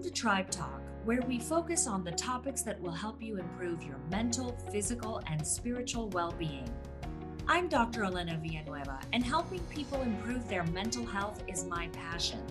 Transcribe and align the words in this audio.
Welcome 0.00 0.14
to 0.14 0.20
Tribe 0.22 0.50
Talk, 0.50 0.80
where 1.04 1.20
we 1.28 1.38
focus 1.38 1.86
on 1.86 2.04
the 2.04 2.12
topics 2.12 2.62
that 2.62 2.80
will 2.80 2.90
help 2.90 3.22
you 3.22 3.36
improve 3.36 3.82
your 3.82 3.98
mental, 4.10 4.56
physical, 4.72 5.20
and 5.26 5.46
spiritual 5.46 6.08
well 6.08 6.32
being. 6.38 6.66
I'm 7.46 7.68
Dr. 7.68 8.04
Elena 8.04 8.40
Villanueva, 8.42 8.98
and 9.12 9.22
helping 9.22 9.60
people 9.64 10.00
improve 10.00 10.48
their 10.48 10.64
mental 10.68 11.04
health 11.04 11.44
is 11.46 11.66
my 11.66 11.88
passion. 11.88 12.42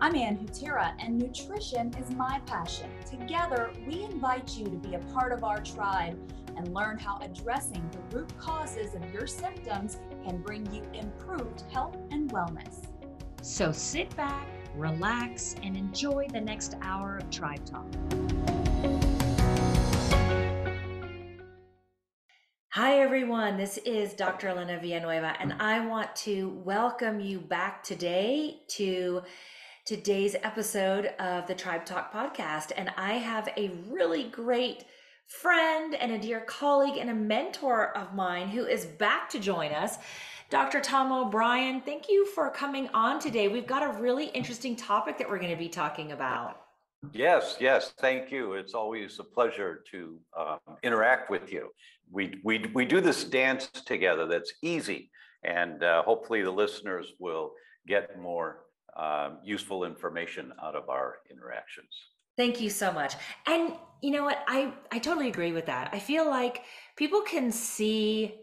I'm 0.00 0.16
Ann 0.16 0.36
Hutira, 0.36 0.96
and 0.98 1.16
nutrition 1.16 1.94
is 1.94 2.10
my 2.16 2.40
passion. 2.44 2.90
Together, 3.08 3.70
we 3.86 4.02
invite 4.02 4.56
you 4.56 4.64
to 4.64 4.88
be 4.88 4.96
a 4.96 5.00
part 5.14 5.30
of 5.30 5.44
our 5.44 5.62
tribe 5.62 6.18
and 6.56 6.74
learn 6.74 6.98
how 6.98 7.20
addressing 7.20 7.88
the 7.92 8.16
root 8.16 8.36
causes 8.36 8.96
of 8.96 9.14
your 9.14 9.28
symptoms 9.28 9.98
can 10.26 10.38
bring 10.38 10.66
you 10.74 10.82
improved 10.92 11.62
health 11.70 11.96
and 12.10 12.32
wellness. 12.32 12.86
So 13.42 13.70
sit 13.70 14.14
back, 14.16 14.48
relax, 14.76 15.56
and 15.62 15.76
enjoy 15.76 16.26
the 16.32 16.40
next 16.40 16.76
hour 16.82 17.18
of 17.18 17.30
Tribe 17.30 17.64
Talk. 17.64 17.86
Hi, 22.72 23.00
everyone. 23.00 23.56
This 23.56 23.78
is 23.78 24.14
Dr. 24.14 24.48
Elena 24.48 24.78
Villanueva, 24.80 25.34
and 25.40 25.54
I 25.54 25.84
want 25.86 26.14
to 26.16 26.50
welcome 26.64 27.20
you 27.20 27.40
back 27.40 27.82
today 27.82 28.60
to 28.68 29.22
today's 29.84 30.36
episode 30.42 31.06
of 31.18 31.46
the 31.48 31.54
Tribe 31.54 31.84
Talk 31.84 32.12
podcast. 32.12 32.70
And 32.76 32.90
I 32.96 33.14
have 33.14 33.48
a 33.56 33.72
really 33.88 34.24
great 34.24 34.84
friend 35.26 35.94
and 35.94 36.12
a 36.12 36.18
dear 36.18 36.40
colleague 36.40 36.96
and 36.96 37.10
a 37.10 37.14
mentor 37.14 37.96
of 37.96 38.14
mine 38.14 38.48
who 38.48 38.66
is 38.66 38.84
back 38.84 39.28
to 39.30 39.38
join 39.38 39.72
us. 39.72 39.98
Dr. 40.50 40.80
Tom 40.80 41.12
O'Brien, 41.12 41.80
thank 41.80 42.08
you 42.08 42.26
for 42.26 42.50
coming 42.50 42.88
on 42.92 43.20
today. 43.20 43.46
We've 43.46 43.68
got 43.68 43.84
a 43.84 44.00
really 44.00 44.26
interesting 44.26 44.74
topic 44.74 45.16
that 45.18 45.30
we're 45.30 45.38
going 45.38 45.52
to 45.52 45.56
be 45.56 45.68
talking 45.68 46.10
about. 46.10 46.62
Yes, 47.12 47.56
yes, 47.60 47.94
thank 48.00 48.32
you. 48.32 48.54
It's 48.54 48.74
always 48.74 49.20
a 49.20 49.24
pleasure 49.24 49.84
to 49.92 50.18
um, 50.36 50.58
interact 50.82 51.30
with 51.30 51.52
you. 51.52 51.68
We, 52.10 52.40
we, 52.42 52.68
we 52.74 52.84
do 52.84 53.00
this 53.00 53.22
dance 53.22 53.68
together 53.68 54.26
that's 54.26 54.52
easy, 54.60 55.12
and 55.44 55.84
uh, 55.84 56.02
hopefully 56.02 56.42
the 56.42 56.50
listeners 56.50 57.12
will 57.20 57.52
get 57.86 58.18
more 58.18 58.64
um, 58.96 59.38
useful 59.44 59.84
information 59.84 60.52
out 60.60 60.74
of 60.74 60.88
our 60.88 61.18
interactions. 61.30 61.94
Thank 62.36 62.60
you 62.60 62.70
so 62.70 62.90
much. 62.90 63.14
And 63.46 63.72
you 64.02 64.10
know 64.10 64.24
what? 64.24 64.42
I, 64.48 64.72
I 64.90 64.98
totally 64.98 65.28
agree 65.28 65.52
with 65.52 65.66
that. 65.66 65.90
I 65.92 66.00
feel 66.00 66.28
like 66.28 66.62
people 66.96 67.20
can 67.20 67.52
see 67.52 68.34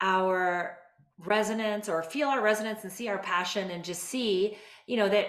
our 0.00 0.78
resonance 1.18 1.88
or 1.88 2.02
feel 2.02 2.28
our 2.28 2.42
resonance 2.42 2.84
and 2.84 2.92
see 2.92 3.08
our 3.08 3.18
passion 3.18 3.70
and 3.70 3.84
just 3.84 4.02
see 4.02 4.56
you 4.86 4.96
know 4.96 5.08
that 5.08 5.28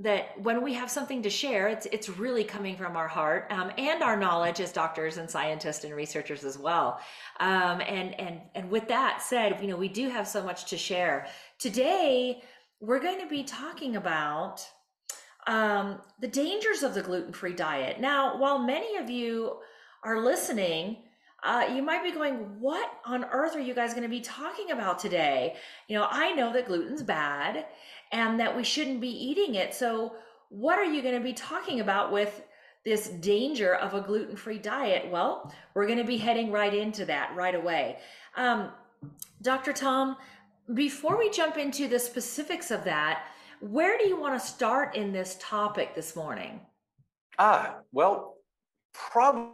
that 0.00 0.40
when 0.42 0.60
we 0.60 0.74
have 0.74 0.90
something 0.90 1.22
to 1.22 1.30
share 1.30 1.68
it's 1.68 1.86
it's 1.92 2.08
really 2.08 2.42
coming 2.42 2.76
from 2.76 2.96
our 2.96 3.06
heart 3.06 3.46
um, 3.50 3.70
and 3.78 4.02
our 4.02 4.16
knowledge 4.16 4.58
as 4.58 4.72
doctors 4.72 5.18
and 5.18 5.30
scientists 5.30 5.84
and 5.84 5.94
researchers 5.94 6.44
as 6.44 6.58
well. 6.58 6.98
Um, 7.38 7.80
and 7.80 8.18
and 8.18 8.40
and 8.56 8.70
with 8.70 8.88
that 8.88 9.22
said 9.22 9.60
you 9.60 9.68
know 9.68 9.76
we 9.76 9.88
do 9.88 10.08
have 10.08 10.26
so 10.26 10.42
much 10.42 10.64
to 10.66 10.76
share. 10.76 11.28
Today 11.60 12.42
we're 12.80 13.00
going 13.00 13.20
to 13.20 13.28
be 13.28 13.44
talking 13.44 13.94
about 13.94 14.66
um, 15.46 16.00
the 16.20 16.28
dangers 16.28 16.82
of 16.82 16.94
the 16.94 17.02
gluten-free 17.02 17.54
diet. 17.54 18.00
Now 18.00 18.36
while 18.36 18.58
many 18.58 18.96
of 18.96 19.08
you 19.08 19.58
are 20.02 20.20
listening 20.20 20.96
uh, 21.44 21.68
you 21.74 21.82
might 21.82 22.02
be 22.02 22.10
going, 22.10 22.36
What 22.58 22.90
on 23.04 23.24
earth 23.26 23.54
are 23.54 23.60
you 23.60 23.74
guys 23.74 23.90
going 23.92 24.02
to 24.02 24.08
be 24.08 24.20
talking 24.20 24.70
about 24.70 24.98
today? 24.98 25.56
You 25.88 25.98
know, 25.98 26.08
I 26.10 26.32
know 26.32 26.52
that 26.52 26.66
gluten's 26.66 27.02
bad 27.02 27.66
and 28.12 28.40
that 28.40 28.56
we 28.56 28.64
shouldn't 28.64 29.00
be 29.00 29.10
eating 29.10 29.54
it. 29.54 29.74
So, 29.74 30.14
what 30.48 30.78
are 30.78 30.84
you 30.84 31.02
going 31.02 31.14
to 31.14 31.20
be 31.20 31.34
talking 31.34 31.80
about 31.80 32.10
with 32.12 32.42
this 32.84 33.08
danger 33.08 33.74
of 33.74 33.94
a 33.94 34.00
gluten 34.00 34.36
free 34.36 34.58
diet? 34.58 35.10
Well, 35.10 35.52
we're 35.74 35.86
going 35.86 35.98
to 35.98 36.04
be 36.04 36.16
heading 36.16 36.50
right 36.50 36.72
into 36.72 37.04
that 37.06 37.34
right 37.36 37.54
away. 37.54 37.98
Um, 38.36 38.70
Dr. 39.42 39.72
Tom, 39.72 40.16
before 40.72 41.18
we 41.18 41.28
jump 41.30 41.58
into 41.58 41.88
the 41.88 41.98
specifics 41.98 42.70
of 42.70 42.84
that, 42.84 43.24
where 43.60 43.98
do 43.98 44.08
you 44.08 44.18
want 44.18 44.40
to 44.40 44.46
start 44.46 44.94
in 44.94 45.12
this 45.12 45.36
topic 45.40 45.94
this 45.94 46.16
morning? 46.16 46.60
Ah, 47.38 47.76
well, 47.92 48.36
probably 48.92 49.50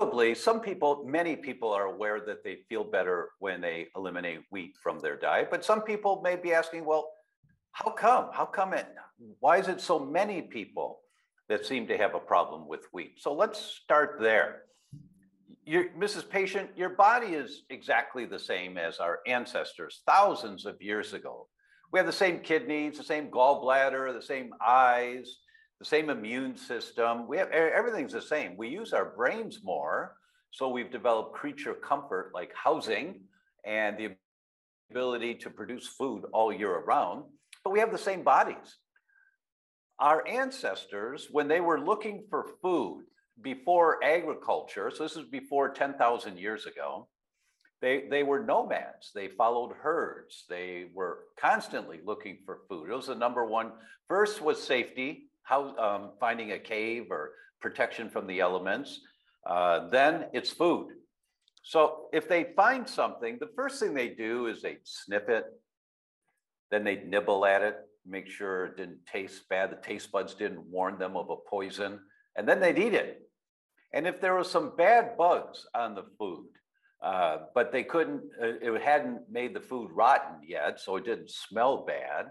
probably 0.00 0.34
some 0.34 0.60
people, 0.60 1.04
many 1.06 1.36
people 1.36 1.70
are 1.70 1.84
aware 1.84 2.20
that 2.20 2.42
they 2.42 2.56
feel 2.70 2.82
better 2.82 3.28
when 3.38 3.60
they 3.60 3.86
eliminate 3.94 4.40
wheat 4.50 4.74
from 4.82 4.98
their 4.98 5.14
diet. 5.14 5.48
But 5.50 5.62
some 5.62 5.82
people 5.82 6.22
may 6.24 6.36
be 6.36 6.54
asking, 6.54 6.86
well, 6.86 7.10
how 7.72 7.90
come? 7.90 8.30
How 8.32 8.46
come 8.46 8.72
it? 8.72 8.86
Why 9.40 9.58
is 9.58 9.68
it 9.68 9.78
so 9.78 9.98
many 9.98 10.40
people 10.40 11.00
that 11.50 11.66
seem 11.66 11.86
to 11.88 11.98
have 11.98 12.14
a 12.14 12.18
problem 12.18 12.66
with 12.66 12.86
wheat? 12.94 13.16
So 13.18 13.34
let's 13.34 13.60
start 13.60 14.16
there. 14.22 14.62
Your, 15.66 15.90
Mrs. 15.90 16.26
Patient, 16.26 16.70
your 16.76 16.90
body 16.90 17.34
is 17.34 17.64
exactly 17.68 18.24
the 18.24 18.38
same 18.38 18.78
as 18.78 19.00
our 19.00 19.18
ancestors 19.26 20.00
thousands 20.06 20.64
of 20.64 20.80
years 20.80 21.12
ago. 21.12 21.46
We 21.92 21.98
have 21.98 22.06
the 22.06 22.12
same 22.12 22.40
kidneys, 22.40 22.96
the 22.96 23.04
same 23.04 23.30
gallbladder, 23.30 24.14
the 24.14 24.22
same 24.22 24.54
eyes, 24.64 25.40
the 25.80 25.86
same 25.86 26.10
immune 26.10 26.56
system. 26.56 27.26
We 27.26 27.38
have 27.38 27.50
everything's 27.50 28.12
the 28.12 28.22
same. 28.22 28.56
We 28.56 28.68
use 28.68 28.92
our 28.92 29.06
brains 29.16 29.60
more. 29.64 30.14
So 30.52 30.68
we've 30.68 30.90
developed 30.90 31.34
creature 31.34 31.74
comfort 31.74 32.32
like 32.34 32.52
housing 32.54 33.22
and 33.64 33.96
the 33.96 34.16
ability 34.90 35.36
to 35.36 35.50
produce 35.50 35.86
food 35.86 36.24
all 36.32 36.52
year 36.52 36.70
around, 36.70 37.24
but 37.64 37.70
we 37.70 37.78
have 37.78 37.92
the 37.92 37.98
same 37.98 38.22
bodies. 38.22 38.78
Our 39.98 40.26
ancestors, 40.26 41.28
when 41.30 41.46
they 41.48 41.60
were 41.60 41.80
looking 41.80 42.24
for 42.28 42.46
food 42.62 43.04
before 43.40 44.02
agriculture, 44.02 44.90
so 44.90 45.02
this 45.02 45.16
is 45.16 45.24
before 45.24 45.70
10,000 45.70 46.38
years 46.38 46.66
ago, 46.66 47.08
they, 47.80 48.08
they 48.10 48.22
were 48.22 48.44
nomads. 48.44 49.12
They 49.14 49.28
followed 49.28 49.72
herds. 49.80 50.44
They 50.48 50.86
were 50.92 51.20
constantly 51.40 52.00
looking 52.04 52.38
for 52.44 52.60
food. 52.68 52.90
It 52.90 52.96
was 52.96 53.06
the 53.06 53.14
number 53.14 53.46
one. 53.46 53.72
First 54.08 54.42
was 54.42 54.62
safety, 54.62 55.29
how 55.42 55.76
um, 55.76 56.10
finding 56.20 56.52
a 56.52 56.58
cave 56.58 57.06
or 57.10 57.32
protection 57.60 58.08
from 58.08 58.26
the 58.26 58.40
elements. 58.40 59.00
Uh, 59.46 59.88
then 59.88 60.26
it's 60.32 60.50
food. 60.50 60.88
So 61.62 62.08
if 62.12 62.28
they 62.28 62.52
find 62.56 62.88
something, 62.88 63.38
the 63.38 63.50
first 63.54 63.80
thing 63.80 63.94
they 63.94 64.08
do 64.08 64.46
is 64.46 64.62
they 64.62 64.78
sniff 64.84 65.28
it, 65.28 65.44
then 66.70 66.84
they 66.84 67.02
nibble 67.04 67.44
at 67.44 67.62
it, 67.62 67.76
make 68.06 68.28
sure 68.28 68.66
it 68.66 68.76
didn't 68.76 69.04
taste 69.06 69.48
bad, 69.48 69.70
the 69.70 69.76
taste 69.76 70.10
buds 70.10 70.34
didn't 70.34 70.62
warn 70.62 70.98
them 70.98 71.16
of 71.16 71.28
a 71.30 71.36
poison, 71.48 72.00
and 72.36 72.48
then 72.48 72.60
they'd 72.60 72.78
eat 72.78 72.94
it. 72.94 73.22
And 73.92 74.06
if 74.06 74.20
there 74.20 74.34
were 74.34 74.44
some 74.44 74.76
bad 74.76 75.16
bugs 75.16 75.66
on 75.74 75.94
the 75.94 76.04
food, 76.18 76.46
uh, 77.02 77.38
but 77.54 77.72
they 77.72 77.82
couldn't, 77.82 78.22
uh, 78.42 78.58
it 78.60 78.82
hadn't 78.82 79.22
made 79.30 79.54
the 79.54 79.60
food 79.60 79.90
rotten 79.92 80.36
yet, 80.46 80.80
so 80.80 80.96
it 80.96 81.04
didn't 81.04 81.30
smell 81.30 81.84
bad, 81.84 82.26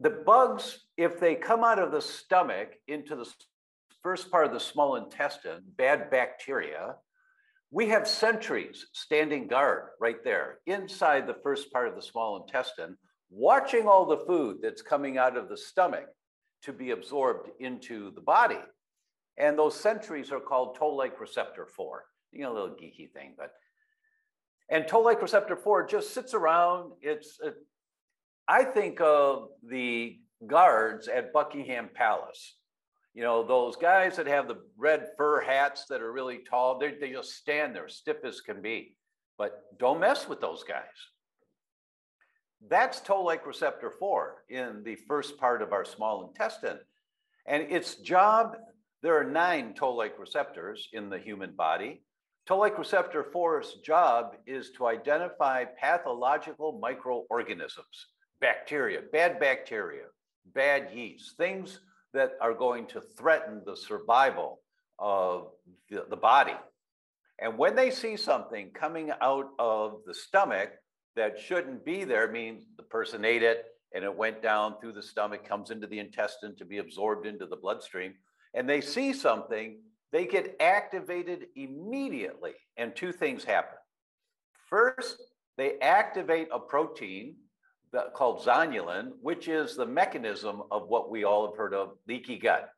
the 0.00 0.10
bugs, 0.10 0.83
if 0.96 1.18
they 1.18 1.34
come 1.34 1.64
out 1.64 1.78
of 1.78 1.92
the 1.92 2.00
stomach 2.00 2.74
into 2.88 3.16
the 3.16 3.28
first 4.02 4.30
part 4.30 4.46
of 4.46 4.52
the 4.52 4.60
small 4.60 4.96
intestine, 4.96 5.62
bad 5.76 6.10
bacteria, 6.10 6.96
we 7.70 7.88
have 7.88 8.06
sentries 8.06 8.86
standing 8.92 9.48
guard 9.48 9.88
right 10.00 10.22
there 10.22 10.60
inside 10.66 11.26
the 11.26 11.38
first 11.42 11.72
part 11.72 11.88
of 11.88 11.96
the 11.96 12.02
small 12.02 12.40
intestine, 12.42 12.96
watching 13.30 13.88
all 13.88 14.06
the 14.06 14.24
food 14.26 14.58
that's 14.62 14.82
coming 14.82 15.18
out 15.18 15.36
of 15.36 15.48
the 15.48 15.56
stomach 15.56 16.06
to 16.62 16.72
be 16.72 16.92
absorbed 16.92 17.50
into 17.58 18.12
the 18.12 18.20
body. 18.20 18.60
And 19.36 19.58
those 19.58 19.74
sentries 19.74 20.30
are 20.30 20.40
called 20.40 20.76
toll-like 20.76 21.20
receptor 21.20 21.66
4. 21.66 22.04
You 22.30 22.42
know, 22.42 22.52
a 22.52 22.54
little 22.54 22.76
geeky 22.76 23.10
thing, 23.12 23.34
but 23.36 23.52
and 24.70 24.86
toll-like 24.88 25.20
receptor 25.20 25.56
4 25.56 25.86
just 25.86 26.14
sits 26.14 26.34
around. 26.34 26.92
It's 27.02 27.38
I 28.46 28.64
think 28.64 29.00
of 29.00 29.48
the 29.68 30.18
guards 30.46 31.08
at 31.08 31.32
Buckingham 31.32 31.90
Palace. 31.94 32.56
You 33.14 33.22
know, 33.22 33.44
those 33.44 33.76
guys 33.76 34.16
that 34.16 34.26
have 34.26 34.48
the 34.48 34.58
red 34.76 35.08
fur 35.16 35.40
hats 35.40 35.86
that 35.88 36.02
are 36.02 36.12
really 36.12 36.40
tall, 36.48 36.78
they, 36.78 36.94
they 37.00 37.12
just 37.12 37.36
stand 37.36 37.74
there 37.74 37.88
stiff 37.88 38.18
as 38.24 38.40
can 38.40 38.60
be. 38.60 38.96
But 39.38 39.62
don't 39.78 40.00
mess 40.00 40.28
with 40.28 40.40
those 40.40 40.64
guys. 40.64 40.82
That's 42.68 43.00
toll-like 43.00 43.46
receptor 43.46 43.92
4 43.98 44.44
in 44.48 44.82
the 44.84 44.96
first 45.06 45.38
part 45.38 45.62
of 45.62 45.72
our 45.72 45.84
small 45.84 46.26
intestine. 46.26 46.78
And 47.46 47.70
its 47.70 47.96
job, 47.96 48.56
there 49.02 49.18
are 49.18 49.24
nine 49.24 49.74
toll-like 49.74 50.18
receptors 50.18 50.88
in 50.92 51.10
the 51.10 51.18
human 51.18 51.52
body. 51.52 52.02
Toll-like 52.46 52.78
receptor 52.78 53.26
4's 53.34 53.74
job 53.84 54.36
is 54.46 54.70
to 54.72 54.86
identify 54.86 55.64
pathological 55.78 56.78
microorganisms 56.80 58.06
bacteria, 58.40 59.00
bad 59.12 59.40
bacteria, 59.40 60.04
bad 60.52 60.88
yeast, 60.94 61.36
things 61.36 61.80
that 62.12 62.32
are 62.40 62.54
going 62.54 62.86
to 62.86 63.00
threaten 63.00 63.62
the 63.64 63.76
survival 63.76 64.60
of 64.98 65.48
the, 65.90 66.06
the 66.08 66.16
body. 66.16 66.54
And 67.40 67.58
when 67.58 67.74
they 67.74 67.90
see 67.90 68.16
something 68.16 68.70
coming 68.70 69.10
out 69.20 69.50
of 69.58 70.00
the 70.06 70.14
stomach 70.14 70.70
that 71.16 71.38
shouldn't 71.38 71.84
be 71.84 72.04
there, 72.04 72.30
means 72.30 72.64
the 72.76 72.84
person 72.84 73.24
ate 73.24 73.42
it 73.42 73.64
and 73.94 74.04
it 74.04 74.14
went 74.14 74.42
down 74.42 74.76
through 74.80 74.92
the 74.92 75.02
stomach, 75.02 75.46
comes 75.46 75.70
into 75.70 75.86
the 75.86 75.98
intestine 75.98 76.56
to 76.56 76.64
be 76.64 76.78
absorbed 76.78 77.26
into 77.26 77.46
the 77.46 77.56
bloodstream, 77.56 78.14
and 78.54 78.68
they 78.68 78.80
see 78.80 79.12
something, 79.12 79.78
they 80.12 80.26
get 80.26 80.56
activated 80.60 81.46
immediately. 81.56 82.52
And 82.76 82.94
two 82.94 83.12
things 83.12 83.44
happen. 83.44 83.78
First, 84.68 85.22
they 85.56 85.78
activate 85.80 86.48
a 86.52 86.58
protein 86.58 87.36
that, 87.94 88.12
called 88.12 88.44
zonulin, 88.44 89.12
which 89.22 89.48
is 89.48 89.76
the 89.76 89.86
mechanism 89.86 90.62
of 90.70 90.88
what 90.88 91.10
we 91.10 91.24
all 91.24 91.46
have 91.46 91.56
heard 91.56 91.74
of 91.74 91.96
leaky 92.06 92.38
gut. 92.38 92.68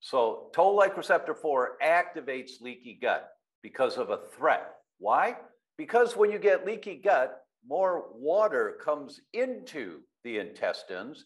So 0.00 0.50
toll-like 0.54 0.96
receptor 0.96 1.34
4 1.34 1.78
activates 1.82 2.60
leaky 2.60 2.98
gut 3.00 3.28
because 3.62 3.96
of 3.96 4.10
a 4.10 4.20
threat. 4.36 4.70
Why? 4.98 5.36
Because 5.76 6.16
when 6.16 6.30
you 6.30 6.38
get 6.38 6.66
leaky 6.66 6.96
gut, 6.96 7.40
more 7.66 8.06
water 8.14 8.78
comes 8.84 9.20
into 9.32 10.00
the 10.22 10.38
intestines 10.38 11.24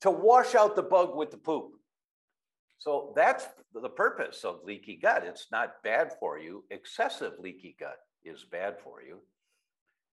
to 0.00 0.10
wash 0.10 0.54
out 0.54 0.76
the 0.76 0.82
bug 0.82 1.16
with 1.16 1.30
the 1.30 1.36
poop. 1.36 1.72
So 2.78 3.12
that's 3.16 3.46
the 3.72 3.88
purpose 3.88 4.44
of 4.44 4.64
leaky 4.64 4.96
gut. 4.96 5.24
It's 5.24 5.46
not 5.50 5.82
bad 5.82 6.12
for 6.20 6.38
you. 6.38 6.64
Excessive 6.70 7.32
leaky 7.38 7.76
gut 7.78 7.96
is 8.24 8.44
bad 8.44 8.76
for 8.82 9.02
you. 9.02 9.20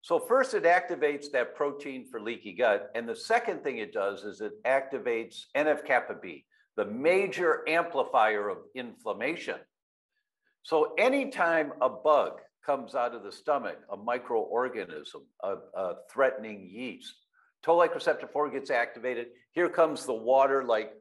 So 0.01 0.19
first 0.19 0.53
it 0.53 0.63
activates 0.63 1.31
that 1.31 1.55
protein 1.55 2.05
for 2.09 2.21
leaky 2.21 2.53
gut. 2.53 2.91
And 2.95 3.07
the 3.07 3.15
second 3.15 3.63
thing 3.63 3.79
it 3.79 3.93
does 3.93 4.23
is 4.23 4.41
it 4.41 4.63
activates 4.63 5.45
NF-kappa 5.55 6.15
B, 6.21 6.45
the 6.75 6.85
major 6.85 7.67
amplifier 7.67 8.49
of 8.49 8.59
inflammation. 8.75 9.57
So 10.63 10.93
anytime 10.97 11.73
a 11.81 11.89
bug 11.89 12.39
comes 12.67 12.95
out 12.95 13.15
of 13.15 13.23
the 13.23 13.31
stomach, 13.31 13.77
a 13.89 13.97
microorganism, 13.97 15.23
a, 15.41 15.55
a 15.73 15.93
threatening 16.11 16.69
yeast. 16.69 17.15
Toll-like 17.63 17.95
receptor 17.95 18.27
4 18.27 18.51
gets 18.51 18.69
activated. 18.69 19.27
Here 19.51 19.69
comes 19.69 20.05
the 20.05 20.13
water, 20.13 20.63
like, 20.63 20.91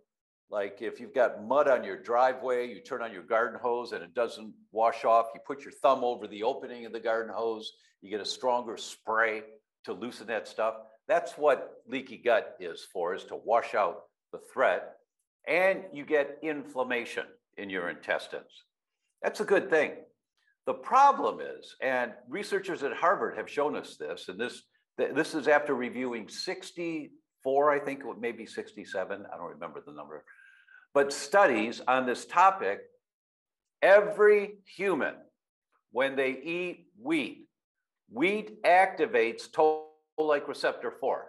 like 0.50 0.78
if 0.80 1.00
you've 1.00 1.14
got 1.14 1.44
mud 1.44 1.68
on 1.68 1.82
your 1.82 2.00
driveway, 2.00 2.68
you 2.68 2.80
turn 2.80 3.02
on 3.02 3.12
your 3.12 3.22
garden 3.22 3.58
hose 3.60 3.92
and 3.92 4.02
it 4.02 4.14
doesn't 4.14 4.52
wash 4.72 5.04
off, 5.04 5.26
you 5.34 5.40
put 5.46 5.62
your 5.62 5.72
thumb 5.72 6.04
over 6.04 6.26
the 6.26 6.42
opening 6.42 6.86
of 6.86 6.92
the 6.92 7.00
garden 7.00 7.32
hose, 7.34 7.72
you 8.00 8.10
get 8.10 8.20
a 8.20 8.24
stronger 8.24 8.76
spray 8.76 9.42
to 9.84 9.92
loosen 9.92 10.28
that 10.28 10.46
stuff. 10.46 10.74
That's 11.08 11.32
what 11.32 11.82
leaky 11.88 12.18
gut 12.18 12.56
is 12.60 12.86
for, 12.92 13.14
is 13.14 13.24
to 13.24 13.36
wash 13.36 13.74
out 13.74 14.02
the 14.32 14.40
threat. 14.52 14.94
And 15.48 15.84
you 15.92 16.04
get 16.04 16.38
inflammation 16.42 17.24
in 17.56 17.70
your 17.70 17.88
intestines. 17.88 18.64
That's 19.22 19.40
a 19.40 19.44
good 19.44 19.70
thing. 19.70 19.92
The 20.66 20.74
problem 20.74 21.40
is, 21.40 21.76
and 21.80 22.12
researchers 22.28 22.82
at 22.82 22.92
Harvard 22.92 23.36
have 23.36 23.48
shown 23.48 23.76
us 23.76 23.96
this, 23.96 24.28
and 24.28 24.38
this, 24.38 24.62
this 24.98 25.34
is 25.34 25.46
after 25.46 25.74
reviewing 25.74 26.28
64, 27.46 27.70
I 27.70 27.78
think, 27.78 28.02
maybe 28.18 28.44
67, 28.44 29.26
I 29.32 29.36
don't 29.36 29.50
remember 29.50 29.80
the 29.84 29.92
number, 29.92 30.24
but 30.92 31.12
studies 31.12 31.80
on 31.86 32.04
this 32.04 32.26
topic. 32.26 32.80
Every 33.82 34.58
human, 34.64 35.14
when 35.92 36.16
they 36.16 36.30
eat 36.30 36.88
wheat, 37.00 37.46
wheat 38.10 38.62
activates 38.64 39.50
toll-like 39.52 40.48
receptor 40.48 40.90
4. 40.90 41.26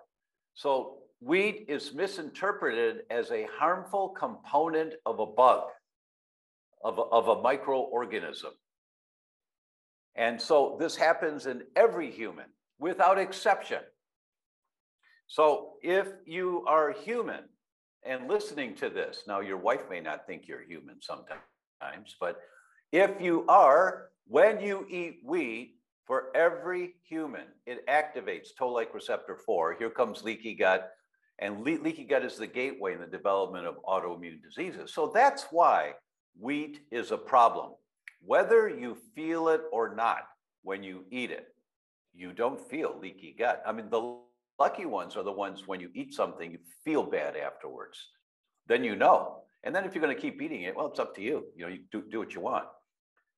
So 0.55 0.97
wheat 1.21 1.65
is 1.67 1.93
misinterpreted 1.93 3.03
as 3.11 3.29
a 3.29 3.47
harmful 3.59 4.09
component 4.09 4.93
of 5.05 5.19
a 5.19 5.25
bug, 5.25 5.65
of 6.83 6.97
a, 6.97 7.01
of 7.01 7.27
a 7.27 7.35
microorganism. 7.35 8.53
And 10.15 10.41
so 10.41 10.77
this 10.79 10.95
happens 10.95 11.45
in 11.45 11.61
every 11.75 12.09
human 12.09 12.47
without 12.79 13.19
exception. 13.19 13.81
So 15.27 15.73
if 15.81 16.07
you 16.25 16.63
are 16.67 16.91
human 16.91 17.43
and 18.05 18.27
listening 18.27 18.75
to 18.75 18.89
this, 18.89 19.23
now 19.27 19.41
your 19.41 19.57
wife 19.57 19.89
may 19.89 19.99
not 19.99 20.25
think 20.25 20.47
you're 20.47 20.63
human 20.63 21.01
sometimes, 21.01 22.15
but 22.19 22.39
if 22.91 23.21
you 23.21 23.45
are, 23.47 24.09
when 24.25 24.59
you 24.61 24.85
eat 24.89 25.19
wheat, 25.23 25.77
for 26.07 26.31
every 26.33 26.95
human, 27.03 27.43
it 27.65 27.85
activates 27.87 28.55
toll-like 28.57 28.93
receptor 28.93 29.35
4. 29.45 29.75
Here 29.77 29.89
comes 29.89 30.23
leaky 30.23 30.55
gut, 30.55 30.89
and 31.39 31.59
le 31.59 31.77
leaky 31.83 32.05
gut 32.05 32.23
is 32.23 32.37
the 32.37 32.47
gateway 32.47 32.93
in 32.93 33.01
the 33.01 33.07
development 33.07 33.67
of 33.67 33.75
autoimmune 33.83 34.41
diseases. 34.41 34.93
So 34.93 35.11
that's 35.13 35.47
why 35.51 35.95
wheat 36.39 36.79
is 36.91 37.11
a 37.11 37.17
problem. 37.17 37.71
Whether 38.21 38.69
you 38.69 38.97
feel 39.15 39.49
it 39.49 39.61
or 39.73 39.93
not 39.93 40.21
when 40.63 40.81
you 40.81 41.03
eat 41.11 41.29
it, 41.29 41.47
you 42.13 42.31
don't 42.31 42.59
feel 42.59 42.97
leaky 43.01 43.35
gut. 43.37 43.61
I 43.67 43.73
mean, 43.73 43.89
the 43.89 44.17
lucky 44.59 44.85
ones 44.85 45.15
are 45.15 45.23
the 45.23 45.31
ones 45.31 45.67
when 45.67 45.79
you 45.79 45.89
eat 45.93 46.13
something, 46.13 46.51
you 46.51 46.59
feel 46.83 47.03
bad 47.03 47.35
afterwards. 47.35 47.97
Then 48.67 48.83
you 48.83 48.95
know. 48.95 49.43
And 49.63 49.75
then 49.75 49.85
if 49.85 49.93
you're 49.93 50.03
going 50.03 50.15
to 50.15 50.21
keep 50.21 50.41
eating 50.41 50.63
it, 50.63 50.75
well, 50.75 50.87
it's 50.87 50.99
up 50.99 51.15
to 51.15 51.21
you. 51.21 51.45
You 51.55 51.65
know, 51.65 51.71
you 51.71 51.79
do, 51.91 52.03
do 52.09 52.19
what 52.19 52.33
you 52.33 52.41
want. 52.41 52.65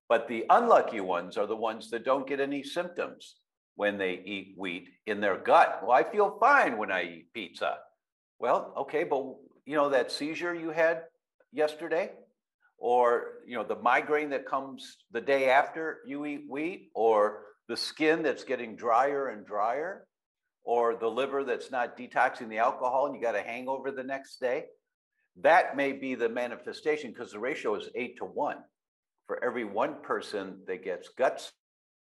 But 0.07 0.27
the 0.27 0.45
unlucky 0.50 1.01
ones 1.01 1.38
are 1.38 1.48
the 1.48 1.56
ones 1.56 1.89
that 1.92 2.06
don't 2.06 2.27
get 2.27 2.39
any 2.39 2.63
symptoms 2.63 3.36
when 3.75 3.98
they 3.98 4.21
eat 4.25 4.56
wheat 4.57 4.89
in 5.06 5.21
their 5.21 5.38
gut. 5.38 5.81
Well, 5.81 5.92
I 5.92 6.04
feel 6.04 6.38
fine 6.39 6.77
when 6.77 6.92
I 6.92 7.04
eat 7.04 7.33
pizza. 7.33 7.77
Well, 8.39 8.74
okay, 8.77 9.04
but 9.04 9.24
you 9.65 9.75
know 9.75 9.89
that 9.89 10.12
seizure 10.12 10.56
you 10.56 10.72
had 10.72 11.04
yesterday? 11.51 12.12
or 12.80 13.33
you 13.45 13.56
know 13.56 13.63
the 13.63 13.75
migraine 13.75 14.30
that 14.30 14.45
comes 14.45 14.98
the 15.12 15.22
day 15.22 15.50
after 15.50 16.00
you 16.06 16.25
eat 16.25 16.45
wheat 16.50 16.89
or 16.95 17.44
the 17.68 17.77
skin 17.77 18.24
that's 18.24 18.44
getting 18.44 18.75
drier 18.75 19.27
and 19.27 19.45
drier 19.45 20.07
or 20.69 20.95
the 20.95 21.07
liver 21.07 21.44
that's 21.44 21.71
not 21.71 21.98
detoxing 21.98 22.50
the 22.50 22.57
alcohol 22.57 23.07
and 23.07 23.16
you 23.16 23.21
got 23.21 23.36
a 23.36 23.42
hangover 23.42 23.92
the 23.92 24.04
next 24.04 24.39
day 24.39 24.66
that 25.42 25.75
may 25.75 25.92
be 25.92 26.16
the 26.16 26.30
manifestation 26.30 27.12
because 27.12 27.31
the 27.31 27.39
ratio 27.39 27.75
is 27.75 27.89
8 27.95 28.18
to 28.18 28.25
1 28.25 28.57
for 29.25 29.44
every 29.44 29.63
one 29.63 29.95
person 30.04 30.60
that 30.68 30.83
gets 30.83 31.10
gut 31.18 31.51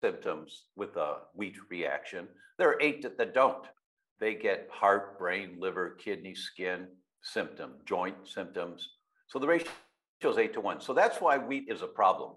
symptoms 0.04 0.66
with 0.76 0.96
a 0.98 1.18
wheat 1.34 1.56
reaction 1.70 2.28
there 2.58 2.70
are 2.70 2.82
8 2.82 3.18
that 3.18 3.34
don't 3.34 3.66
they 4.20 4.36
get 4.36 4.68
heart 4.72 5.18
brain 5.18 5.58
liver 5.60 5.98
kidney 6.04 6.36
skin 6.36 6.88
symptom 7.22 7.76
joint 7.86 8.18
symptoms 8.26 8.90
so 9.28 9.40
the 9.40 9.48
ratio 9.48 9.70
is 10.26 10.38
eight 10.38 10.54
to 10.54 10.62
one. 10.62 10.82
So 10.82 10.94
that's 10.94 11.22
why 11.22 11.38
wheat 11.38 11.66
is 11.68 11.82
a 11.82 11.88
problem 11.88 12.32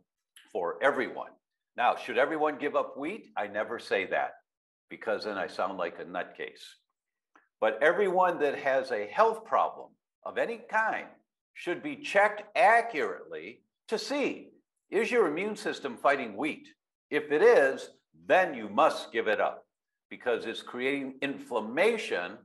for 0.52 0.76
everyone. 0.82 1.30
Now, 1.76 1.96
should 1.96 2.18
everyone 2.18 2.58
give 2.58 2.76
up 2.76 2.96
wheat? 2.98 3.28
I 3.36 3.46
never 3.46 3.78
say 3.78 4.06
that 4.06 4.32
because 4.90 5.24
then 5.24 5.38
I 5.38 5.46
sound 5.46 5.78
like 5.78 5.98
a 5.98 6.04
nutcase. 6.04 6.64
But 7.60 7.78
everyone 7.82 8.38
that 8.40 8.58
has 8.58 8.90
a 8.90 9.06
health 9.06 9.44
problem 9.44 9.88
of 10.24 10.36
any 10.36 10.60
kind 10.70 11.06
should 11.54 11.82
be 11.82 11.96
checked 11.96 12.42
accurately 12.56 13.62
to 13.88 13.98
see 13.98 14.48
is 14.90 15.10
your 15.10 15.28
immune 15.28 15.56
system 15.56 15.96
fighting 15.96 16.36
wheat? 16.36 16.68
If 17.10 17.30
it 17.30 17.42
is, 17.42 17.90
then 18.26 18.54
you 18.54 18.68
must 18.68 19.12
give 19.12 19.28
it 19.28 19.40
up 19.40 19.64
because 20.10 20.46
it's 20.46 20.62
creating 20.62 21.14
inflammation 21.22 22.38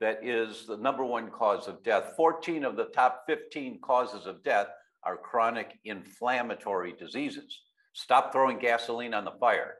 that 0.00 0.24
is 0.24 0.66
the 0.66 0.78
number 0.78 1.04
one 1.04 1.30
cause 1.30 1.68
of 1.68 1.82
death. 1.82 2.14
14 2.16 2.64
of 2.64 2.76
the 2.76 2.86
top 2.86 3.24
15 3.26 3.80
causes 3.82 4.26
of 4.26 4.42
death 4.42 4.68
are 5.04 5.16
chronic 5.16 5.78
inflammatory 5.84 6.94
diseases. 6.98 7.60
Stop 7.92 8.32
throwing 8.32 8.58
gasoline 8.58 9.12
on 9.12 9.24
the 9.24 9.32
fire 9.32 9.76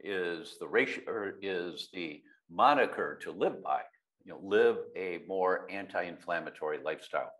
is 0.00 0.56
the 0.60 0.66
ratio 0.66 1.02
or 1.06 1.34
is 1.42 1.88
the 1.92 2.20
moniker 2.50 3.18
to 3.22 3.32
live 3.32 3.62
by. 3.62 3.80
You 4.24 4.32
know, 4.32 4.40
live 4.42 4.76
a 4.96 5.20
more 5.28 5.66
anti-inflammatory 5.70 6.78
lifestyle. 6.84 7.30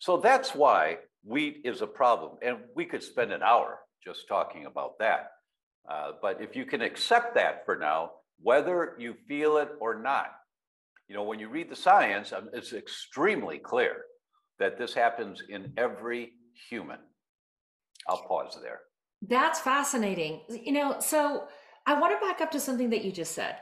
So 0.00 0.18
that's 0.18 0.54
why 0.54 0.98
wheat 1.24 1.62
is 1.64 1.82
a 1.82 1.86
problem, 1.86 2.32
and 2.42 2.58
we 2.74 2.84
could 2.84 3.02
spend 3.02 3.32
an 3.32 3.42
hour 3.42 3.78
just 4.04 4.28
talking 4.28 4.66
about 4.66 4.98
that. 4.98 5.30
Uh, 5.88 6.12
but 6.20 6.42
if 6.42 6.56
you 6.56 6.64
can 6.64 6.82
accept 6.82 7.34
that 7.36 7.64
for 7.64 7.76
now, 7.76 8.10
whether 8.40 8.96
you 8.98 9.14
feel 9.28 9.56
it 9.58 9.70
or 9.80 10.00
not, 10.00 10.32
you 11.08 11.14
know, 11.14 11.22
when 11.22 11.38
you 11.38 11.48
read 11.48 11.70
the 11.70 11.76
science, 11.76 12.32
um, 12.32 12.48
it's 12.52 12.72
extremely 12.72 13.58
clear 13.58 14.02
that 14.58 14.78
this 14.78 14.94
happens 14.94 15.42
in 15.48 15.72
every 15.76 16.32
human. 16.68 16.98
I'll 18.08 18.22
pause 18.26 18.58
there. 18.62 18.80
That's 19.22 19.60
fascinating. 19.60 20.42
You 20.48 20.72
know, 20.72 20.96
so 21.00 21.44
I 21.86 21.98
want 21.98 22.18
to 22.18 22.26
back 22.26 22.40
up 22.40 22.50
to 22.50 22.60
something 22.60 22.90
that 22.90 23.04
you 23.04 23.12
just 23.12 23.32
said. 23.32 23.56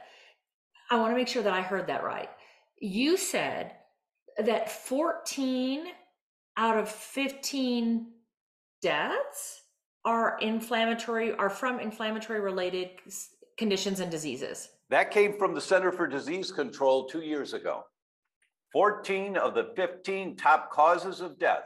I 0.89 0.99
want 0.99 1.11
to 1.11 1.15
make 1.15 1.27
sure 1.27 1.43
that 1.43 1.53
I 1.53 1.61
heard 1.61 1.87
that 1.87 2.03
right. 2.03 2.29
You 2.79 3.17
said 3.17 3.73
that 4.37 4.71
14 4.71 5.85
out 6.57 6.77
of 6.77 6.89
15 6.89 8.07
deaths 8.81 9.61
are 10.05 10.37
inflammatory 10.41 11.33
are 11.33 11.49
from 11.49 11.79
inflammatory 11.79 12.39
related 12.39 12.89
conditions 13.57 13.99
and 13.99 14.11
diseases. 14.11 14.69
That 14.89 15.11
came 15.11 15.37
from 15.37 15.53
the 15.53 15.61
Center 15.61 15.91
for 15.91 16.07
Disease 16.07 16.51
Control 16.51 17.07
2 17.07 17.21
years 17.21 17.53
ago. 17.53 17.83
14 18.73 19.37
of 19.37 19.55
the 19.55 19.71
15 19.75 20.35
top 20.35 20.71
causes 20.71 21.21
of 21.21 21.39
death 21.39 21.63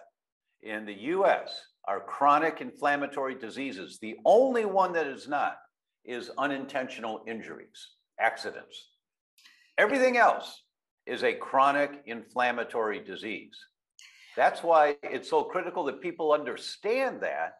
in 0.62 0.86
the 0.86 0.94
US 0.94 1.60
are 1.88 2.02
chronic 2.02 2.62
inflammatory 2.62 3.36
diseases. 3.36 3.98
The 4.02 4.16
only 4.26 4.66
one 4.66 4.94
that 4.94 5.08
is 5.08 5.28
not 5.28 5.58
is 6.06 6.32
unintentional 6.38 7.24
injuries, 7.28 7.90
accidents. 8.20 8.90
Everything 9.78 10.18
else 10.18 10.64
is 11.06 11.24
a 11.24 11.34
chronic 11.34 12.02
inflammatory 12.06 13.00
disease. 13.00 13.58
That's 14.36 14.64
why 14.64 14.96
it's 15.04 15.30
so 15.30 15.44
critical 15.44 15.84
that 15.86 16.02
people 16.02 16.32
understand 16.32 17.22
that 17.22 17.54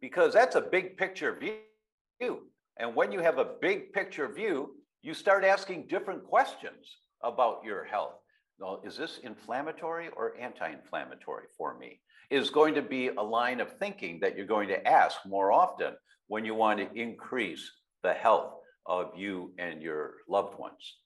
because 0.00 0.32
that's 0.32 0.56
a 0.56 0.60
big 0.60 0.96
picture 0.96 1.38
view. 1.38 2.38
And 2.78 2.94
when 2.94 3.12
you 3.12 3.20
have 3.20 3.38
a 3.38 3.52
big 3.60 3.92
picture 3.92 4.32
view, 4.32 4.76
you 5.02 5.14
start 5.14 5.44
asking 5.44 5.88
different 5.88 6.24
questions 6.24 6.98
about 7.22 7.62
your 7.64 7.84
health. 7.84 8.14
Well, 8.58 8.82
is 8.84 8.96
this 8.96 9.18
inflammatory 9.22 10.08
or 10.16 10.38
anti-inflammatory 10.38 11.46
for 11.56 11.78
me? 11.78 12.00
Is 12.30 12.50
going 12.50 12.74
to 12.74 12.82
be 12.82 13.08
a 13.08 13.22
line 13.22 13.60
of 13.60 13.76
thinking 13.78 14.20
that 14.20 14.36
you're 14.36 14.46
going 14.46 14.68
to 14.68 14.86
ask 14.86 15.18
more 15.26 15.52
often 15.52 15.94
when 16.30 16.44
you 16.44 16.54
want 16.54 16.78
to 16.78 16.88
increase 16.94 17.72
the 18.04 18.12
health 18.12 18.52
of 18.86 19.10
you 19.16 19.52
and 19.58 19.82
your 19.82 20.14
loved 20.28 20.56
ones. 20.60 20.98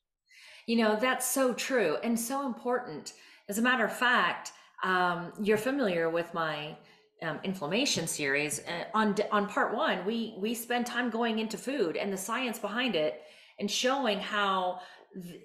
You 0.67 0.77
know, 0.77 0.97
that's 1.01 1.27
so 1.27 1.55
true 1.55 1.97
and 2.05 2.19
so 2.21 2.45
important. 2.45 3.15
As 3.49 3.57
a 3.57 3.63
matter 3.63 3.87
of 3.87 3.97
fact, 3.97 4.53
um, 4.83 5.33
you're 5.43 5.57
familiar 5.57 6.11
with 6.11 6.33
my 6.35 6.77
um, 7.23 7.41
inflammation 7.43 8.07
series. 8.07 8.61
Uh, 8.69 8.85
on 8.93 9.17
on 9.33 9.49
part 9.49 9.75
one, 9.75 10.05
we 10.05 10.35
we 10.39 10.55
spend 10.55 10.85
time 10.85 11.09
going 11.09 11.39
into 11.39 11.57
food 11.57 11.97
and 11.97 12.13
the 12.13 12.19
science 12.19 12.59
behind 12.59 12.95
it, 12.95 13.23
and 13.59 13.71
showing 13.71 14.19
how 14.19 14.81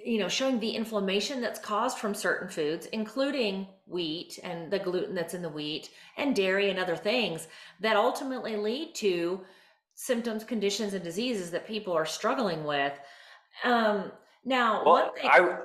you 0.03 0.19
know 0.19 0.27
showing 0.27 0.59
the 0.59 0.71
inflammation 0.71 1.39
that's 1.39 1.59
caused 1.59 2.00
from 2.00 2.15
certain 2.15 2.50
foods 2.50 2.88
including 2.88 3.67
wheat 3.86 4.39
and 4.43 4.71
the 4.71 4.79
gluten 4.79 5.13
that's 5.13 5.36
in 5.36 5.43
the 5.43 5.50
wheat 5.50 5.91
and 6.17 6.36
dairy 6.36 6.71
and 6.71 6.79
other 6.79 6.95
things 6.95 7.48
that 7.79 7.95
ultimately 7.95 8.57
lead 8.57 8.95
to 8.95 9.39
symptoms 10.00 10.44
conditions 10.44 10.94
and 10.94 11.03
diseases 11.03 11.51
that 11.51 11.68
people 11.68 11.94
are 11.94 12.06
struggling 12.06 12.63
with 12.63 12.94
um 13.65 14.12
now 14.46 14.84
well, 14.86 15.13
thing- 15.13 15.29
I, 15.29 15.58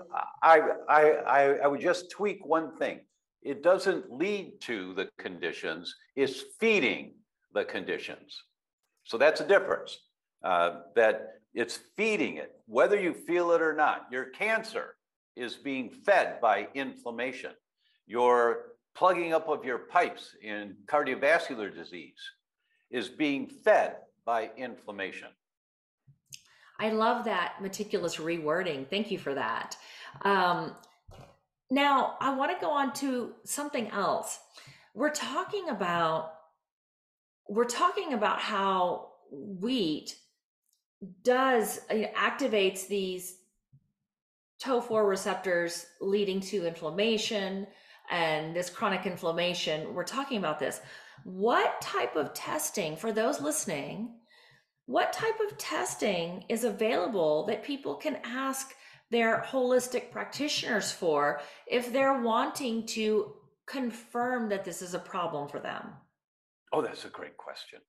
I 0.43 0.61
i 0.88 1.00
i 1.26 1.41
i 1.64 1.67
would 1.67 1.81
just 1.81 2.11
tweak 2.11 2.45
one 2.45 2.76
thing 2.76 3.00
it 3.43 3.62
doesn't 3.62 4.11
lead 4.11 4.61
to 4.62 4.95
the 4.95 5.09
conditions 5.19 5.95
it's 6.17 6.43
feeding 6.59 7.14
the 7.53 7.64
conditions 7.64 8.43
so 9.05 9.19
that's 9.19 9.41
a 9.41 9.47
difference 9.47 9.99
uh, 10.43 10.81
that 10.95 11.41
it's 11.55 11.79
feeding 11.97 12.37
it, 12.37 12.53
whether 12.67 13.00
you 13.00 13.14
feel 13.14 13.53
it 13.53 13.62
or 13.62 13.75
not. 13.75 14.07
Your 14.11 14.26
cancer 14.26 14.97
is 15.37 15.55
being 15.55 15.88
fed 15.91 16.41
by 16.41 16.69
inflammation. 16.75 17.53
Your 18.07 18.73
plugging 18.95 19.33
up 19.33 19.49
of 19.49 19.64
your 19.64 19.79
pipes 19.79 20.35
in 20.43 20.76
cardiovascular 20.87 21.75
disease 21.75 22.21
is 22.91 23.09
being 23.09 23.47
fed 23.47 23.97
by 24.25 24.50
inflammation. 24.57 25.28
I 26.81 26.90
love 26.90 27.25
that 27.26 27.62
meticulous 27.62 28.16
rewording. 28.16 28.88
Thank 28.88 29.11
you 29.11 29.19
for 29.19 29.35
that. 29.35 29.76
Um, 30.23 30.75
now, 31.71 32.16
I 32.21 32.35
want 32.35 32.52
to 32.52 32.64
go 32.64 32.71
on 32.71 32.93
to 32.95 33.33
something 33.45 33.88
else. 33.88 34.38
We're 34.95 35.11
talking 35.11 35.69
about 35.69 36.33
we're 37.49 37.64
talking 37.64 38.14
about 38.14 38.40
how 38.40 39.09
wheat 39.31 40.16
does 41.23 41.81
activates 41.90 42.88
these 42.88 43.37
TOR 44.61 45.07
receptors 45.07 45.87
leading 46.00 46.40
to 46.40 46.66
inflammation 46.66 47.66
and 48.11 48.57
this 48.57 48.71
chronic 48.71 49.04
inflammation. 49.04 49.93
We're 49.95 50.04
talking 50.04 50.38
about 50.38 50.59
this. 50.59 50.81
What 51.25 51.81
type 51.81 52.16
of 52.16 52.35
testing 52.35 52.97
for 52.97 53.11
those 53.11 53.40
listening? 53.40 54.11
What 54.87 55.14
type 55.14 55.40
of 55.49 55.57
testing 55.57 56.45
is 56.50 56.64
available 56.64 57.47
that 57.47 57.64
people 57.64 57.95
can 57.95 58.19
ask 58.25 58.75
their 59.11 59.43
holistic 59.49 60.11
practitioners 60.11 60.93
for 60.93 61.40
if 61.66 61.93
they're 61.93 62.21
wanting 62.21 62.87
to 62.88 63.33
confirm 63.66 64.50
that 64.50 64.64
this 64.64 64.83
is 64.83 64.93
a 64.93 64.99
problem 64.99 65.49
for 65.49 65.61
them? 65.61 65.95
Oh, 66.75 66.83
that's 66.83 67.07
a 67.07 67.11
great 67.11 67.38
question 67.38 67.81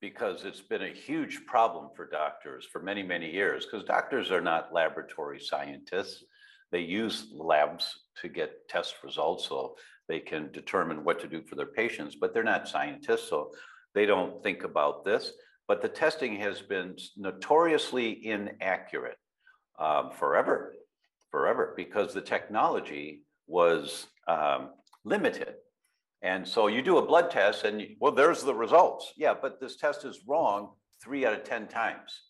because 0.00 0.44
it's 0.44 0.62
been 0.62 0.82
a 0.82 0.88
huge 0.88 1.44
problem 1.44 1.90
for 1.94 2.08
doctors 2.08 2.64
for 2.64 2.80
many, 2.80 3.02
many 3.02 3.30
years 3.30 3.66
because 3.66 3.84
doctors 3.84 4.30
are 4.30 4.40
not 4.40 4.72
laboratory 4.72 5.40
scientists. 5.40 6.24
They 6.70 6.80
use 6.80 7.26
labs 7.34 7.92
to 8.22 8.28
get 8.28 8.68
test 8.68 8.94
results 9.02 9.48
so 9.48 9.74
they 10.08 10.20
can 10.20 10.50
determine 10.52 11.04
what 11.04 11.20
to 11.20 11.28
do 11.28 11.42
for 11.42 11.54
their 11.54 11.66
patients, 11.66 12.16
but 12.18 12.32
they're 12.32 12.42
not 12.42 12.68
scientists, 12.68 13.28
so 13.28 13.52
they 13.94 14.06
don't 14.06 14.42
think 14.42 14.64
about 14.64 15.04
this. 15.04 15.32
But 15.66 15.82
the 15.82 15.88
testing 15.88 16.36
has 16.36 16.62
been 16.62 16.96
notoriously 17.16 18.26
inaccurate 18.26 19.18
um, 19.78 20.10
forever, 20.10 20.74
forever, 21.30 21.74
because 21.76 22.14
the 22.14 22.22
technology 22.22 23.22
was 23.46 24.06
um, 24.26 24.70
limited. 25.04 25.54
And 26.22 26.48
so 26.48 26.66
you 26.66 26.82
do 26.82 26.98
a 26.98 27.06
blood 27.06 27.30
test 27.30 27.64
and, 27.64 27.80
you, 27.80 27.96
well, 28.00 28.12
there's 28.12 28.42
the 28.42 28.54
results. 28.54 29.12
Yeah, 29.16 29.34
but 29.40 29.60
this 29.60 29.76
test 29.76 30.04
is 30.04 30.20
wrong 30.26 30.70
three 31.02 31.24
out 31.26 31.34
of 31.34 31.44
10 31.44 31.68
times. 31.68 32.22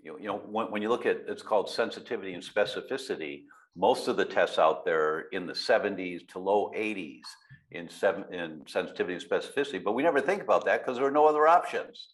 You 0.00 0.12
know, 0.12 0.18
you 0.18 0.26
know 0.28 0.38
when, 0.38 0.70
when 0.70 0.82
you 0.82 0.88
look 0.88 1.06
at, 1.06 1.24
it's 1.26 1.42
called 1.42 1.68
sensitivity 1.68 2.34
and 2.34 2.42
specificity, 2.42 3.42
most 3.76 4.08
of 4.08 4.16
the 4.16 4.24
tests 4.24 4.58
out 4.58 4.84
there 4.84 5.26
in 5.32 5.46
the 5.46 5.52
70s 5.52 6.26
to 6.28 6.38
low 6.38 6.72
80s 6.74 7.22
in, 7.70 7.88
seven, 7.90 8.24
in 8.32 8.62
sensitivity 8.66 9.14
and 9.14 9.22
specificity, 9.22 9.82
but 9.82 9.92
we 9.92 10.02
never 10.02 10.20
think 10.20 10.42
about 10.42 10.64
that 10.64 10.82
because 10.82 10.96
there 10.96 11.06
are 11.06 11.10
no 11.10 11.26
other 11.26 11.46
options. 11.46 12.08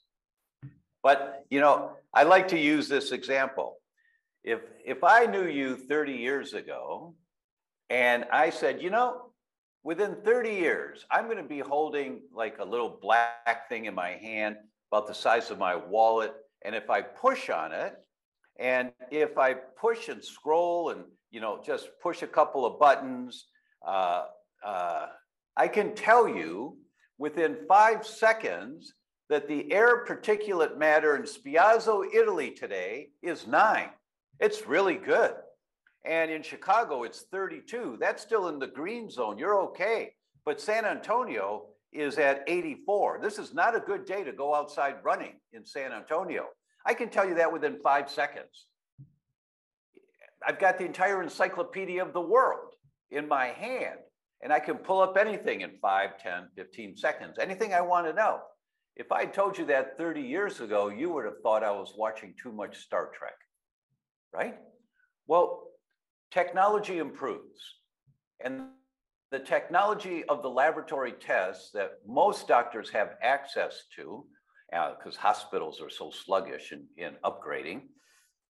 But, 1.03 1.45
you 1.51 1.61
know, 1.61 1.93
I 2.13 2.25
like 2.25 2.49
to 2.49 2.59
use 2.59 2.89
this 2.89 3.13
example. 3.13 3.79
If, 4.45 4.61
if 4.85 5.05
I 5.05 5.27
knew 5.27 5.47
you 5.47 5.77
30 5.77 6.13
years 6.13 6.53
ago 6.53 7.15
and 7.91 8.25
I 8.33 8.51
said, 8.51 8.83
you 8.83 8.91
know, 8.91 9.31
within 9.85 10.17
30 10.25 10.51
years, 10.51 11.07
I'm 11.11 11.27
going 11.27 11.37
to 11.37 11.43
be 11.43 11.61
holding 11.61 12.23
like 12.35 12.59
a 12.59 12.65
little 12.65 12.99
black 13.01 13.69
thing 13.69 13.85
in 13.85 13.95
my 13.95 14.11
hand 14.11 14.57
about 14.91 15.07
the 15.07 15.15
size 15.15 15.51
of 15.51 15.59
my 15.59 15.77
wallet. 15.77 16.35
And 16.65 16.75
if 16.75 16.91
I 16.91 17.03
push 17.03 17.51
on 17.51 17.73
it, 17.73 17.95
and 18.59 18.93
if 19.11 19.39
I 19.39 19.55
push 19.55 20.09
and 20.09 20.23
scroll 20.23 20.91
and 20.91 21.05
you 21.33 21.41
know 21.41 21.61
just 21.65 21.89
push 22.01 22.23
a 22.23 22.27
couple 22.29 22.65
of 22.65 22.79
buttons, 22.79 23.47
uh, 23.87 24.27
uh, 24.65 25.07
I 25.57 25.67
can 25.67 25.95
tell 25.95 26.29
you 26.29 26.77
within 27.19 27.57
five 27.67 28.07
seconds 28.07 28.95
that 29.29 29.49
the 29.49 29.73
air 29.73 30.05
particulate 30.05 30.77
matter 30.77 31.17
in 31.17 31.23
Spiazzo, 31.23 32.05
Italy 32.15 32.51
today 32.51 33.09
is 33.23 33.47
nine. 33.47 33.89
It's 34.39 34.67
really 34.67 34.97
good. 34.97 35.33
And 36.05 36.31
in 36.31 36.43
Chicago, 36.43 37.05
it's 37.05 37.23
32. 37.31 37.97
That's 38.01 38.23
still 38.23 38.49
in 38.49 38.59
the 38.59 38.67
green 38.67 39.09
zone. 39.09 39.39
You're 39.39 39.61
okay. 39.63 40.13
But 40.45 40.61
San 40.61 40.85
Antonio 40.85 41.67
is 41.93 42.19
at 42.19 42.43
84. 42.47 43.21
This 43.23 43.39
is 43.39 43.55
not 43.55 43.77
a 43.77 43.81
good 43.81 44.05
day 44.05 44.25
to 44.25 44.33
go 44.33 44.55
outside 44.55 44.97
running 45.05 45.35
in 45.53 45.65
San 45.65 45.93
Antonio. 45.93 46.47
I 46.85 46.95
can 46.95 47.09
tell 47.09 47.27
you 47.27 47.37
that 47.37 47.53
within 47.53 47.79
five 47.83 48.11
seconds. 48.11 48.67
I've 50.47 50.59
got 50.59 50.79
the 50.79 50.85
entire 50.85 51.23
encyclopedia 51.23 52.05
of 52.05 52.13
the 52.13 52.21
world 52.21 52.75
in 53.11 53.29
my 53.29 53.47
hand, 53.47 53.99
and 54.43 54.53
I 54.53 54.61
can 54.61 54.77
pull 54.77 55.01
up 55.01 55.17
anything 55.17 55.61
in 55.61 55.73
5, 55.81 56.19
10, 56.19 56.49
15 56.57 56.97
seconds, 56.97 57.39
anything 57.39 57.75
I 57.75 57.81
want 57.81 58.07
to 58.07 58.13
know. 58.13 58.41
If 58.97 59.11
I 59.11 59.25
told 59.25 59.57
you 59.57 59.65
that 59.67 59.97
30 59.97 60.21
years 60.21 60.61
ago, 60.61 60.89
you 60.89 61.13
would 61.13 61.25
have 61.25 61.41
thought 61.43 61.65
I 61.65 61.71
was 61.71 61.95
watching 61.97 62.35
too 62.41 62.53
much 62.53 62.79
Star 62.79 63.11
Trek, 63.17 63.35
right? 64.33 64.59
Well, 65.27 65.69
technology 66.31 66.99
improves. 66.99 67.61
And 68.45 68.69
the 69.31 69.39
technology 69.39 70.25
of 70.25 70.43
the 70.43 70.51
laboratory 70.51 71.13
tests 71.13 71.71
that 71.73 71.93
most 72.07 72.47
doctors 72.49 72.91
have 72.91 73.15
access 73.23 73.85
to, 73.97 74.27
because 74.71 75.17
uh, 75.17 75.21
hospitals 75.21 75.81
are 75.81 75.91
so 75.91 76.11
sluggish 76.11 76.73
in, 76.73 76.87
in 76.97 77.15
upgrading, 77.25 77.83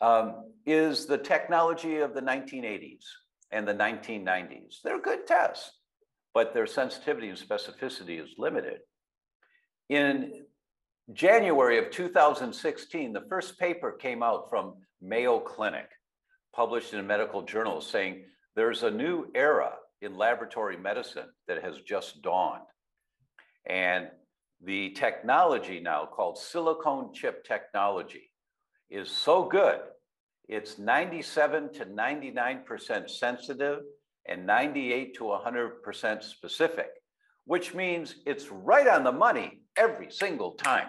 um, 0.02 0.44
is 0.66 1.06
the 1.06 1.16
technology 1.16 1.98
of 1.98 2.12
the 2.12 2.20
1980s 2.20 3.04
and 3.52 3.66
the 3.66 3.74
1990s. 3.74 4.82
They're 4.82 5.00
good 5.00 5.26
tests, 5.26 5.70
but 6.34 6.52
their 6.52 6.66
sensitivity 6.66 7.28
and 7.28 7.38
specificity 7.38 8.22
is 8.22 8.34
limited. 8.36 8.80
In 9.88 10.42
January 11.12 11.78
of 11.78 11.90
2016, 11.90 13.12
the 13.12 13.24
first 13.28 13.58
paper 13.58 13.92
came 13.92 14.22
out 14.22 14.50
from 14.50 14.74
Mayo 15.00 15.38
Clinic 15.38 15.88
published 16.54 16.92
in 16.92 17.00
a 17.00 17.02
medical 17.02 17.42
journal 17.42 17.80
saying 17.80 18.24
there's 18.56 18.82
a 18.82 18.90
new 18.90 19.26
era 19.34 19.72
in 20.00 20.16
laboratory 20.16 20.76
medicine 20.76 21.28
that 21.48 21.62
has 21.62 21.80
just 21.80 22.22
dawned. 22.22 22.62
And 23.66 24.08
the 24.62 24.90
technology 24.90 25.80
now 25.80 26.06
called 26.06 26.38
silicone 26.38 27.12
chip 27.14 27.44
technology 27.44 28.30
is 28.90 29.10
so 29.10 29.44
good. 29.44 29.80
It's 30.52 30.78
97 30.78 31.72
to 31.76 31.86
99% 31.86 33.08
sensitive 33.08 33.78
and 34.28 34.46
98 34.46 35.14
to 35.14 35.24
100% 35.24 36.22
specific, 36.22 36.90
which 37.46 37.72
means 37.72 38.16
it's 38.26 38.50
right 38.50 38.86
on 38.86 39.02
the 39.02 39.12
money 39.12 39.62
every 39.78 40.10
single 40.10 40.52
time. 40.52 40.88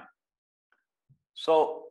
So 1.34 1.84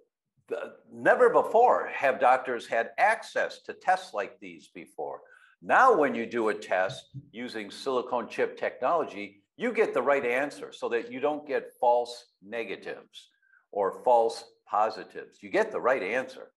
never 0.92 1.30
before 1.30 1.88
have 1.94 2.20
doctors 2.20 2.66
had 2.66 2.90
access 2.98 3.62
to 3.62 3.72
tests 3.72 4.12
like 4.12 4.38
these 4.38 4.68
before. 4.74 5.22
Now, 5.62 5.96
when 5.96 6.14
you 6.14 6.26
do 6.26 6.50
a 6.50 6.54
test 6.54 7.02
using 7.30 7.70
silicone 7.70 8.28
chip 8.28 8.58
technology, 8.58 9.40
you 9.56 9.72
get 9.72 9.94
the 9.94 10.02
right 10.02 10.26
answer 10.26 10.72
so 10.72 10.90
that 10.90 11.10
you 11.10 11.20
don't 11.20 11.48
get 11.48 11.72
false 11.80 12.26
negatives 12.46 13.30
or 13.70 14.02
false 14.04 14.44
positives. 14.68 15.38
You 15.40 15.48
get 15.48 15.72
the 15.72 15.80
right 15.80 16.02
answer. 16.02 16.50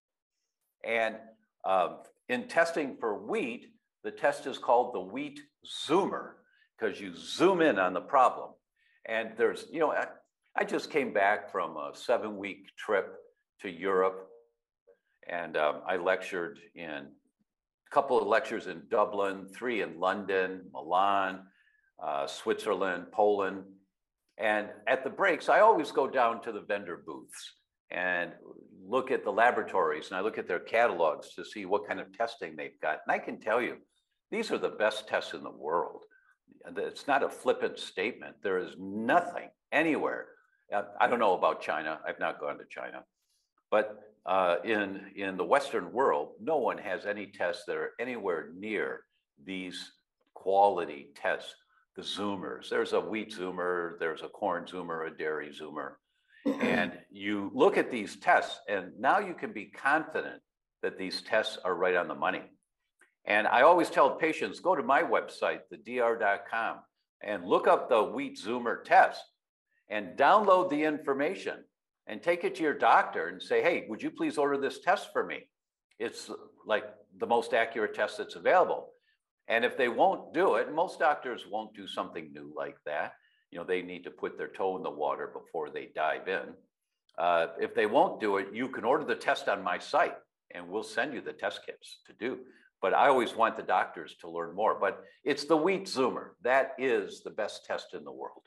And 0.86 1.16
um, 1.66 1.98
in 2.30 2.48
testing 2.48 2.98
for 3.00 3.26
wheat, 3.26 3.68
the 4.04 4.12
test 4.12 4.46
is 4.46 4.58
called 4.58 4.94
the 4.94 5.00
wheat 5.02 5.40
zoomer 5.66 6.34
because 6.78 7.00
you 7.00 7.16
zoom 7.16 7.62
in 7.62 7.80
on 7.80 7.94
the 7.94 8.02
problem. 8.02 8.52
And 9.08 9.32
there's, 9.38 9.66
you 9.72 9.80
know, 9.80 9.92
I, 9.92 10.08
I 10.56 10.64
just 10.64 10.92
came 10.92 11.14
back 11.14 11.52
from 11.52 11.76
a 11.78 11.92
seven 11.94 12.38
week 12.38 12.68
trip 12.78 13.16
to 13.62 13.70
Europe 13.70 14.30
and 15.28 15.58
um, 15.58 15.82
I 15.88 15.98
lectured 15.98 16.60
in 16.76 16.90
a 16.90 17.92
couple 17.92 18.20
of 18.20 18.28
lectures 18.28 18.68
in 18.68 18.84
Dublin, 18.90 19.48
three 19.56 19.82
in 19.82 20.00
London, 20.00 20.62
Milan, 20.72 21.42
uh, 22.02 22.28
Switzerland, 22.28 23.06
Poland. 23.12 23.64
And 24.38 24.70
at 24.86 25.04
the 25.04 25.10
breaks, 25.10 25.50
I 25.50 25.62
always 25.62 25.92
go 25.92 26.08
down 26.08 26.42
to 26.44 26.52
the 26.52 26.62
vendor 26.62 27.02
booths 27.06 27.54
and 27.90 28.32
look 28.88 29.12
at 29.12 29.24
the 29.24 29.32
laboratories 29.32 30.08
and 30.08 30.18
I 30.18 30.22
look 30.22 30.38
at 30.38 30.48
their 30.48 30.60
catalogs 30.60 31.34
to 31.36 31.46
see 31.46 31.66
what 31.66 31.88
kind 31.88 32.00
of 32.00 32.14
testing 32.14 32.56
they've 32.56 32.80
got. 32.82 33.00
And 33.06 33.14
I 33.14 33.20
can 33.20 33.40
tell 33.40 33.62
you, 33.62 33.78
these 34.32 34.52
are 34.52 34.58
the 34.58 34.70
best 34.70 35.08
tests 35.08 35.34
in 35.34 35.44
the 35.44 35.52
world. 35.52 36.04
It's 36.78 37.08
not 37.08 37.24
a 37.24 37.30
flippant 37.30 37.80
statement. 37.80 38.36
There 38.42 38.60
is 38.60 38.76
nothing 38.80 39.50
anywhere. 39.72 40.28
Uh, 40.74 40.84
I 41.00 41.08
don't 41.08 41.20
know 41.20 41.38
about 41.38 41.62
China. 41.62 42.00
I've 42.08 42.20
not 42.20 42.40
gone 42.40 42.58
to 42.58 42.66
China. 42.70 43.04
But 43.70 44.00
uh, 44.26 44.58
in, 44.64 45.12
in 45.16 45.38
the 45.38 45.44
Western 45.44 45.92
world, 45.92 46.34
no 46.42 46.58
one 46.58 46.78
has 46.78 47.06
any 47.06 47.28
tests 47.28 47.64
that 47.68 47.76
are 47.78 47.92
anywhere 48.00 48.50
near 48.56 49.02
these 49.44 49.92
quality 50.34 51.10
tests. 51.16 51.54
The 51.96 52.02
Zoomers, 52.02 52.70
there's 52.70 52.92
a 52.92 53.00
wheat 53.00 53.34
Zoomer, 53.34 53.98
there's 54.00 54.22
a 54.22 54.28
corn 54.28 54.66
Zoomer, 54.66 55.08
a 55.08 55.16
dairy 55.16 55.50
Zoomer. 55.50 55.94
And 56.46 56.94
you 57.12 57.52
look 57.54 57.78
at 57.78 57.92
these 57.92 58.16
tests, 58.18 58.60
and 58.68 58.92
now 59.00 59.20
you 59.20 59.34
can 59.34 59.52
be 59.52 59.66
confident 59.66 60.42
that 60.82 60.98
these 60.98 61.22
tests 61.22 61.58
are 61.64 61.76
right 61.76 61.96
on 61.96 62.08
the 62.08 62.16
money. 62.16 62.44
And 63.26 63.48
I 63.48 63.62
always 63.62 63.90
tell 63.90 64.12
patients 64.12 64.60
go 64.60 64.76
to 64.76 64.84
my 64.84 65.02
website, 65.02 65.62
thedr.com, 65.74 66.78
and 67.24 67.46
look 67.46 67.68
up 67.68 67.90
the 67.90 68.04
wheat 68.04 68.40
Zoomer 68.40 68.84
test 68.84 69.24
and 69.90 70.18
download 70.18 70.70
the 70.70 70.84
information 70.84 71.64
and 72.08 72.22
take 72.22 72.44
it 72.44 72.56
to 72.56 72.64
your 72.64 72.78
doctor 72.78 73.30
and 73.30 73.42
say, 73.42 73.62
hey, 73.62 73.86
would 73.90 74.02
you 74.02 74.12
please 74.12 74.38
order 74.38 74.58
this 74.58 74.80
test 74.80 75.12
for 75.12 75.26
me? 75.26 75.48
It's 75.98 76.30
like 76.66 76.86
the 77.18 77.28
most 77.28 77.54
accurate 77.54 77.96
test 77.96 78.18
that's 78.18 78.36
available. 78.36 78.92
And 79.48 79.64
if 79.64 79.78
they 79.78 79.90
won't 79.90 80.34
do 80.34 80.56
it, 80.56 80.74
most 80.74 81.00
doctors 81.00 81.46
won't 81.50 81.76
do 81.76 81.88
something 81.88 82.32
new 82.32 82.54
like 82.56 82.78
that. 82.86 83.14
You 83.52 83.60
know, 83.60 83.66
they 83.66 83.82
need 83.82 84.04
to 84.04 84.12
put 84.12 84.38
their 84.38 84.48
toe 84.48 84.78
in 84.78 84.84
the 84.84 84.90
water 84.90 85.28
before 85.28 85.70
they 85.70 85.90
dive 85.96 86.28
in. 86.28 86.54
Uh, 87.18 87.48
if 87.60 87.74
they 87.74 87.86
won't 87.86 88.20
do 88.20 88.38
it, 88.38 88.48
you 88.54 88.68
can 88.68 88.84
order 88.84 89.06
the 89.06 89.16
test 89.16 89.48
on 89.48 89.64
my 89.64 89.78
site 89.78 90.16
and 90.54 90.68
we'll 90.68 90.84
send 90.84 91.14
you 91.14 91.22
the 91.22 91.34
test 91.34 91.62
kits 91.66 92.00
to 92.08 92.14
do. 92.14 92.40
But 92.82 92.94
I 92.94 93.08
always 93.08 93.36
want 93.36 93.56
the 93.56 93.64
doctors 93.64 94.16
to 94.22 94.30
learn 94.30 94.54
more. 94.54 94.78
But 94.80 95.04
it's 95.24 95.46
the 95.46 95.58
wheat 95.58 95.86
zoomer. 95.86 96.30
That 96.44 96.74
is 96.78 97.22
the 97.24 97.30
best 97.30 97.66
test 97.66 97.94
in 97.94 98.04
the 98.04 98.12
world. 98.12 98.44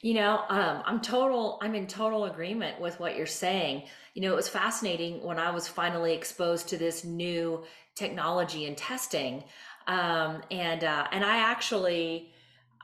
You 0.00 0.14
know, 0.14 0.44
um, 0.48 0.82
I'm 0.84 1.00
total, 1.00 1.58
I'm 1.60 1.74
in 1.74 1.86
total 1.86 2.26
agreement 2.26 2.80
with 2.80 3.00
what 3.00 3.16
you're 3.16 3.26
saying. 3.26 3.84
You 4.14 4.22
know, 4.22 4.32
it 4.32 4.36
was 4.36 4.48
fascinating 4.48 5.22
when 5.24 5.38
I 5.38 5.50
was 5.50 5.66
finally 5.66 6.14
exposed 6.14 6.68
to 6.68 6.76
this 6.76 7.04
new 7.04 7.64
technology 7.96 8.66
and 8.66 8.76
testing. 8.76 9.42
Um, 9.88 10.42
and, 10.50 10.84
uh, 10.84 11.08
and 11.10 11.24
I 11.24 11.38
actually, 11.38 12.32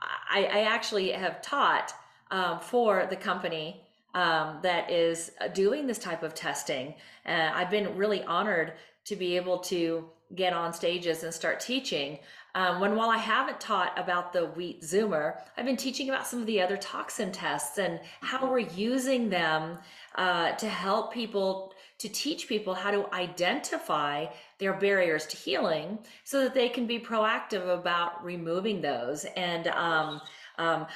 I, 0.01 0.43
I 0.43 0.61
actually 0.63 1.11
have 1.11 1.41
taught 1.41 1.93
um, 2.31 2.59
for 2.59 3.07
the 3.09 3.15
company 3.15 3.81
um, 4.13 4.59
that 4.61 4.89
is 4.89 5.31
doing 5.53 5.87
this 5.87 5.97
type 5.97 6.23
of 6.23 6.33
testing. 6.33 6.95
Uh, 7.25 7.51
I've 7.53 7.69
been 7.69 7.95
really 7.97 8.23
honored 8.23 8.73
to 9.05 9.15
be 9.15 9.35
able 9.35 9.59
to 9.59 10.09
get 10.33 10.53
on 10.53 10.73
stages 10.73 11.23
and 11.23 11.33
start 11.33 11.59
teaching 11.59 12.19
um, 12.55 12.79
when 12.79 12.95
while 12.95 13.09
I 13.09 13.17
haven't 13.17 13.59
taught 13.59 13.99
about 13.99 14.31
the 14.31 14.45
wheat 14.45 14.81
zoomer, 14.81 15.41
I've 15.57 15.65
been 15.65 15.75
teaching 15.75 16.09
about 16.09 16.25
some 16.25 16.39
of 16.39 16.45
the 16.45 16.61
other 16.61 16.77
toxin 16.77 17.33
tests 17.33 17.77
and 17.77 17.99
how 18.21 18.39
mm-hmm. 18.39 18.47
we're 18.47 18.59
using 18.59 19.29
them 19.29 19.77
uh, 20.15 20.53
to 20.53 20.69
help 20.69 21.13
people 21.13 21.73
to 21.97 22.09
teach 22.09 22.47
people 22.47 22.73
how 22.73 22.91
to 22.91 23.11
identify 23.13 24.25
their 24.59 24.73
barriers 24.73 25.25
to 25.27 25.37
healing 25.37 25.97
so 26.23 26.41
that 26.41 26.53
they 26.53 26.67
can 26.67 26.85
be 26.85 26.99
proactive 26.99 27.67
about 27.73 28.23
removing 28.23 28.81
those 28.81 29.25
and 29.35 29.67
um, 29.67 30.21
um, 30.57 30.87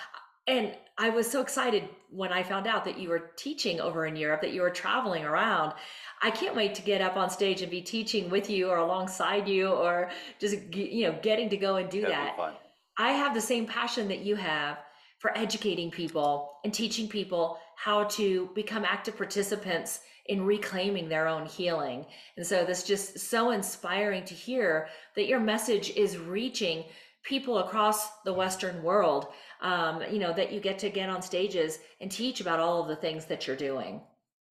and 0.49 0.73
I 0.97 1.09
was 1.09 1.29
so 1.29 1.41
excited 1.41 1.88
when 2.09 2.33
I 2.33 2.43
found 2.43 2.67
out 2.67 2.83
that 2.85 2.99
you 2.99 3.09
were 3.09 3.31
teaching 3.38 3.79
over 3.79 4.07
in 4.07 4.15
Europe, 4.15 4.41
that 4.41 4.51
you 4.51 4.62
were 4.62 4.71
traveling 4.71 5.23
around. 5.23 5.73
I 6.21 6.31
can't 6.31 6.55
wait 6.55 6.75
to 6.75 6.81
get 6.81 7.01
up 7.01 7.15
on 7.15 7.29
stage 7.29 7.62
and 7.62 7.71
be 7.71 7.81
teaching 7.81 8.29
with 8.29 8.49
you 8.49 8.67
or 8.69 8.77
alongside 8.77 9.47
you 9.47 9.67
or 9.67 10.09
just 10.39 10.57
you 10.73 11.07
know 11.07 11.17
getting 11.21 11.49
to 11.49 11.57
go 11.57 11.77
and 11.77 11.89
do 11.89 12.01
That'd 12.01 12.15
that. 12.15 12.59
I 12.97 13.12
have 13.12 13.33
the 13.33 13.41
same 13.41 13.65
passion 13.65 14.09
that 14.09 14.19
you 14.19 14.35
have 14.35 14.79
for 15.19 15.38
educating 15.38 15.91
people 15.91 16.51
and 16.65 16.73
teaching 16.73 17.07
people 17.07 17.59
how 17.75 18.05
to 18.05 18.49
become 18.55 18.83
active 18.83 19.15
participants 19.15 20.01
in 20.29 20.45
reclaiming 20.45 21.09
their 21.09 21.27
own 21.27 21.45
healing. 21.45 22.05
And 22.37 22.45
so 22.45 22.63
this 22.63 22.83
just 22.83 23.19
so 23.19 23.51
inspiring 23.51 24.23
to 24.25 24.33
hear 24.33 24.87
that 25.15 25.27
your 25.27 25.39
message 25.39 25.91
is 25.91 26.17
reaching 26.17 26.85
people 27.23 27.59
across 27.59 28.21
the 28.23 28.33
western 28.33 28.81
world 28.81 29.27
um, 29.61 30.01
you 30.09 30.19
know 30.19 30.31
that 30.31 30.53
you 30.53 30.61
get 30.61 30.79
to 30.79 30.89
get 30.89 31.09
on 31.09 31.21
stages 31.21 31.79
and 31.99 32.09
teach 32.09 32.39
about 32.39 32.61
all 32.61 32.81
of 32.81 32.87
the 32.87 32.95
things 32.95 33.25
that 33.25 33.45
you're 33.45 33.57
doing 33.57 33.99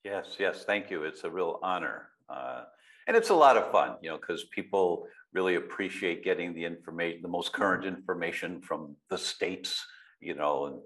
Yes, 0.04 0.36
yes, 0.38 0.64
thank 0.64 0.90
you. 0.90 1.04
It's 1.04 1.24
a 1.24 1.30
real 1.30 1.58
honor. 1.62 2.08
Uh, 2.28 2.64
and 3.06 3.16
it's 3.16 3.30
a 3.30 3.34
lot 3.34 3.56
of 3.56 3.70
fun, 3.70 3.96
you 4.00 4.08
know, 4.08 4.16
because 4.16 4.44
people 4.54 5.06
really 5.32 5.56
appreciate 5.56 6.24
getting 6.24 6.54
the 6.54 6.64
information, 6.64 7.20
the 7.22 7.28
most 7.28 7.52
current 7.52 7.84
information 7.84 8.60
from 8.60 8.96
the 9.10 9.18
states, 9.18 9.84
you 10.20 10.34
know, 10.34 10.66
and 10.66 10.80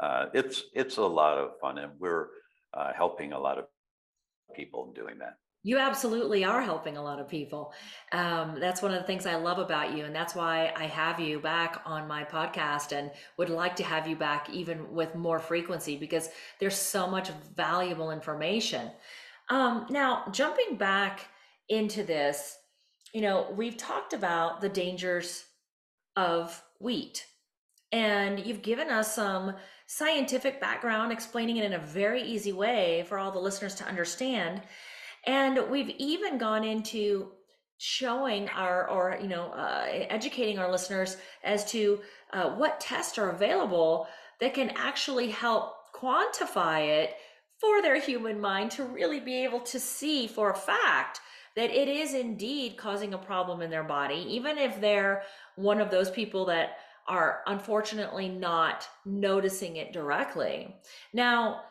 uh, 0.00 0.26
it's 0.34 0.64
it's 0.74 0.96
a 0.98 1.02
lot 1.02 1.38
of 1.38 1.58
fun, 1.60 1.78
and 1.78 1.92
we're 1.98 2.28
uh, 2.74 2.92
helping 2.92 3.32
a 3.32 3.38
lot 3.38 3.58
of 3.58 3.64
people 4.58 4.86
in 4.86 4.92
doing 4.92 5.18
that. 5.18 5.38
You 5.62 5.78
absolutely 5.78 6.44
are 6.44 6.62
helping 6.62 6.96
a 6.96 7.02
lot 7.02 7.20
of 7.20 7.28
people. 7.28 7.72
Um, 8.12 8.58
that's 8.60 8.82
one 8.82 8.92
of 8.92 9.00
the 9.00 9.06
things 9.06 9.26
I 9.26 9.36
love 9.36 9.58
about 9.58 9.96
you. 9.96 10.04
And 10.04 10.14
that's 10.14 10.34
why 10.34 10.72
I 10.76 10.86
have 10.86 11.20
you 11.20 11.40
back 11.40 11.82
on 11.84 12.08
my 12.08 12.24
podcast 12.24 12.92
and 12.96 13.10
would 13.36 13.50
like 13.50 13.76
to 13.76 13.84
have 13.84 14.06
you 14.06 14.16
back 14.16 14.48
even 14.50 14.92
with 14.92 15.14
more 15.14 15.38
frequency 15.38 15.96
because 15.96 16.28
there's 16.60 16.76
so 16.76 17.06
much 17.06 17.30
valuable 17.56 18.10
information. 18.10 18.90
Um, 19.48 19.86
now, 19.90 20.24
jumping 20.32 20.76
back 20.76 21.28
into 21.68 22.02
this, 22.02 22.56
you 23.12 23.20
know, 23.20 23.52
we've 23.56 23.76
talked 23.76 24.12
about 24.12 24.60
the 24.60 24.68
dangers 24.68 25.44
of 26.16 26.62
wheat, 26.80 27.26
and 27.90 28.38
you've 28.38 28.62
given 28.62 28.90
us 28.90 29.14
some 29.14 29.54
scientific 29.90 30.60
background 30.60 31.10
explaining 31.10 31.56
it 31.56 31.64
in 31.64 31.72
a 31.72 31.78
very 31.78 32.22
easy 32.22 32.52
way 32.52 33.06
for 33.08 33.18
all 33.18 33.32
the 33.32 33.38
listeners 33.38 33.74
to 33.74 33.84
understand. 33.84 34.60
And 35.26 35.58
we've 35.70 35.88
even 35.96 36.36
gone 36.36 36.62
into 36.62 37.32
showing 37.78 38.50
our, 38.50 38.86
or, 38.88 39.18
you 39.20 39.28
know, 39.28 39.46
uh, 39.52 39.86
educating 39.88 40.58
our 40.58 40.70
listeners 40.70 41.16
as 41.42 41.64
to 41.72 42.00
uh, 42.34 42.50
what 42.50 42.80
tests 42.80 43.16
are 43.16 43.30
available 43.30 44.06
that 44.40 44.52
can 44.52 44.70
actually 44.76 45.30
help 45.30 45.72
quantify 45.94 46.86
it 46.86 47.14
for 47.58 47.80
their 47.80 47.98
human 47.98 48.38
mind 48.38 48.70
to 48.72 48.84
really 48.84 49.20
be 49.20 49.42
able 49.42 49.60
to 49.60 49.80
see 49.80 50.26
for 50.26 50.50
a 50.50 50.56
fact 50.56 51.20
that 51.56 51.70
it 51.70 51.88
is 51.88 52.12
indeed 52.12 52.76
causing 52.76 53.14
a 53.14 53.18
problem 53.18 53.62
in 53.62 53.70
their 53.70 53.84
body, 53.84 54.26
even 54.28 54.58
if 54.58 54.80
they're 54.80 55.22
one 55.56 55.80
of 55.80 55.90
those 55.90 56.10
people 56.10 56.44
that 56.44 56.76
are 57.08 57.40
unfortunately 57.46 58.28
not 58.28 58.86
noticing 59.04 59.76
it 59.76 59.92
directly. 59.92 60.76
Now, 61.12 61.62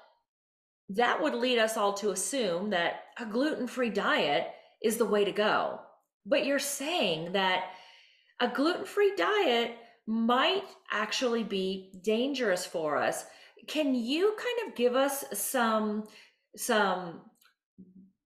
that 0.90 1.22
would 1.22 1.36
lead 1.36 1.60
us 1.60 1.78
all 1.78 1.94
to 1.94 2.12
assume 2.12 2.72
that 2.72 3.04
a 3.20 3.26
gluten 3.26 3.68
free 3.68 3.90
diet 3.90 4.48
is 4.82 4.98
the 4.98 5.06
way 5.06 5.24
to 5.26 5.32
go. 5.32 5.80
But 6.26 6.46
you're 6.46 6.60
saying 6.60 7.34
that 7.34 7.66
a 8.40 8.48
gluten 8.48 8.86
free 8.86 9.14
diet 9.16 9.76
might 10.06 10.64
actually 10.92 11.44
be 11.44 11.92
dangerous 12.04 12.66
for 12.66 12.98
us. 12.98 13.26
Can 13.68 13.94
you 13.94 14.36
kind 14.38 14.70
of 14.70 14.76
give 14.76 14.96
us 14.96 15.26
some 15.34 16.06
some 16.56 17.22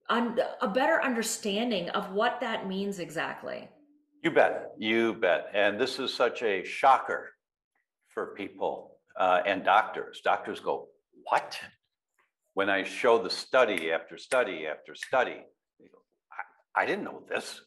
a 0.09 0.67
better 0.67 1.01
understanding 1.01 1.89
of 1.89 2.11
what 2.11 2.41
that 2.41 2.67
means 2.67 2.99
exactly? 2.99 3.69
You 4.21 4.31
bet, 4.31 4.71
you 4.77 5.13
bet. 5.15 5.49
And 5.53 5.79
this 5.79 5.99
is 5.99 6.13
such 6.13 6.43
a 6.43 6.63
shocker 6.63 7.31
for 8.09 8.33
people 8.35 8.97
uh, 9.17 9.41
and 9.45 9.63
doctors. 9.63 10.21
Doctors 10.23 10.59
go, 10.59 10.89
"What? 11.25 11.59
when 12.53 12.69
I 12.69 12.83
show 12.83 13.21
the 13.21 13.29
study 13.29 13.91
after 13.91 14.17
study 14.17 14.67
after 14.67 14.95
study, 14.95 15.37
I, 16.75 16.81
I 16.83 16.85
didn't 16.85 17.05
know 17.05 17.23
this. 17.29 17.61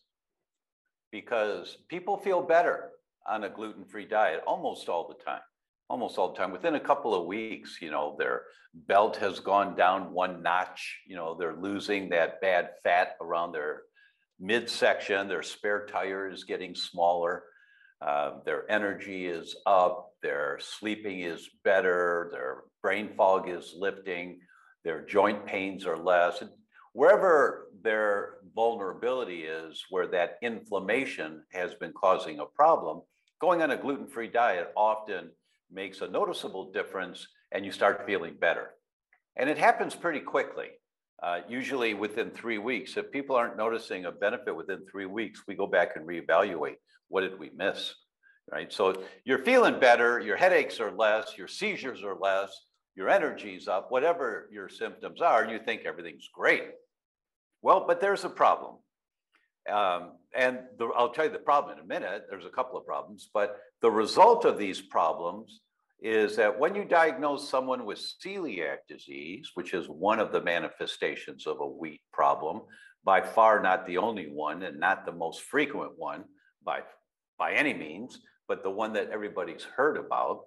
because 1.10 1.78
people 1.88 2.16
feel 2.18 2.42
better 2.42 2.90
on 3.28 3.44
a 3.44 3.48
gluten-free 3.48 4.06
diet 4.06 4.42
almost 4.46 4.88
all 4.88 5.08
the 5.08 5.24
time. 5.24 5.40
Almost 5.88 6.18
all 6.18 6.32
the 6.32 6.38
time. 6.38 6.52
Within 6.52 6.74
a 6.74 6.80
couple 6.80 7.14
of 7.14 7.26
weeks, 7.26 7.78
you 7.80 7.90
know, 7.90 8.16
their 8.18 8.42
belt 8.74 9.16
has 9.16 9.40
gone 9.40 9.76
down 9.76 10.12
one 10.12 10.42
notch. 10.42 11.00
You 11.06 11.16
know, 11.16 11.36
they're 11.38 11.56
losing 11.56 12.08
that 12.10 12.40
bad 12.40 12.70
fat 12.82 13.16
around 13.20 13.52
their 13.52 13.82
midsection. 14.40 15.28
Their 15.28 15.42
spare 15.42 15.86
tire 15.86 16.28
is 16.28 16.44
getting 16.44 16.74
smaller. 16.74 17.44
Uh, 18.00 18.40
their 18.44 18.70
energy 18.70 19.26
is 19.26 19.56
up. 19.66 20.10
Their 20.22 20.58
sleeping 20.60 21.20
is 21.20 21.48
better. 21.64 22.28
Their 22.32 22.62
brain 22.82 23.10
fog 23.16 23.48
is 23.48 23.74
lifting. 23.76 24.40
Their 24.84 25.00
joint 25.06 25.46
pains 25.46 25.86
are 25.86 25.96
less. 25.96 26.42
Wherever 26.92 27.68
their 27.82 28.36
vulnerability 28.54 29.42
is, 29.42 29.84
where 29.90 30.06
that 30.08 30.38
inflammation 30.42 31.42
has 31.52 31.74
been 31.74 31.92
causing 31.92 32.38
a 32.38 32.46
problem, 32.46 33.02
going 33.40 33.62
on 33.62 33.70
a 33.70 33.76
gluten 33.76 34.06
free 34.06 34.28
diet 34.28 34.72
often 34.76 35.30
makes 35.72 36.00
a 36.00 36.08
noticeable 36.08 36.70
difference 36.72 37.26
and 37.52 37.64
you 37.64 37.72
start 37.72 38.06
feeling 38.06 38.36
better. 38.38 38.70
And 39.36 39.50
it 39.50 39.58
happens 39.58 39.94
pretty 39.94 40.20
quickly, 40.20 40.68
uh, 41.24 41.40
usually 41.48 41.94
within 41.94 42.30
three 42.30 42.58
weeks. 42.58 42.98
If 42.98 43.10
people 43.10 43.34
aren't 43.34 43.56
noticing 43.56 44.04
a 44.04 44.12
benefit 44.12 44.54
within 44.54 44.80
three 44.90 45.06
weeks, 45.06 45.40
we 45.48 45.54
go 45.54 45.66
back 45.66 45.96
and 45.96 46.06
reevaluate 46.06 46.74
what 47.08 47.22
did 47.22 47.38
we 47.38 47.50
miss, 47.56 47.94
right? 48.52 48.70
So 48.70 49.02
you're 49.24 49.42
feeling 49.42 49.80
better, 49.80 50.20
your 50.20 50.36
headaches 50.36 50.80
are 50.80 50.90
less, 50.90 51.38
your 51.38 51.48
seizures 51.48 52.02
are 52.04 52.16
less, 52.20 52.50
your 52.94 53.08
energy's 53.08 53.68
up, 53.68 53.90
whatever 53.90 54.50
your 54.52 54.68
symptoms 54.68 55.22
are, 55.22 55.46
you 55.46 55.58
think 55.58 55.82
everything's 55.86 56.28
great. 56.32 56.64
Well, 57.62 57.86
but 57.86 58.02
there's 58.02 58.24
a 58.24 58.28
problem. 58.28 58.76
Um, 59.72 60.12
and 60.36 60.58
the, 60.78 60.90
I'll 60.94 61.12
tell 61.12 61.24
you 61.24 61.32
the 61.32 61.38
problem 61.38 61.78
in 61.78 61.82
a 61.82 61.86
minute. 61.86 62.26
There's 62.28 62.44
a 62.44 62.50
couple 62.50 62.78
of 62.78 62.84
problems, 62.84 63.30
but 63.32 63.56
the 63.80 63.90
result 63.90 64.44
of 64.44 64.58
these 64.58 64.82
problems 64.82 65.60
is 66.04 66.36
that 66.36 66.60
when 66.60 66.74
you 66.74 66.84
diagnose 66.84 67.48
someone 67.48 67.86
with 67.86 67.98
celiac 67.98 68.76
disease, 68.86 69.52
which 69.54 69.72
is 69.72 69.86
one 69.88 70.20
of 70.20 70.32
the 70.32 70.42
manifestations 70.42 71.46
of 71.46 71.60
a 71.60 71.66
wheat 71.66 72.02
problem, 72.12 72.60
by 73.04 73.22
far 73.22 73.62
not 73.62 73.86
the 73.86 73.96
only 73.96 74.26
one 74.26 74.62
and 74.62 74.78
not 74.78 75.06
the 75.06 75.12
most 75.12 75.40
frequent 75.40 75.92
one 75.96 76.24
by, 76.62 76.80
by 77.38 77.54
any 77.54 77.72
means, 77.72 78.20
but 78.46 78.62
the 78.62 78.70
one 78.70 78.92
that 78.92 79.08
everybody's 79.10 79.64
heard 79.64 79.96
about. 79.96 80.42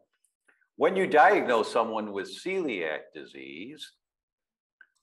When 0.75 0.95
you 0.95 1.07
diagnose 1.07 1.73
someone 1.73 2.13
with 2.13 2.29
celiac 2.29 2.99
disease, 3.15 3.91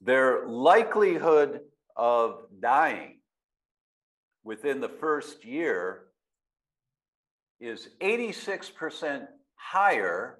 their 0.01 0.47
likelihood 0.47 1.62
of 1.97 2.43
dying 2.62 3.19
within 4.45 4.81
the 4.81 4.88
first 4.88 5.45
year 5.45 6.03
is 7.61 7.88
86% 8.01 9.27
higher 9.57 10.38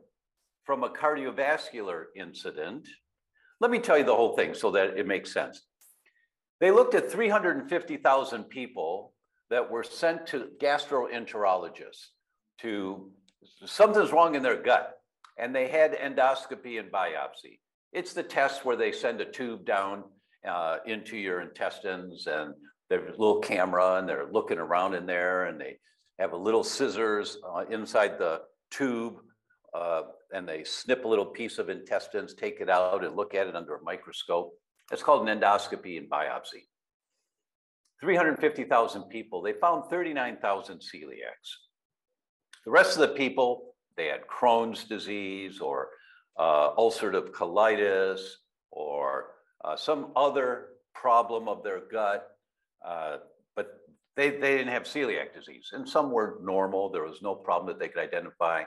from 0.64 0.83
a 0.83 0.88
cardiovascular 0.88 2.05
incident. 2.16 2.88
Let 3.61 3.70
me 3.70 3.79
tell 3.79 3.98
you 3.98 4.05
the 4.05 4.14
whole 4.14 4.37
thing 4.37 4.55
so 4.55 4.70
that 4.72 4.98
it 4.98 5.07
makes 5.07 5.33
sense. 5.33 5.62
They 6.61 6.70
looked 6.70 6.94
at 6.94 7.11
350,000 7.11 8.44
people 8.44 9.12
that 9.50 9.70
were 9.70 9.85
sent 9.85 10.27
to 10.29 10.48
gastroenterologists 10.61 12.07
to 12.61 13.11
something's 13.66 14.12
wrong 14.12 14.35
in 14.35 14.42
their 14.42 14.62
gut 14.62 14.94
and 15.38 15.55
they 15.55 15.68
had 15.68 15.92
endoscopy 15.94 16.79
and 16.79 16.90
biopsy. 16.90 17.59
It's 17.92 18.12
the 18.12 18.22
test 18.22 18.64
where 18.64 18.77
they 18.77 18.92
send 18.92 19.20
a 19.20 19.24
tube 19.24 19.64
down 19.64 20.05
uh, 20.48 20.79
into 20.87 21.16
your 21.16 21.40
intestines 21.40 22.27
and 22.27 22.55
there's 22.88 23.09
a 23.09 23.20
little 23.20 23.40
camera 23.40 23.96
and 23.96 24.09
they're 24.09 24.31
looking 24.31 24.59
around 24.59 24.94
in 24.94 25.07
there 25.07 25.46
and 25.46 25.61
they 25.61 25.79
have 26.18 26.33
a 26.33 26.37
little 26.37 26.64
scissors 26.64 27.38
uh, 27.46 27.64
inside 27.70 28.18
the 28.18 28.42
tube 28.70 29.16
uh, 29.74 30.02
and 30.32 30.48
they 30.48 30.64
snip 30.64 31.04
a 31.04 31.08
little 31.08 31.26
piece 31.26 31.58
of 31.58 31.68
intestines, 31.68 32.34
take 32.34 32.60
it 32.60 32.70
out 32.70 33.04
and 33.04 33.16
look 33.16 33.34
at 33.34 33.46
it 33.46 33.56
under 33.56 33.76
a 33.76 33.82
microscope. 33.82 34.52
It's 34.92 35.02
called 35.02 35.28
an 35.28 35.40
endoscopy 35.40 35.98
and 35.98 36.08
biopsy. 36.08 36.64
350,000 38.00 39.04
people, 39.04 39.42
they 39.42 39.54
found 39.54 39.84
39,000 39.88 40.78
celiacs. 40.78 41.48
The 42.64 42.70
rest 42.70 42.96
of 42.96 43.08
the 43.08 43.14
people 43.14 43.74
they 43.96 44.06
had 44.06 44.26
Crohn's 44.26 44.84
disease 44.84 45.60
or 45.60 45.88
uh, 46.38 46.74
ulcerative 46.76 47.30
colitis 47.30 48.20
or 48.70 49.26
uh, 49.64 49.76
some 49.76 50.12
other 50.16 50.68
problem 50.94 51.48
of 51.48 51.62
their 51.62 51.82
gut, 51.90 52.26
uh, 52.87 53.18
but 53.54 53.80
they, 54.16 54.30
they 54.30 54.56
didn't 54.58 54.72
have 54.72 54.82
celiac 54.84 55.32
disease. 55.34 55.70
And 55.72 55.88
some 55.88 56.10
were 56.10 56.38
normal. 56.42 56.90
There 56.90 57.04
was 57.04 57.22
no 57.22 57.34
problem 57.34 57.68
that 57.68 57.78
they 57.78 57.88
could 57.88 58.02
identify. 58.02 58.64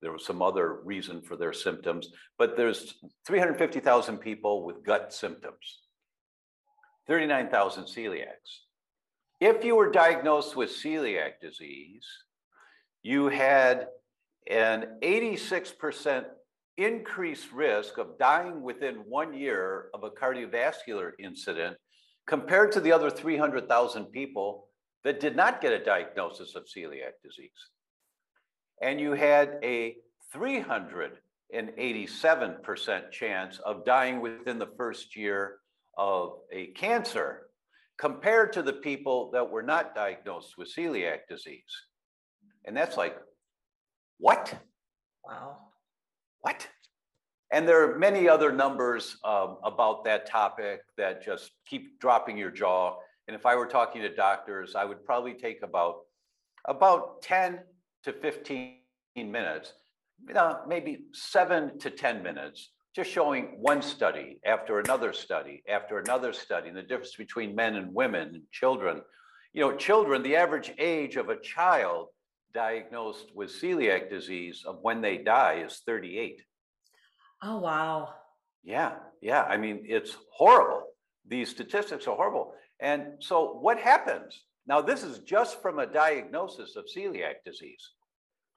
There 0.00 0.12
was 0.12 0.24
some 0.24 0.42
other 0.42 0.80
reason 0.84 1.22
for 1.22 1.36
their 1.36 1.52
symptoms, 1.52 2.10
but 2.38 2.56
there's 2.56 2.94
350,000 3.26 4.18
people 4.18 4.64
with 4.64 4.84
gut 4.84 5.12
symptoms, 5.12 5.80
39,000 7.06 7.84
celiacs. 7.84 8.62
If 9.40 9.64
you 9.64 9.76
were 9.76 9.90
diagnosed 9.90 10.56
with 10.56 10.70
celiac 10.70 11.40
disease, 11.40 12.06
you 13.02 13.28
had 13.28 13.88
an 14.48 14.98
86% 15.02 16.24
increased 16.76 17.52
risk 17.52 17.98
of 17.98 18.18
dying 18.18 18.62
within 18.62 18.96
one 19.08 19.34
year 19.34 19.90
of 19.94 20.04
a 20.04 20.10
cardiovascular 20.10 21.12
incident 21.18 21.76
compared 22.26 22.70
to 22.72 22.80
the 22.80 22.92
other 22.92 23.10
300,000 23.10 24.06
people 24.06 24.68
that 25.04 25.20
did 25.20 25.34
not 25.34 25.60
get 25.60 25.72
a 25.72 25.84
diagnosis 25.84 26.54
of 26.54 26.64
celiac 26.64 27.12
disease. 27.22 27.50
And 28.82 29.00
you 29.00 29.12
had 29.12 29.58
a 29.62 29.96
387% 30.34 33.10
chance 33.10 33.58
of 33.58 33.84
dying 33.84 34.20
within 34.20 34.58
the 34.58 34.70
first 34.76 35.16
year 35.16 35.58
of 35.96 36.38
a 36.52 36.66
cancer 36.68 37.48
compared 37.98 38.52
to 38.52 38.62
the 38.62 38.72
people 38.72 39.30
that 39.32 39.50
were 39.50 39.62
not 39.62 39.94
diagnosed 39.94 40.56
with 40.56 40.74
celiac 40.74 41.26
disease. 41.28 41.62
And 42.64 42.76
that's 42.76 42.96
like 42.96 43.16
what? 44.18 44.54
Wow. 45.24 45.56
What? 46.40 46.68
And 47.50 47.66
there 47.66 47.90
are 47.90 47.98
many 47.98 48.28
other 48.28 48.52
numbers 48.52 49.16
um, 49.24 49.56
about 49.64 50.04
that 50.04 50.26
topic 50.26 50.82
that 50.96 51.24
just 51.24 51.52
keep 51.66 51.98
dropping 51.98 52.36
your 52.36 52.50
jaw. 52.50 52.96
And 53.26 53.34
if 53.34 53.46
I 53.46 53.56
were 53.56 53.66
talking 53.66 54.02
to 54.02 54.14
doctors, 54.14 54.74
I 54.74 54.84
would 54.84 55.04
probably 55.04 55.34
take 55.34 55.62
about 55.62 56.00
about 56.66 57.22
10 57.22 57.60
to 58.04 58.12
15 58.12 58.76
minutes, 59.16 59.72
you 60.26 60.34
know, 60.34 60.60
maybe 60.66 61.00
seven 61.12 61.78
to 61.80 61.90
10 61.90 62.22
minutes, 62.22 62.70
just 62.94 63.10
showing 63.10 63.58
one 63.60 63.82
study 63.82 64.40
after 64.44 64.80
another 64.80 65.12
study 65.12 65.62
after 65.68 65.98
another 65.98 66.32
study, 66.32 66.68
and 66.68 66.76
the 66.76 66.82
difference 66.82 67.16
between 67.16 67.54
men 67.54 67.76
and 67.76 67.94
women 67.94 68.28
and 68.34 68.42
children. 68.50 69.02
You 69.52 69.62
know, 69.62 69.76
children, 69.76 70.22
the 70.22 70.36
average 70.36 70.72
age 70.78 71.16
of 71.16 71.28
a 71.28 71.40
child 71.40 72.08
diagnosed 72.54 73.26
with 73.34 73.50
celiac 73.50 74.10
disease 74.10 74.64
of 74.66 74.78
when 74.82 75.00
they 75.00 75.18
die 75.18 75.62
is 75.64 75.82
38. 75.86 76.42
Oh, 77.42 77.58
wow. 77.58 78.14
Yeah, 78.64 78.96
yeah. 79.22 79.42
I 79.42 79.56
mean, 79.56 79.84
it's 79.84 80.16
horrible. 80.32 80.84
These 81.26 81.50
statistics 81.50 82.06
are 82.06 82.16
horrible. 82.16 82.54
And 82.80 83.14
so, 83.20 83.58
what 83.60 83.78
happens? 83.78 84.42
Now, 84.68 84.82
this 84.82 85.02
is 85.02 85.20
just 85.20 85.62
from 85.62 85.78
a 85.78 85.86
diagnosis 85.86 86.76
of 86.76 86.84
celiac 86.94 87.36
disease, 87.44 87.92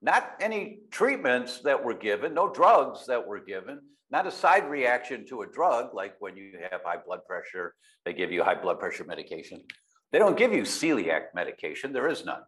not 0.01 0.33
any 0.41 0.79
treatments 0.91 1.61
that 1.61 1.81
were 1.81 1.93
given, 1.93 2.33
no 2.33 2.51
drugs 2.51 3.05
that 3.07 3.25
were 3.25 3.39
given, 3.39 3.79
not 4.11 4.27
a 4.27 4.31
side 4.31 4.69
reaction 4.69 5.25
to 5.27 5.43
a 5.43 5.47
drug 5.47 5.93
like 5.93 6.15
when 6.19 6.35
you 6.35 6.59
have 6.69 6.81
high 6.83 6.97
blood 7.03 7.21
pressure, 7.25 7.73
they 8.03 8.11
give 8.11 8.29
you 8.29 8.43
high 8.43 8.61
blood 8.61 8.77
pressure 8.77 9.05
medication. 9.05 9.63
They 10.11 10.19
don't 10.19 10.37
give 10.37 10.51
you 10.51 10.63
celiac 10.63 11.27
medication, 11.33 11.93
there 11.93 12.09
is 12.09 12.25
none. 12.25 12.41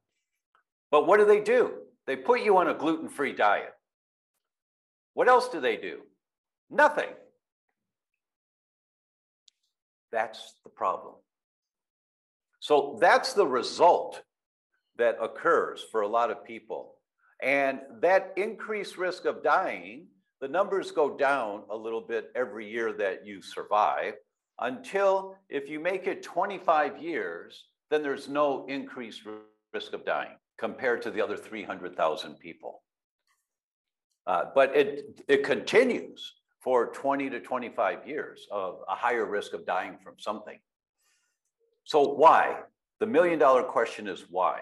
But 0.92 1.08
what 1.08 1.18
do 1.18 1.26
they 1.26 1.40
do? 1.40 1.72
They 2.06 2.18
put 2.18 2.42
you 2.42 2.58
on 2.58 2.68
a 2.68 2.74
gluten 2.74 3.08
free 3.08 3.32
diet. 3.32 3.72
What 5.14 5.30
else 5.30 5.48
do 5.48 5.62
they 5.62 5.78
do? 5.78 6.02
Nothing. 6.70 7.10
That's 10.12 10.56
the 10.66 10.70
problem. 10.70 11.16
So 12.64 12.98
that's 13.02 13.34
the 13.34 13.46
result 13.46 14.22
that 14.98 15.18
occurs 15.22 15.86
for 15.92 16.00
a 16.00 16.08
lot 16.08 16.32
of 16.32 16.46
people. 16.46 16.96
And 17.42 17.82
that 18.00 18.32
increased 18.38 18.98
risk 18.98 19.26
of 19.26 19.44
dying, 19.44 20.08
the 20.40 20.48
numbers 20.48 20.90
go 20.90 21.18
down 21.18 21.64
a 21.70 21.76
little 21.76 22.00
bit 22.00 22.32
every 22.36 22.72
year 22.72 22.94
that 22.94 23.28
you 23.28 23.42
survive 23.42 24.14
until 24.62 25.36
if 25.50 25.68
you 25.68 25.82
make 25.82 26.08
it 26.08 26.24
25 26.24 27.04
years, 27.04 27.66
then 27.90 28.02
there's 28.02 28.30
no 28.30 28.66
increased 28.68 29.24
risk 29.74 29.92
of 29.92 30.06
dying 30.06 30.38
compared 30.58 31.02
to 31.02 31.12
the 31.12 31.22
other 31.22 31.36
300,000 31.36 32.40
people. 32.40 32.82
Uh, 34.26 34.46
but 34.56 34.74
it, 34.74 35.20
it 35.28 35.44
continues 35.44 36.36
for 36.62 36.94
20 36.94 37.30
to 37.30 37.42
25 37.42 38.08
years 38.08 38.48
of 38.50 38.80
a 38.88 38.96
higher 38.96 39.26
risk 39.26 39.52
of 39.52 39.66
dying 39.66 39.98
from 40.02 40.14
something. 40.18 40.60
So 41.84 42.14
why? 42.14 42.60
The 43.00 43.08
million 43.08 43.40
dollar 43.40 43.64
question 43.64 44.08
is 44.08 44.26
why? 44.30 44.62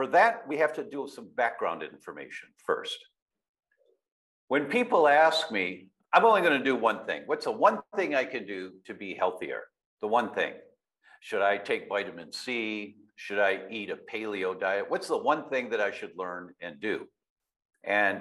for 0.00 0.06
that, 0.06 0.48
we 0.48 0.56
have 0.56 0.72
to 0.72 0.82
do 0.82 1.06
some 1.14 1.28
background 1.36 1.82
information 1.82 2.48
first. 2.64 2.96
When 4.48 4.64
people 4.64 5.06
ask 5.06 5.52
me, 5.52 5.88
I'm 6.14 6.24
only 6.24 6.40
going 6.40 6.58
to 6.58 6.64
do 6.64 6.74
one 6.74 7.04
thing. 7.04 7.24
What's 7.26 7.44
the 7.44 7.52
one 7.52 7.80
thing 7.96 8.14
I 8.14 8.24
can 8.24 8.46
do 8.46 8.72
to 8.86 8.94
be 8.94 9.14
healthier? 9.14 9.64
The 10.00 10.08
one 10.08 10.32
thing. 10.32 10.54
Should 11.20 11.42
I 11.42 11.58
take 11.58 11.86
vitamin 11.90 12.32
C? 12.32 12.96
Should 13.16 13.40
I 13.40 13.60
eat 13.70 13.90
a 13.90 13.98
paleo 14.10 14.58
diet? 14.58 14.86
What's 14.88 15.08
the 15.08 15.18
one 15.18 15.50
thing 15.50 15.68
that 15.68 15.82
I 15.82 15.90
should 15.90 16.12
learn 16.16 16.54
and 16.62 16.80
do? 16.80 17.06
And 17.84 18.20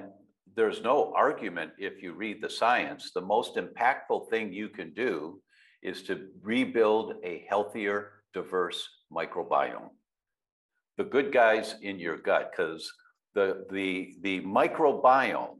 there's 0.57 0.81
no 0.81 1.13
argument 1.15 1.71
if 1.77 2.03
you 2.03 2.11
read 2.11 2.41
the 2.41 2.49
science. 2.49 3.11
The 3.13 3.21
most 3.21 3.55
impactful 3.55 4.29
thing 4.29 4.51
you 4.51 4.67
can 4.67 4.93
do 4.93 5.41
is 5.81 6.03
to 6.03 6.27
rebuild 6.41 7.13
a 7.23 7.45
healthier, 7.49 8.11
diverse 8.33 8.87
microbiome. 9.11 9.89
The 10.97 11.03
good 11.05 11.31
guys 11.31 11.75
in 11.81 11.99
your 11.99 12.17
gut, 12.17 12.51
because 12.51 12.91
the, 13.33 13.65
the, 13.71 14.15
the 14.21 14.41
microbiome, 14.41 15.57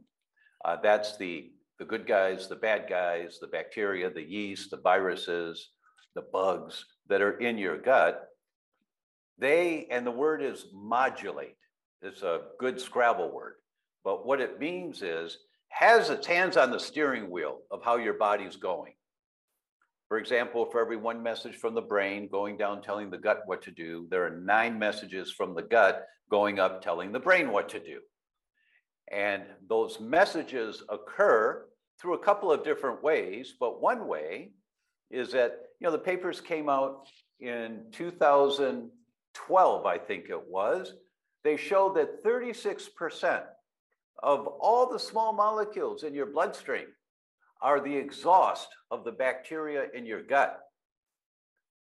uh, 0.64 0.76
that's 0.82 1.16
the, 1.16 1.50
the 1.78 1.84
good 1.84 2.06
guys, 2.06 2.48
the 2.48 2.56
bad 2.56 2.86
guys, 2.88 3.38
the 3.40 3.46
bacteria, 3.46 4.10
the 4.10 4.22
yeast, 4.22 4.70
the 4.70 4.76
viruses, 4.76 5.70
the 6.14 6.24
bugs 6.32 6.84
that 7.08 7.22
are 7.22 7.38
in 7.38 7.56
your 7.56 7.78
gut. 7.78 8.26
They, 9.38 9.86
and 9.90 10.06
the 10.06 10.10
word 10.10 10.42
is 10.42 10.66
modulate. 10.74 11.56
It's 12.02 12.22
a 12.22 12.42
good 12.58 12.78
Scrabble 12.78 13.32
word. 13.32 13.54
But 14.04 14.26
what 14.26 14.40
it 14.40 14.58
means 14.58 15.02
is 15.02 15.38
has 15.68 16.10
its 16.10 16.26
hands 16.26 16.56
on 16.56 16.70
the 16.70 16.80
steering 16.80 17.30
wheel 17.30 17.60
of 17.70 17.82
how 17.82 17.96
your 17.96 18.14
body's 18.14 18.56
going. 18.56 18.92
For 20.10 20.18
example, 20.18 20.66
for 20.66 20.80
every 20.80 20.96
one 20.96 21.22
message 21.22 21.54
from 21.54 21.72
the 21.72 21.80
brain 21.80 22.28
going 22.28 22.56
down 22.56 22.82
telling 22.82 23.10
the 23.10 23.16
gut 23.16 23.42
what 23.46 23.62
to 23.62 23.70
do, 23.70 24.08
there 24.10 24.26
are 24.26 24.40
nine 24.40 24.76
messages 24.76 25.30
from 25.30 25.54
the 25.54 25.62
gut 25.62 26.04
going 26.28 26.58
up 26.58 26.82
telling 26.82 27.12
the 27.12 27.20
brain 27.20 27.52
what 27.52 27.68
to 27.68 27.78
do. 27.78 28.00
And 29.12 29.44
those 29.68 30.00
messages 30.00 30.82
occur 30.88 31.64
through 32.00 32.14
a 32.14 32.24
couple 32.24 32.50
of 32.50 32.64
different 32.64 33.04
ways, 33.04 33.54
but 33.60 33.80
one 33.80 34.08
way 34.08 34.50
is 35.12 35.30
that, 35.30 35.60
you 35.78 35.86
know, 35.86 35.92
the 35.92 35.98
papers 35.98 36.40
came 36.40 36.68
out 36.68 37.06
in 37.38 37.84
2012, 37.92 39.86
I 39.86 39.96
think 39.96 40.28
it 40.28 40.48
was. 40.48 40.94
They 41.44 41.56
showed 41.56 41.94
that 41.94 42.24
36% 42.24 43.44
of 44.24 44.44
all 44.48 44.90
the 44.90 44.98
small 44.98 45.32
molecules 45.32 46.02
in 46.02 46.14
your 46.14 46.26
bloodstream 46.26 46.86
are 47.62 47.80
the 47.80 47.94
exhaust 47.94 48.68
of 48.90 49.04
the 49.04 49.12
bacteria 49.12 49.86
in 49.94 50.06
your 50.06 50.22
gut. 50.22 50.58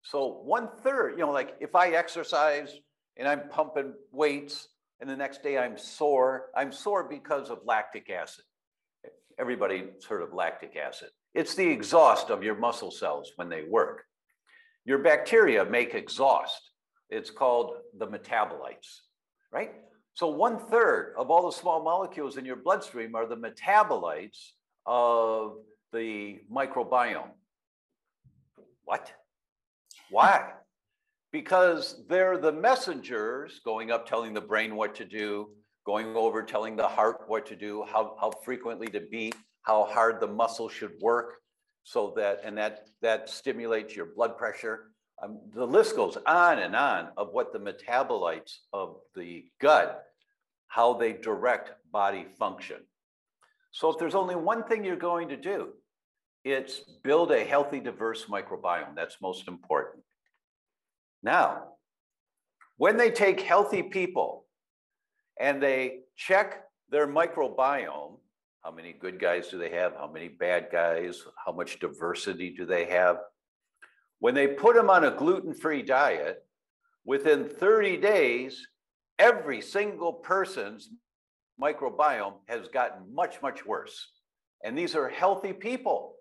So 0.03 0.41
one 0.43 0.69
third, 0.83 1.11
you 1.11 1.25
know, 1.25 1.31
like 1.31 1.55
if 1.59 1.75
I 1.75 1.89
exercise 1.89 2.73
and 3.17 3.27
I'm 3.27 3.49
pumping 3.49 3.93
weights 4.11 4.67
and 4.99 5.09
the 5.09 5.15
next 5.15 5.43
day 5.43 5.57
I'm 5.57 5.77
sore, 5.77 6.47
I'm 6.55 6.71
sore 6.71 7.07
because 7.07 7.49
of 7.49 7.59
lactic 7.65 8.09
acid. 8.09 8.45
Everybody's 9.39 10.05
heard 10.07 10.21
of 10.21 10.33
lactic 10.33 10.75
acid. 10.75 11.09
It's 11.33 11.53
the 11.53 11.67
exhaust 11.67 12.29
of 12.29 12.43
your 12.43 12.55
muscle 12.55 12.89
cells 12.89 13.31
when 13.35 13.49
they 13.49 13.63
work. 13.63 14.03
Your 14.85 14.99
bacteria 14.99 15.63
make 15.65 15.93
exhaust. 15.93 16.71
It's 17.09 17.29
called 17.29 17.77
the 17.97 18.07
metabolites, 18.07 19.01
right? 19.51 19.71
So 20.13 20.29
one 20.29 20.57
third 20.57 21.13
of 21.17 21.29
all 21.29 21.45
the 21.45 21.55
small 21.55 21.83
molecules 21.83 22.37
in 22.37 22.45
your 22.45 22.55
bloodstream 22.55 23.13
are 23.13 23.27
the 23.27 23.37
metabolites 23.37 24.53
of 24.87 25.57
the 25.93 26.39
microbiome. 26.51 27.29
What? 28.85 29.11
Why? 30.09 30.51
Because 31.31 32.03
they're 32.07 32.37
the 32.37 32.51
messengers 32.51 33.59
going 33.63 33.91
up 33.91 34.07
telling 34.07 34.33
the 34.33 34.41
brain 34.41 34.75
what 34.75 34.95
to 34.95 35.05
do, 35.05 35.49
going 35.85 36.15
over 36.15 36.41
telling 36.41 36.75
the 36.75 36.87
heart 36.87 37.25
what 37.27 37.45
to 37.47 37.55
do, 37.55 37.83
how, 37.91 38.15
how 38.19 38.31
frequently 38.43 38.87
to 38.87 39.01
beat, 39.01 39.35
how 39.63 39.83
hard 39.83 40.19
the 40.19 40.27
muscle 40.27 40.69
should 40.69 40.93
work 41.01 41.35
so 41.83 42.13
that, 42.15 42.41
and 42.43 42.57
that, 42.57 42.87
that 43.01 43.29
stimulates 43.29 43.95
your 43.95 44.07
blood 44.15 44.37
pressure. 44.37 44.91
Um, 45.21 45.39
the 45.53 45.65
list 45.65 45.95
goes 45.95 46.17
on 46.25 46.59
and 46.59 46.75
on 46.75 47.09
of 47.17 47.29
what 47.31 47.51
the 47.51 47.59
metabolites 47.59 48.59
of 48.71 48.97
the 49.15 49.45
gut 49.59 50.07
how 50.67 50.93
they 50.93 51.13
direct 51.13 51.71
body 51.91 52.25
function. 52.37 52.77
So 53.77 53.91
if 53.91 53.99
there's 53.99 54.15
only 54.15 54.35
one 54.35 54.63
thing 54.63 54.83
you're 54.83 54.95
going 54.95 55.29
to 55.29 55.37
do, 55.37 55.67
it's 56.43 56.79
build 57.03 57.31
a 57.31 57.43
healthy, 57.43 57.79
diverse 57.79 58.25
microbiome. 58.25 58.95
That's 58.95 59.21
most 59.21 59.47
important. 59.47 60.03
Now, 61.21 61.73
when 62.77 62.97
they 62.97 63.11
take 63.11 63.39
healthy 63.39 63.83
people 63.83 64.47
and 65.39 65.61
they 65.61 65.99
check 66.15 66.63
their 66.89 67.05
microbiome, 67.05 68.17
how 68.63 68.71
many 68.71 68.93
good 68.93 69.19
guys 69.19 69.49
do 69.49 69.59
they 69.59 69.69
have? 69.69 69.93
How 69.93 70.09
many 70.11 70.27
bad 70.27 70.69
guys? 70.71 71.23
How 71.45 71.51
much 71.51 71.77
diversity 71.77 72.55
do 72.57 72.65
they 72.65 72.85
have? 72.85 73.17
When 74.17 74.33
they 74.33 74.47
put 74.47 74.75
them 74.75 74.89
on 74.89 75.03
a 75.03 75.11
gluten 75.11 75.53
free 75.53 75.83
diet, 75.83 76.43
within 77.05 77.47
30 77.47 77.97
days, 77.97 78.67
every 79.19 79.61
single 79.61 80.13
person's 80.13 80.89
microbiome 81.61 82.35
has 82.47 82.67
gotten 82.67 83.13
much, 83.13 83.41
much 83.41 83.65
worse. 83.65 84.11
And 84.63 84.77
these 84.77 84.95
are 84.95 85.09
healthy 85.09 85.53
people. 85.53 86.15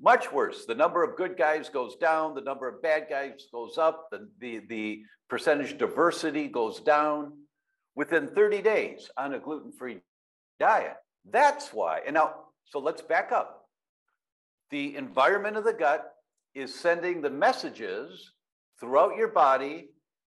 Much 0.00 0.32
worse. 0.32 0.66
The 0.66 0.74
number 0.74 1.04
of 1.04 1.16
good 1.16 1.36
guys 1.36 1.68
goes 1.68 1.96
down, 1.96 2.34
the 2.34 2.40
number 2.40 2.68
of 2.68 2.82
bad 2.82 3.06
guys 3.08 3.46
goes 3.52 3.78
up, 3.78 4.08
the, 4.10 4.28
the, 4.40 4.60
the 4.68 5.02
percentage 5.28 5.78
diversity 5.78 6.48
goes 6.48 6.80
down 6.80 7.32
within 7.94 8.28
30 8.28 8.62
days 8.62 9.10
on 9.16 9.34
a 9.34 9.38
gluten 9.38 9.72
free 9.72 10.00
diet. 10.58 10.96
That's 11.30 11.72
why. 11.72 12.00
And 12.06 12.14
now, 12.14 12.34
so 12.64 12.80
let's 12.80 13.02
back 13.02 13.32
up. 13.32 13.66
The 14.70 14.96
environment 14.96 15.56
of 15.56 15.64
the 15.64 15.72
gut 15.72 16.12
is 16.54 16.74
sending 16.74 17.20
the 17.20 17.30
messages 17.30 18.32
throughout 18.80 19.16
your 19.16 19.28
body 19.28 19.90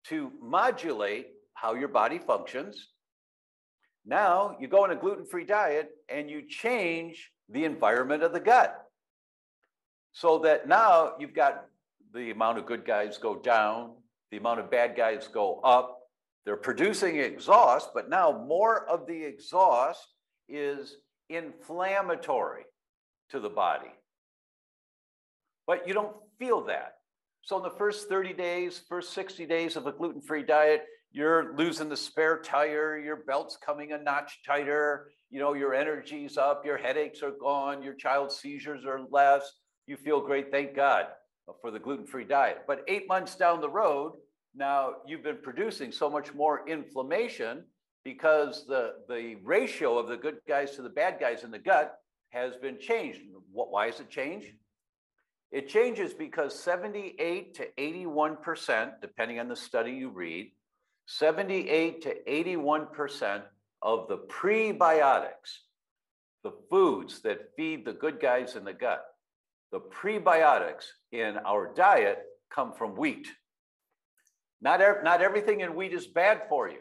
to 0.06 0.32
modulate 0.40 1.28
how 1.54 1.74
your 1.74 1.88
body 1.88 2.18
functions. 2.18 2.88
Now 4.04 4.56
you 4.60 4.68
go 4.68 4.84
on 4.84 4.90
a 4.90 4.96
gluten 4.96 5.26
free 5.26 5.44
diet 5.44 5.90
and 6.08 6.30
you 6.30 6.42
change 6.48 7.30
the 7.48 7.64
environment 7.64 8.22
of 8.22 8.32
the 8.32 8.40
gut. 8.40 8.76
So 10.12 10.38
that 10.40 10.68
now 10.68 11.14
you've 11.18 11.34
got 11.34 11.66
the 12.12 12.30
amount 12.30 12.58
of 12.58 12.66
good 12.66 12.84
guys 12.84 13.18
go 13.18 13.36
down, 13.36 13.92
the 14.30 14.38
amount 14.38 14.60
of 14.60 14.70
bad 14.70 14.96
guys 14.96 15.28
go 15.28 15.60
up. 15.60 15.98
They're 16.44 16.56
producing 16.56 17.18
exhaust, 17.18 17.90
but 17.94 18.08
now 18.08 18.44
more 18.46 18.88
of 18.88 19.06
the 19.06 19.24
exhaust 19.24 20.06
is 20.48 20.96
inflammatory 21.28 22.64
to 23.30 23.40
the 23.40 23.48
body. 23.48 23.92
But 25.66 25.86
you 25.86 25.94
don't 25.94 26.16
feel 26.38 26.64
that. 26.64 26.94
So 27.42 27.56
in 27.56 27.62
the 27.62 27.70
first 27.70 28.08
30 28.08 28.32
days, 28.32 28.80
first 28.88 29.12
60 29.12 29.46
days 29.46 29.76
of 29.76 29.86
a 29.86 29.92
gluten-free 29.92 30.42
diet, 30.42 30.84
you're 31.12 31.56
losing 31.56 31.88
the 31.88 31.96
spare 31.96 32.38
tire, 32.38 32.98
your 32.98 33.16
belt's 33.16 33.56
coming 33.56 33.92
a 33.92 33.98
notch 33.98 34.40
tighter, 34.46 35.10
you 35.30 35.40
know, 35.40 35.54
your 35.54 35.74
energy's 35.74 36.36
up, 36.36 36.64
your 36.64 36.78
headaches 36.78 37.22
are 37.22 37.32
gone, 37.32 37.82
your 37.82 37.94
child's 37.94 38.36
seizures 38.36 38.84
are 38.84 39.00
less. 39.10 39.50
You 39.86 39.96
feel 39.96 40.20
great, 40.20 40.50
thank 40.50 40.74
God 40.74 41.06
uh, 41.48 41.52
for 41.60 41.70
the 41.70 41.78
gluten-free 41.78 42.24
diet. 42.24 42.62
But 42.66 42.84
eight 42.86 43.08
months 43.08 43.34
down 43.34 43.60
the 43.60 43.68
road, 43.68 44.12
now 44.54 44.94
you've 45.06 45.22
been 45.22 45.38
producing 45.42 45.90
so 45.90 46.08
much 46.08 46.32
more 46.34 46.68
inflammation 46.68 47.64
because 48.04 48.66
the, 48.66 48.94
the 49.08 49.36
ratio 49.42 49.98
of 49.98 50.08
the 50.08 50.16
good 50.16 50.38
guys 50.48 50.76
to 50.76 50.82
the 50.82 50.88
bad 50.88 51.18
guys 51.20 51.44
in 51.44 51.50
the 51.50 51.58
gut 51.58 51.96
has 52.30 52.56
been 52.56 52.78
changed. 52.78 53.20
Why 53.52 53.88
is 53.88 54.00
it 54.00 54.10
changed? 54.10 54.52
It 55.50 55.68
changes 55.68 56.14
because 56.14 56.58
78 56.62 57.54
to 57.54 57.66
81%, 57.76 58.92
depending 59.02 59.40
on 59.40 59.48
the 59.48 59.56
study 59.56 59.92
you 59.92 60.10
read, 60.10 60.52
78 61.18 62.02
to 62.02 62.14
81% 62.28 63.42
of 63.82 64.06
the 64.08 64.18
prebiotics, 64.18 65.58
the 66.44 66.52
foods 66.70 67.20
that 67.22 67.50
feed 67.56 67.84
the 67.84 67.92
good 67.92 68.20
guys 68.20 68.54
in 68.54 68.64
the 68.64 68.72
gut, 68.72 69.02
the 69.72 69.80
prebiotics 69.80 70.84
in 71.10 71.36
our 71.38 71.74
diet 71.74 72.22
come 72.48 72.72
from 72.72 72.94
wheat. 72.94 73.26
Not, 74.62 74.80
er 74.80 75.00
not 75.02 75.20
everything 75.20 75.62
in 75.62 75.74
wheat 75.74 75.92
is 75.92 76.06
bad 76.06 76.42
for 76.48 76.68
you. 76.68 76.80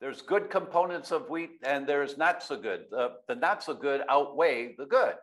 There's 0.00 0.22
good 0.22 0.48
components 0.48 1.10
of 1.10 1.28
wheat 1.28 1.58
and 1.62 1.86
there's 1.86 2.16
not 2.16 2.42
so 2.42 2.56
good. 2.56 2.84
The, 2.90 3.12
the 3.28 3.34
not 3.34 3.62
so 3.62 3.74
good 3.74 4.00
outweigh 4.08 4.74
the 4.78 4.86
good. 4.86 5.14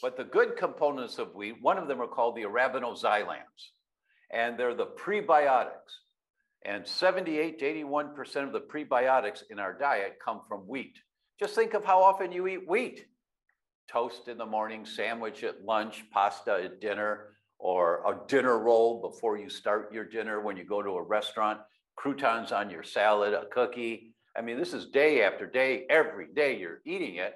But 0.00 0.16
the 0.16 0.24
good 0.24 0.56
components 0.56 1.18
of 1.18 1.34
wheat, 1.36 1.56
one 1.60 1.78
of 1.78 1.86
them 1.86 2.02
are 2.02 2.08
called 2.08 2.34
the 2.34 2.42
arabinoxylans, 2.42 3.70
and 4.32 4.58
they're 4.58 4.74
the 4.74 4.86
prebiotics. 4.86 6.01
And 6.64 6.86
78 6.86 7.58
to 7.58 7.64
81% 7.64 8.36
of 8.44 8.52
the 8.52 8.60
prebiotics 8.60 9.42
in 9.50 9.58
our 9.58 9.72
diet 9.72 10.18
come 10.24 10.42
from 10.48 10.60
wheat. 10.60 10.98
Just 11.40 11.54
think 11.54 11.74
of 11.74 11.84
how 11.84 12.00
often 12.02 12.30
you 12.30 12.46
eat 12.46 12.68
wheat. 12.68 13.06
Toast 13.90 14.28
in 14.28 14.38
the 14.38 14.46
morning, 14.46 14.86
sandwich 14.86 15.42
at 15.42 15.64
lunch, 15.64 16.04
pasta 16.12 16.60
at 16.64 16.80
dinner, 16.80 17.30
or 17.58 18.02
a 18.06 18.28
dinner 18.28 18.58
roll 18.58 19.00
before 19.00 19.38
you 19.38 19.48
start 19.48 19.92
your 19.92 20.04
dinner 20.04 20.40
when 20.40 20.56
you 20.56 20.64
go 20.64 20.82
to 20.82 20.90
a 20.90 21.02
restaurant. 21.02 21.60
croutons 21.96 22.52
on 22.52 22.70
your 22.70 22.82
salad, 22.82 23.34
a 23.34 23.46
cookie. 23.46 24.14
I 24.36 24.40
mean, 24.40 24.58
this 24.58 24.72
is 24.72 24.86
day 24.86 25.22
after 25.22 25.46
day, 25.46 25.84
every 25.90 26.26
day 26.32 26.58
you're 26.58 26.80
eating 26.86 27.16
it. 27.16 27.34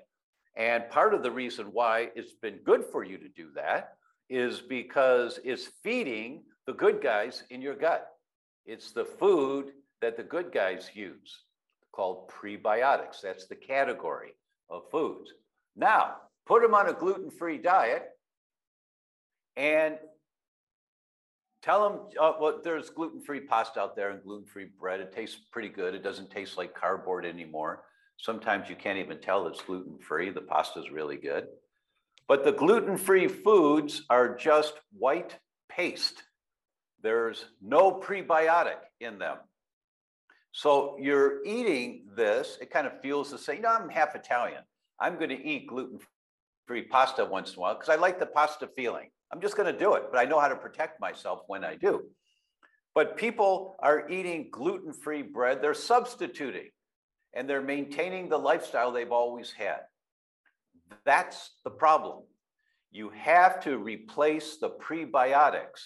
And 0.56 0.88
part 0.88 1.12
of 1.12 1.22
the 1.22 1.30
reason 1.30 1.66
why 1.66 2.10
it's 2.14 2.32
been 2.32 2.58
good 2.64 2.84
for 2.90 3.04
you 3.04 3.18
to 3.18 3.28
do 3.28 3.50
that 3.54 3.96
is 4.30 4.60
because 4.60 5.38
it's 5.44 5.68
feeding 5.82 6.42
the 6.66 6.72
good 6.72 7.02
guys 7.02 7.44
in 7.50 7.60
your 7.60 7.74
gut. 7.74 8.15
It's 8.66 8.90
the 8.90 9.04
food 9.04 9.72
that 10.00 10.16
the 10.16 10.22
good 10.22 10.52
guys 10.52 10.90
use 10.92 11.44
called 11.92 12.28
prebiotics. 12.28 13.20
That's 13.22 13.46
the 13.46 13.54
category 13.54 14.34
of 14.68 14.90
foods. 14.90 15.32
Now, 15.76 16.16
put 16.46 16.62
them 16.62 16.74
on 16.74 16.88
a 16.88 16.92
gluten 16.92 17.30
free 17.30 17.58
diet 17.58 18.08
and 19.56 19.96
tell 21.62 21.88
them, 21.88 22.00
uh, 22.20 22.32
well, 22.40 22.60
there's 22.62 22.90
gluten 22.90 23.20
free 23.20 23.40
pasta 23.40 23.80
out 23.80 23.96
there 23.96 24.10
and 24.10 24.22
gluten 24.22 24.46
free 24.46 24.68
bread. 24.78 25.00
It 25.00 25.12
tastes 25.12 25.38
pretty 25.50 25.68
good. 25.68 25.94
It 25.94 26.02
doesn't 26.02 26.30
taste 26.30 26.58
like 26.58 26.74
cardboard 26.74 27.24
anymore. 27.24 27.84
Sometimes 28.18 28.68
you 28.68 28.76
can't 28.76 28.98
even 28.98 29.18
tell 29.18 29.46
it's 29.46 29.62
gluten 29.62 29.98
free. 29.98 30.30
The 30.30 30.40
pasta 30.40 30.80
is 30.80 30.90
really 30.90 31.16
good. 31.16 31.46
But 32.28 32.44
the 32.44 32.52
gluten 32.52 32.96
free 32.98 33.28
foods 33.28 34.02
are 34.10 34.36
just 34.36 34.74
white 34.92 35.38
paste. 35.68 36.22
There's 37.02 37.44
no 37.62 37.92
prebiotic 37.92 38.78
in 39.00 39.18
them. 39.18 39.36
So 40.52 40.96
you're 40.98 41.44
eating 41.44 42.06
this, 42.16 42.56
it 42.60 42.70
kind 42.70 42.86
of 42.86 43.00
feels 43.02 43.30
the 43.30 43.38
same. 43.38 43.56
You 43.56 43.62
know, 43.62 43.76
I'm 43.78 43.90
half 43.90 44.14
Italian. 44.14 44.62
I'm 44.98 45.16
going 45.16 45.28
to 45.28 45.46
eat 45.46 45.66
gluten 45.66 45.98
free 46.66 46.82
pasta 46.82 47.24
once 47.24 47.52
in 47.52 47.58
a 47.58 47.60
while 47.60 47.74
because 47.74 47.90
I 47.90 47.96
like 47.96 48.18
the 48.18 48.26
pasta 48.26 48.68
feeling. 48.74 49.10
I'm 49.30 49.40
just 49.40 49.56
going 49.56 49.72
to 49.72 49.78
do 49.78 49.94
it, 49.94 50.04
but 50.10 50.18
I 50.18 50.24
know 50.24 50.40
how 50.40 50.48
to 50.48 50.56
protect 50.56 51.00
myself 51.00 51.40
when 51.46 51.64
I 51.64 51.76
do. 51.76 52.04
But 52.94 53.18
people 53.18 53.76
are 53.80 54.08
eating 54.08 54.48
gluten 54.50 54.92
free 54.92 55.22
bread, 55.22 55.60
they're 55.60 55.74
substituting 55.74 56.70
and 57.34 57.48
they're 57.48 57.60
maintaining 57.60 58.30
the 58.30 58.38
lifestyle 58.38 58.90
they've 58.90 59.12
always 59.12 59.52
had. 59.52 59.80
That's 61.04 61.50
the 61.64 61.70
problem. 61.70 62.22
You 62.90 63.10
have 63.10 63.62
to 63.64 63.76
replace 63.76 64.56
the 64.56 64.70
prebiotics 64.70 65.82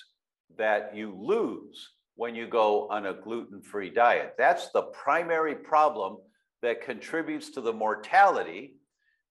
that 0.58 0.94
you 0.94 1.16
lose 1.18 1.88
when 2.16 2.34
you 2.34 2.46
go 2.46 2.88
on 2.88 3.06
a 3.06 3.14
gluten 3.14 3.62
free 3.62 3.90
diet. 3.90 4.34
That's 4.36 4.70
the 4.70 4.82
primary 4.82 5.54
problem 5.54 6.18
that 6.62 6.82
contributes 6.82 7.50
to 7.50 7.60
the 7.60 7.72
mortality 7.72 8.76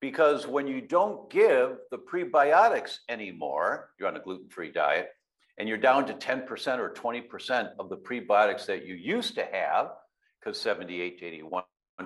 because 0.01 0.47
when 0.47 0.67
you 0.67 0.82
don't 0.82 1.29
give 1.29 1.77
the 1.91 1.97
prebiotics 1.97 2.97
anymore, 3.10 3.89
you're 3.99 4.08
on 4.08 4.15
a 4.15 4.21
gluten 4.21 4.49
free 4.49 4.71
diet, 4.71 5.10
and 5.58 5.67
you're 5.67 5.77
down 5.77 6.05
to 6.08 6.13
10% 6.13 6.79
or 6.79 6.93
20% 6.93 7.71
of 7.79 7.89
the 7.89 7.97
prebiotics 7.97 8.65
that 8.65 8.86
you 8.86 8.95
used 8.95 9.36
to 9.36 9.45
have, 9.51 9.89
because 10.39 10.60
78 10.60 11.19
to 11.19 11.25
81 11.25 11.63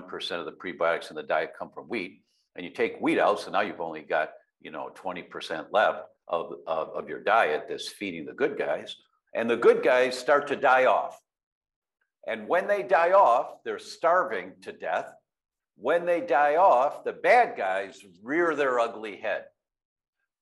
percent 0.07 0.39
of 0.39 0.47
the 0.47 0.51
prebiotics 0.51 1.11
in 1.11 1.15
the 1.15 1.21
diet 1.23 1.51
come 1.57 1.69
from 1.69 1.85
wheat, 1.85 2.23
and 2.55 2.65
you 2.65 2.71
take 2.71 2.99
wheat 2.99 3.19
out, 3.19 3.39
so 3.39 3.51
now 3.51 3.61
you've 3.61 3.79
only 3.79 4.01
got 4.01 4.31
you 4.63 4.71
know 4.71 4.91
20% 4.95 5.67
left 5.71 6.05
of, 6.27 6.53
of, 6.67 6.89
of 6.89 7.09
your 7.09 7.21
diet 7.21 7.65
that's 7.69 7.89
feeding 7.89 8.25
the 8.25 8.33
good 8.33 8.57
guys, 8.57 8.95
and 9.35 9.49
the 9.49 9.57
good 9.57 9.83
guys 9.83 10.17
start 10.17 10.47
to 10.47 10.55
die 10.55 10.85
off. 10.85 11.19
And 12.27 12.47
when 12.47 12.67
they 12.67 12.83
die 12.83 13.11
off, 13.11 13.63
they're 13.65 13.79
starving 13.79 14.53
to 14.61 14.71
death. 14.71 15.13
When 15.75 16.05
they 16.05 16.21
die 16.21 16.55
off, 16.55 17.03
the 17.03 17.11
bad 17.11 17.57
guys 17.57 17.99
rear 18.23 18.55
their 18.55 18.79
ugly 18.79 19.17
head 19.17 19.45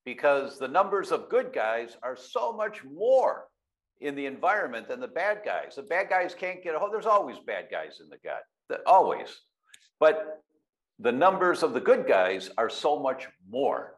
because 0.06 0.60
the 0.60 0.68
numbers 0.68 1.12
of 1.12 1.30
good 1.30 1.54
guys 1.54 1.98
are 2.04 2.16
so 2.16 2.54
much 2.54 2.84
more 2.84 3.46
in 4.00 4.16
the 4.16 4.26
environment 4.26 4.88
than 4.88 5.00
the 5.00 5.08
bad 5.08 5.42
guys. 5.46 5.76
The 5.76 5.84
bad 5.84 6.10
guys 6.10 6.36
can't 6.36 6.64
get 6.64 6.76
a 6.76 6.80
hold. 6.80 6.94
There's 6.94 7.06
always 7.06 7.38
bad 7.40 7.68
guys 7.72 8.00
in 8.02 8.10
the 8.10 8.18
gut 8.24 8.44
always. 8.86 9.42
But 10.00 10.42
the 11.00 11.12
numbers 11.12 11.64
of 11.64 11.74
the 11.74 11.80
good 11.80 12.08
guys 12.08 12.50
are 12.58 12.70
so 12.70 13.00
much 13.00 13.28
more. 13.50 13.96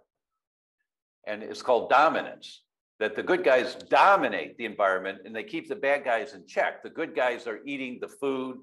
And 1.25 1.43
it's 1.43 1.62
called 1.62 1.89
dominance 1.89 2.63
that 2.99 3.15
the 3.15 3.23
good 3.23 3.43
guys 3.43 3.75
dominate 3.89 4.57
the 4.57 4.65
environment 4.65 5.19
and 5.25 5.36
they 5.36 5.43
keep 5.43 5.67
the 5.67 5.75
bad 5.75 6.03
guys 6.03 6.33
in 6.33 6.45
check. 6.47 6.83
The 6.83 6.89
good 6.89 7.15
guys 7.15 7.47
are 7.47 7.59
eating 7.65 7.97
the 7.99 8.07
food 8.07 8.57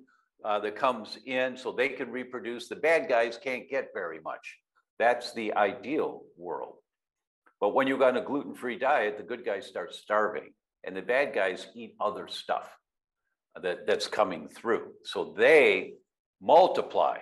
uh, 0.45 0.61
that 0.61 0.77
comes 0.77 1.19
in 1.27 1.57
so 1.57 1.73
they 1.73 1.89
can 1.89 2.11
reproduce. 2.11 2.69
The 2.69 2.77
bad 2.77 3.09
guys 3.09 3.39
can't 3.43 3.69
get 3.69 3.89
very 3.93 4.21
much. 4.21 4.59
That's 4.99 5.33
the 5.33 5.55
ideal 5.55 6.23
world. 6.37 6.77
But 7.61 7.75
when 7.75 7.87
you 7.87 7.99
go 7.99 8.09
on 8.09 8.17
a 8.17 8.23
gluten 8.23 8.55
free 8.55 8.79
diet, 8.79 9.19
the 9.19 9.23
good 9.23 9.45
guys 9.45 9.67
start 9.67 9.95
starving 9.95 10.55
and 10.85 10.97
the 10.97 11.03
bad 11.03 11.35
guys 11.35 11.67
eat 11.75 11.95
other 12.01 12.27
stuff 12.29 12.69
that, 13.63 13.87
that's 13.87 14.07
coming 14.07 14.49
through. 14.49 14.93
So 15.05 15.35
they 15.37 15.95
multiply. 16.41 17.19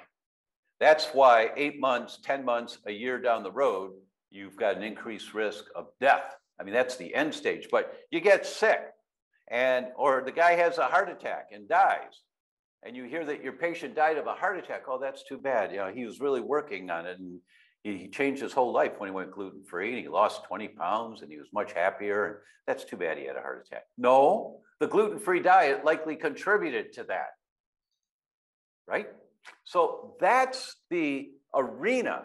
That's 0.80 1.06
why 1.06 1.50
eight 1.56 1.80
months, 1.80 2.18
10 2.22 2.44
months, 2.44 2.78
a 2.86 2.92
year 2.92 3.18
down 3.20 3.42
the 3.42 3.50
road, 3.50 3.92
you've 4.30 4.56
got 4.56 4.76
an 4.76 4.82
increased 4.82 5.34
risk 5.34 5.64
of 5.74 5.86
death. 6.00 6.36
I 6.60 6.64
mean, 6.64 6.74
that's 6.74 6.96
the 6.96 7.14
end 7.14 7.34
stage, 7.34 7.68
but 7.70 7.94
you 8.10 8.20
get 8.20 8.46
sick 8.46 8.80
and, 9.50 9.86
or 9.96 10.22
the 10.24 10.32
guy 10.32 10.52
has 10.52 10.78
a 10.78 10.86
heart 10.86 11.08
attack 11.08 11.48
and 11.52 11.68
dies. 11.68 12.22
And 12.84 12.96
you 12.96 13.04
hear 13.04 13.24
that 13.24 13.42
your 13.42 13.54
patient 13.54 13.96
died 13.96 14.18
of 14.18 14.26
a 14.26 14.34
heart 14.34 14.58
attack. 14.58 14.82
Oh, 14.88 14.98
that's 15.00 15.24
too 15.24 15.38
bad. 15.38 15.72
You 15.72 15.78
know, 15.78 15.92
he 15.92 16.04
was 16.04 16.20
really 16.20 16.40
working 16.40 16.90
on 16.90 17.06
it 17.06 17.18
and 17.18 17.40
he 17.82 18.08
changed 18.08 18.42
his 18.42 18.52
whole 18.52 18.72
life 18.72 18.92
when 18.98 19.08
he 19.08 19.14
went 19.14 19.32
gluten 19.32 19.64
free 19.64 19.90
and 19.90 19.98
he 19.98 20.08
lost 20.08 20.44
20 20.44 20.68
pounds 20.68 21.22
and 21.22 21.30
he 21.30 21.38
was 21.38 21.48
much 21.52 21.72
happier. 21.72 22.26
And 22.26 22.36
that's 22.66 22.84
too 22.84 22.96
bad 22.96 23.18
he 23.18 23.26
had 23.26 23.36
a 23.36 23.40
heart 23.40 23.66
attack. 23.66 23.84
No, 23.96 24.60
the 24.78 24.86
gluten 24.86 25.18
free 25.18 25.40
diet 25.40 25.84
likely 25.84 26.14
contributed 26.14 26.92
to 26.94 27.04
that 27.04 27.30
right? 28.88 29.08
So 29.64 30.16
that's 30.18 30.76
the 30.90 31.30
arena 31.54 32.24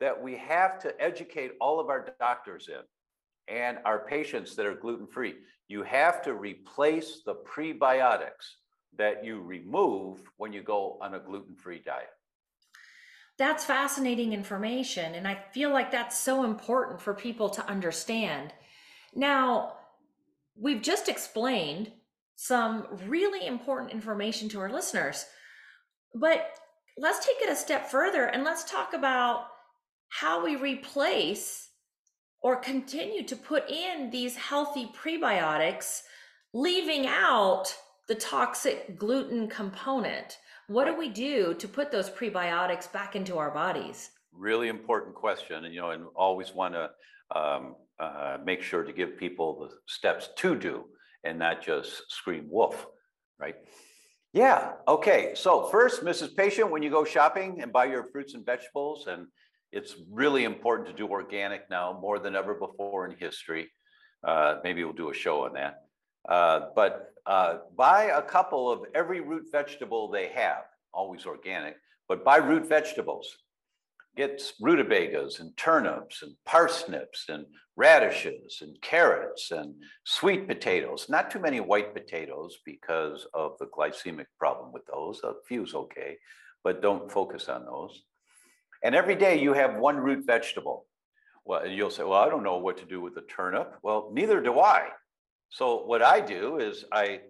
that 0.00 0.20
we 0.20 0.36
have 0.36 0.78
to 0.80 1.00
educate 1.00 1.52
all 1.60 1.80
of 1.80 1.88
our 1.88 2.14
doctors 2.20 2.68
in 2.68 2.82
and 3.54 3.78
our 3.84 3.98
patients 3.98 4.54
that 4.54 4.66
are 4.66 4.74
gluten 4.74 5.06
free. 5.06 5.34
You 5.68 5.82
have 5.82 6.22
to 6.22 6.34
replace 6.34 7.22
the 7.24 7.34
prebiotics 7.34 8.56
that 8.96 9.24
you 9.24 9.40
remove 9.40 10.20
when 10.36 10.52
you 10.52 10.62
go 10.62 10.98
on 11.00 11.14
a 11.14 11.18
gluten 11.18 11.54
free 11.54 11.82
diet. 11.84 12.10
That's 13.38 13.64
fascinating 13.64 14.32
information. 14.32 15.14
And 15.14 15.26
I 15.26 15.38
feel 15.52 15.70
like 15.70 15.92
that's 15.92 16.18
so 16.18 16.44
important 16.44 17.00
for 17.00 17.14
people 17.14 17.48
to 17.50 17.66
understand. 17.66 18.52
Now, 19.14 19.74
we've 20.56 20.82
just 20.82 21.08
explained 21.08 21.92
some 22.34 22.86
really 23.06 23.46
important 23.46 23.92
information 23.92 24.48
to 24.48 24.60
our 24.60 24.70
listeners. 24.70 25.24
But 26.14 26.50
let's 26.96 27.24
take 27.24 27.36
it 27.40 27.50
a 27.50 27.56
step 27.56 27.88
further 27.90 28.24
and 28.26 28.44
let's 28.44 28.64
talk 28.64 28.92
about 28.92 29.46
how 30.08 30.44
we 30.44 30.56
replace 30.56 31.68
or 32.40 32.56
continue 32.56 33.24
to 33.24 33.36
put 33.36 33.68
in 33.70 34.10
these 34.10 34.36
healthy 34.36 34.90
prebiotics, 34.96 36.02
leaving 36.52 37.06
out 37.06 37.74
the 38.06 38.14
toxic 38.14 38.98
gluten 38.98 39.48
component. 39.48 40.38
What 40.68 40.86
do 40.86 40.96
we 40.96 41.08
do 41.08 41.54
to 41.54 41.68
put 41.68 41.90
those 41.90 42.10
prebiotics 42.10 42.90
back 42.92 43.16
into 43.16 43.38
our 43.38 43.50
bodies? 43.50 44.10
Really 44.32 44.68
important 44.68 45.14
question, 45.14 45.64
and 45.64 45.74
you 45.74 45.80
know, 45.80 45.90
and 45.90 46.04
always 46.14 46.54
want 46.54 46.74
to 46.74 46.90
um, 47.34 47.74
uh, 47.98 48.38
make 48.44 48.62
sure 48.62 48.84
to 48.84 48.92
give 48.92 49.18
people 49.18 49.58
the 49.58 49.76
steps 49.86 50.28
to 50.36 50.54
do, 50.54 50.84
and 51.24 51.38
not 51.38 51.62
just 51.62 52.10
scream 52.10 52.46
wolf, 52.48 52.86
right? 53.38 53.56
Yeah. 54.32 54.72
Okay. 54.86 55.32
So 55.34 55.68
first, 55.68 56.04
Mrs. 56.04 56.36
Patient, 56.36 56.70
when 56.70 56.82
you 56.82 56.90
go 56.90 57.04
shopping 57.04 57.60
and 57.62 57.72
buy 57.72 57.86
your 57.86 58.04
fruits 58.04 58.34
and 58.34 58.44
vegetables, 58.44 59.06
and 59.06 59.26
it's 59.72 59.96
really 60.10 60.44
important 60.44 60.88
to 60.88 60.94
do 60.94 61.08
organic 61.08 61.68
now 61.70 61.98
more 62.00 62.18
than 62.18 62.34
ever 62.34 62.54
before 62.54 63.06
in 63.06 63.16
history. 63.16 63.70
Uh, 64.24 64.56
maybe 64.64 64.82
we'll 64.84 64.92
do 64.92 65.10
a 65.10 65.14
show 65.14 65.44
on 65.44 65.52
that. 65.54 65.82
Uh, 66.28 66.66
but 66.74 67.12
uh, 67.26 67.58
buy 67.76 68.04
a 68.04 68.22
couple 68.22 68.70
of 68.70 68.82
every 68.94 69.20
root 69.20 69.46
vegetable 69.52 70.10
they 70.10 70.28
have, 70.28 70.64
always 70.92 71.26
organic, 71.26 71.76
but 72.08 72.24
buy 72.24 72.36
root 72.36 72.66
vegetables 72.66 73.36
gets 74.16 74.54
rutabagas 74.60 75.38
and 75.38 75.56
turnips 75.56 76.22
and 76.22 76.34
parsnips 76.44 77.26
and 77.28 77.46
radishes 77.76 78.58
and 78.62 78.76
carrots 78.82 79.52
and 79.52 79.72
sweet 80.04 80.48
potatoes. 80.48 81.06
Not 81.08 81.30
too 81.30 81.38
many 81.38 81.60
white 81.60 81.94
potatoes 81.94 82.58
because 82.66 83.26
of 83.32 83.52
the 83.60 83.66
glycemic 83.66 84.26
problem 84.36 84.72
with 84.72 84.82
those. 84.86 85.20
A 85.22 85.34
few's 85.46 85.74
okay, 85.74 86.18
but 86.64 86.82
don't 86.82 87.10
focus 87.10 87.48
on 87.48 87.64
those. 87.64 88.02
And 88.82 88.94
every 88.94 89.14
day 89.14 89.40
you 89.40 89.52
have 89.52 89.76
one 89.76 89.96
root 89.96 90.24
vegetable. 90.26 90.86
Well, 91.44 91.66
you'll 91.66 91.90
say, 91.90 92.04
well, 92.04 92.20
I 92.20 92.28
don't 92.28 92.42
know 92.42 92.58
what 92.58 92.78
to 92.78 92.84
do 92.84 93.00
with 93.00 93.14
the 93.14 93.22
turnip. 93.22 93.74
Well, 93.82 94.10
neither 94.12 94.40
do 94.40 94.60
I. 94.60 94.88
So 95.50 95.84
what 95.84 96.02
I 96.02 96.20
do 96.20 96.58
is 96.58 96.84
I 96.92 97.20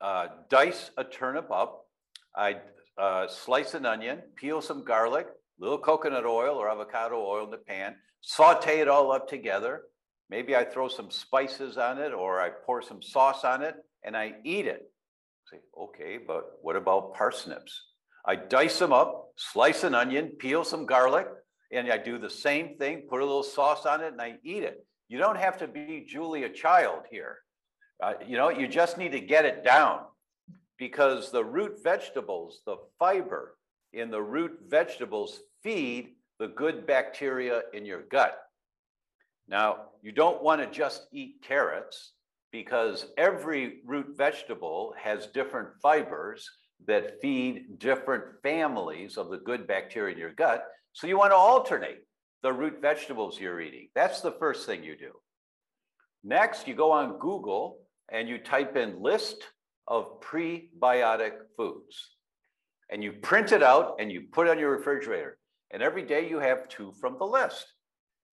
uh, 0.00 0.28
dice 0.48 0.90
a 0.96 1.04
turnip 1.04 1.50
up, 1.50 1.86
I 2.34 2.56
uh, 2.98 3.28
slice 3.28 3.74
an 3.74 3.84
onion, 3.84 4.22
peel 4.36 4.62
some 4.62 4.84
garlic, 4.84 5.26
little 5.58 5.78
coconut 5.78 6.24
oil 6.24 6.56
or 6.56 6.70
avocado 6.70 7.16
oil 7.16 7.44
in 7.44 7.50
the 7.50 7.58
pan, 7.58 7.96
saute 8.22 8.80
it 8.80 8.88
all 8.88 9.12
up 9.12 9.28
together. 9.28 9.82
Maybe 10.28 10.56
I 10.56 10.64
throw 10.64 10.88
some 10.88 11.10
spices 11.10 11.76
on 11.76 11.98
it 11.98 12.12
or 12.12 12.40
I 12.40 12.50
pour 12.64 12.82
some 12.82 13.02
sauce 13.02 13.44
on 13.44 13.62
it 13.62 13.76
and 14.02 14.16
I 14.16 14.34
eat 14.44 14.66
it. 14.66 14.90
Say, 15.50 15.58
okay, 15.78 16.18
but 16.18 16.58
what 16.62 16.76
about 16.76 17.14
parsnips? 17.14 17.80
I 18.26 18.34
dice 18.34 18.78
them 18.78 18.92
up, 18.92 19.30
slice 19.36 19.84
an 19.84 19.94
onion, 19.94 20.30
peel 20.38 20.64
some 20.64 20.84
garlic, 20.84 21.28
and 21.70 21.90
I 21.90 21.98
do 21.98 22.18
the 22.18 22.30
same 22.30 22.76
thing, 22.76 23.02
put 23.08 23.20
a 23.20 23.24
little 23.24 23.42
sauce 23.42 23.86
on 23.86 24.00
it, 24.00 24.12
and 24.12 24.20
I 24.20 24.34
eat 24.42 24.64
it. 24.64 24.84
You 25.08 25.18
don't 25.18 25.38
have 25.38 25.58
to 25.58 25.68
be 25.68 26.04
Julia 26.08 26.48
Child 26.48 27.04
here. 27.10 27.38
Uh, 28.02 28.14
you 28.26 28.36
know, 28.36 28.48
you 28.48 28.66
just 28.66 28.98
need 28.98 29.12
to 29.12 29.20
get 29.20 29.44
it 29.44 29.64
down 29.64 30.00
because 30.76 31.30
the 31.30 31.44
root 31.44 31.78
vegetables, 31.82 32.60
the 32.66 32.76
fiber 32.98 33.56
in 33.92 34.10
the 34.10 34.20
root 34.20 34.58
vegetables 34.68 35.40
feed 35.62 36.16
the 36.38 36.48
good 36.48 36.86
bacteria 36.86 37.62
in 37.72 37.86
your 37.86 38.02
gut. 38.02 38.38
Now, 39.48 39.86
you 40.02 40.12
don't 40.12 40.42
want 40.42 40.60
to 40.60 40.66
just 40.66 41.06
eat 41.12 41.36
carrots 41.42 42.12
because 42.50 43.06
every 43.16 43.80
root 43.84 44.16
vegetable 44.16 44.94
has 45.00 45.28
different 45.28 45.68
fibers 45.80 46.50
that 46.86 47.20
feed 47.20 47.78
different 47.78 48.24
families 48.42 49.16
of 49.16 49.30
the 49.30 49.38
good 49.38 49.66
bacteria 49.66 50.14
in 50.14 50.20
your 50.20 50.32
gut. 50.32 50.64
So 50.92 51.06
you 51.06 51.18
want 51.18 51.32
to 51.32 51.36
alternate 51.36 52.00
the 52.42 52.52
root 52.52 52.80
vegetables 52.80 53.40
you're 53.40 53.60
eating. 53.60 53.88
That's 53.94 54.20
the 54.20 54.32
first 54.32 54.66
thing 54.66 54.84
you 54.84 54.96
do. 54.96 55.12
Next, 56.22 56.68
you 56.68 56.74
go 56.74 56.92
on 56.92 57.18
Google 57.18 57.78
and 58.10 58.28
you 58.28 58.38
type 58.38 58.76
in 58.76 59.02
list 59.02 59.42
of 59.88 60.20
prebiotic 60.20 61.32
foods. 61.56 62.16
And 62.90 63.02
you 63.02 63.12
print 63.12 63.52
it 63.52 63.62
out 63.62 63.96
and 63.98 64.12
you 64.12 64.26
put 64.32 64.46
it 64.46 64.50
on 64.50 64.58
your 64.58 64.70
refrigerator. 64.70 65.38
And 65.72 65.82
every 65.82 66.02
day 66.02 66.28
you 66.28 66.38
have 66.38 66.68
two 66.68 66.92
from 67.00 67.18
the 67.18 67.24
list. 67.24 67.66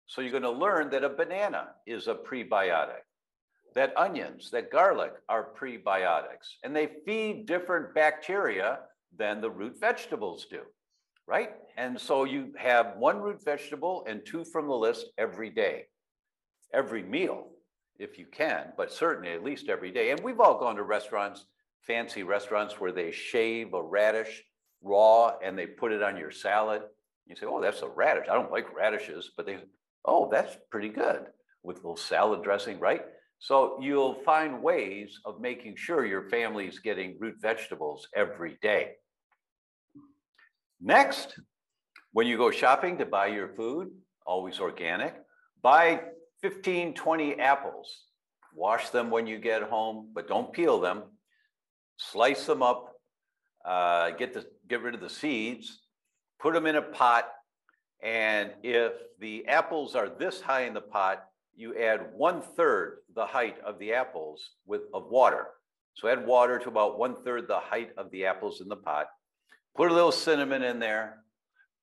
So 0.05 0.21
you're 0.21 0.31
going 0.31 0.43
to 0.43 0.51
learn 0.51 0.89
that 0.91 1.03
a 1.03 1.09
banana 1.09 1.69
is 1.87 2.07
a 2.07 2.13
prebiotic, 2.13 3.01
that 3.75 3.95
onions, 3.97 4.49
that 4.51 4.71
garlic 4.71 5.13
are 5.29 5.53
prebiotics, 5.59 6.57
and 6.63 6.75
they 6.75 6.89
feed 7.05 7.45
different 7.45 7.93
bacteria 7.93 8.79
than 9.17 9.41
the 9.41 9.49
root 9.49 9.79
vegetables 9.79 10.47
do, 10.49 10.61
right? 11.27 11.51
And 11.77 11.99
so 11.99 12.23
you 12.23 12.53
have 12.57 12.97
one 12.97 13.19
root 13.19 13.43
vegetable 13.43 14.05
and 14.07 14.25
two 14.25 14.43
from 14.43 14.67
the 14.67 14.75
list 14.75 15.07
every 15.17 15.49
day, 15.49 15.85
every 16.73 17.03
meal, 17.03 17.47
if 17.99 18.17
you 18.17 18.25
can, 18.25 18.73
but 18.77 18.91
certainly 18.91 19.31
at 19.31 19.43
least 19.43 19.69
every 19.69 19.91
day. 19.91 20.11
And 20.11 20.19
we've 20.21 20.39
all 20.39 20.59
gone 20.59 20.75
to 20.75 20.83
restaurants, 20.83 21.45
fancy 21.81 22.23
restaurants 22.23 22.79
where 22.79 22.91
they 22.91 23.11
shave 23.11 23.73
a 23.73 23.83
radish 23.83 24.43
raw 24.81 25.33
and 25.43 25.57
they 25.57 25.67
put 25.67 25.91
it 25.91 26.03
on 26.03 26.17
your 26.17 26.31
salad. 26.31 26.81
You 27.25 27.35
say, 27.35 27.45
oh, 27.45 27.61
that's 27.61 27.81
a 27.81 27.87
radish. 27.87 28.27
I 28.29 28.33
don't 28.33 28.51
like 28.51 28.75
radishes, 28.75 29.31
but 29.37 29.45
they, 29.45 29.57
oh, 30.05 30.29
that's 30.31 30.57
pretty 30.69 30.89
good 30.89 31.27
with 31.63 31.77
a 31.77 31.79
little 31.79 31.95
salad 31.95 32.43
dressing, 32.43 32.79
right? 32.79 33.01
So 33.43 33.77
you'll 33.81 34.13
find 34.23 34.63
ways 34.63 35.19
of 35.25 35.41
making 35.41 35.75
sure 35.75 36.05
your 36.05 36.29
family's 36.29 36.79
getting 36.79 37.17
root 37.19 37.35
vegetables 37.41 38.07
every 38.15 38.57
day. 38.61 38.91
Next, 40.79 41.37
when 42.13 42.25
you 42.25 42.37
go 42.37 42.51
shopping 42.51 42.97
to 42.99 43.05
buy 43.05 43.27
your 43.27 43.49
food, 43.49 43.91
always 44.25 44.61
organic, 44.61 45.15
buy 45.61 46.03
15, 46.41 46.93
20 46.93 47.37
apples. 47.37 48.05
Wash 48.55 48.91
them 48.91 49.09
when 49.09 49.27
you 49.27 49.39
get 49.39 49.63
home, 49.63 50.11
but 50.15 50.29
don't 50.29 50.53
peel 50.53 50.79
them. 50.79 51.03
Slice 51.97 52.45
them 52.45 52.63
up, 52.63 52.93
uh, 53.65 54.11
get, 54.11 54.33
the, 54.33 54.45
get 54.69 54.81
rid 54.81 54.95
of 54.95 55.01
the 55.01 55.09
seeds, 55.09 55.81
put 56.39 56.53
them 56.53 56.65
in 56.65 56.77
a 56.77 56.81
pot, 56.81 57.27
and 58.01 58.51
if 58.63 58.93
the 59.19 59.45
apples 59.49 59.95
are 59.95 60.07
this 60.07 60.39
high 60.39 60.61
in 60.61 60.73
the 60.73 60.79
pot, 60.79 61.25
you 61.55 61.77
add 61.77 62.11
one 62.15 62.41
third 62.41 62.99
the 63.15 63.25
height 63.25 63.57
of 63.65 63.79
the 63.79 63.93
apples 63.93 64.51
with 64.65 64.81
of 64.93 65.07
water. 65.09 65.47
So 65.95 66.07
add 66.07 66.25
water 66.25 66.59
to 66.59 66.69
about 66.69 66.97
one 66.97 67.23
third 67.23 67.47
the 67.47 67.59
height 67.59 67.91
of 67.97 68.09
the 68.11 68.25
apples 68.25 68.61
in 68.61 68.67
the 68.67 68.75
pot. 68.75 69.07
Put 69.75 69.91
a 69.91 69.93
little 69.93 70.11
cinnamon 70.11 70.63
in 70.63 70.79
there, 70.79 71.19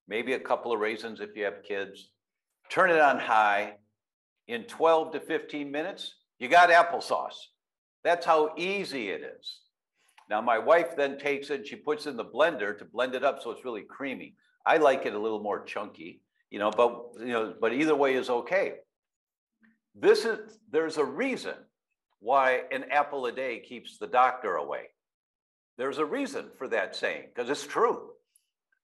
maybe 0.08 0.32
a 0.32 0.40
couple 0.40 0.72
of 0.72 0.80
raisins 0.80 1.20
if 1.20 1.36
you 1.36 1.44
have 1.44 1.62
kids. 1.62 2.10
Turn 2.70 2.90
it 2.90 3.00
on 3.00 3.18
high. 3.18 3.74
In 4.48 4.64
12 4.64 5.12
to 5.12 5.20
15 5.20 5.70
minutes, 5.70 6.14
you 6.40 6.48
got 6.48 6.70
applesauce. 6.70 7.36
That's 8.02 8.26
how 8.26 8.54
easy 8.56 9.10
it 9.10 9.22
is. 9.22 9.60
Now, 10.28 10.40
my 10.40 10.58
wife 10.58 10.96
then 10.96 11.18
takes 11.18 11.50
it 11.50 11.60
and 11.60 11.66
she 11.66 11.76
puts 11.76 12.06
it 12.06 12.10
in 12.10 12.16
the 12.16 12.24
blender 12.24 12.76
to 12.78 12.84
blend 12.84 13.14
it 13.14 13.24
up 13.24 13.42
so 13.42 13.50
it's 13.50 13.64
really 13.64 13.82
creamy. 13.82 14.34
I 14.66 14.78
like 14.78 15.06
it 15.06 15.14
a 15.14 15.18
little 15.18 15.42
more 15.42 15.64
chunky, 15.64 16.20
you 16.50 16.58
know, 16.58 16.70
but 16.70 17.12
you 17.18 17.32
know, 17.32 17.54
but 17.60 17.72
either 17.72 17.94
way 17.94 18.14
is 18.14 18.30
okay. 18.30 18.74
This 19.94 20.24
is 20.24 20.58
there's 20.70 20.98
a 20.98 21.04
reason 21.04 21.54
why 22.20 22.62
an 22.70 22.84
apple 22.90 23.26
a 23.26 23.32
day 23.32 23.60
keeps 23.60 23.98
the 23.98 24.06
doctor 24.06 24.56
away. 24.56 24.84
There's 25.78 25.98
a 25.98 26.04
reason 26.04 26.46
for 26.58 26.68
that 26.68 26.94
saying 26.94 27.28
because 27.34 27.50
it's 27.50 27.66
true. 27.66 28.10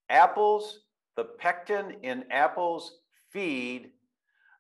Apples, 0.08 0.80
the 1.16 1.24
pectin 1.24 1.96
in 2.02 2.24
apples 2.30 2.98
feed 3.30 3.90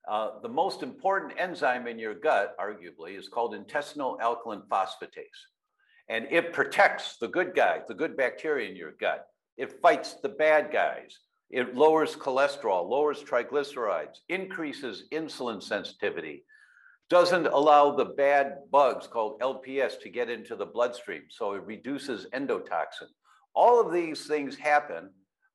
uh, 0.06 0.38
the 0.40 0.48
most 0.48 0.82
important 0.82 1.32
enzyme 1.36 1.88
in 1.88 1.98
your 1.98 2.14
gut, 2.14 2.56
arguably, 2.60 3.18
is 3.18 3.28
called 3.28 3.54
intestinal 3.54 4.18
alkaline 4.20 4.62
phosphatase. 4.70 5.24
And 6.08 6.28
it 6.30 6.52
protects 6.52 7.16
the 7.16 7.26
good 7.26 7.56
guys, 7.56 7.80
the 7.88 7.94
good 7.94 8.16
bacteria 8.16 8.70
in 8.70 8.76
your 8.76 8.92
gut. 9.00 9.26
It 9.56 9.80
fights 9.80 10.14
the 10.22 10.28
bad 10.28 10.70
guys. 10.72 11.18
It 11.50 11.76
lowers 11.76 12.16
cholesterol, 12.16 12.88
lowers 12.88 13.22
triglycerides, 13.22 14.18
increases 14.28 15.04
insulin 15.12 15.62
sensitivity, 15.62 16.44
doesn't 17.08 17.46
allow 17.46 17.94
the 17.94 18.04
bad 18.04 18.58
bugs 18.72 19.06
called 19.06 19.40
LPS 19.40 20.00
to 20.00 20.08
get 20.08 20.28
into 20.28 20.56
the 20.56 20.66
bloodstream. 20.66 21.22
So 21.28 21.52
it 21.52 21.62
reduces 21.62 22.26
endotoxin. 22.34 23.08
All 23.54 23.80
of 23.80 23.92
these 23.92 24.26
things 24.26 24.56
happen 24.56 25.10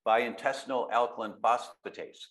by 0.06 0.20
intestinal 0.20 0.88
alkaline 0.92 1.34
phosphatase. 1.44 2.26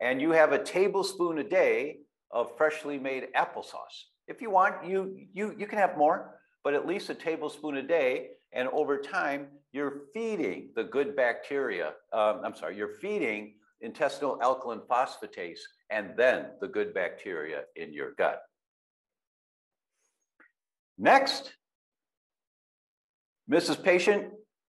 And 0.00 0.20
you 0.20 0.32
have 0.32 0.52
a 0.52 0.62
tablespoon 0.62 1.38
a 1.38 1.44
day 1.44 1.98
of 2.30 2.56
freshly 2.56 2.98
made 2.98 3.28
applesauce. 3.36 4.06
If 4.26 4.42
you 4.42 4.50
want, 4.50 4.84
you, 4.84 5.16
you, 5.32 5.54
you 5.56 5.66
can 5.66 5.78
have 5.78 5.96
more, 5.96 6.40
but 6.64 6.74
at 6.74 6.86
least 6.86 7.10
a 7.10 7.14
tablespoon 7.14 7.76
a 7.76 7.82
day. 7.82 8.30
And 8.52 8.68
over 8.68 8.98
time, 8.98 9.46
you're 9.72 10.02
feeding 10.14 10.70
the 10.74 10.84
good 10.84 11.14
bacteria. 11.14 11.92
Um, 12.12 12.40
I'm 12.44 12.54
sorry, 12.54 12.76
you're 12.76 12.96
feeding 13.00 13.54
intestinal 13.80 14.38
alkaline 14.42 14.80
phosphatase 14.90 15.60
and 15.90 16.10
then 16.16 16.46
the 16.60 16.68
good 16.68 16.92
bacteria 16.94 17.62
in 17.76 17.92
your 17.92 18.12
gut. 18.16 18.40
Next, 20.96 21.52
Mrs. 23.50 23.82
Patient, 23.82 24.32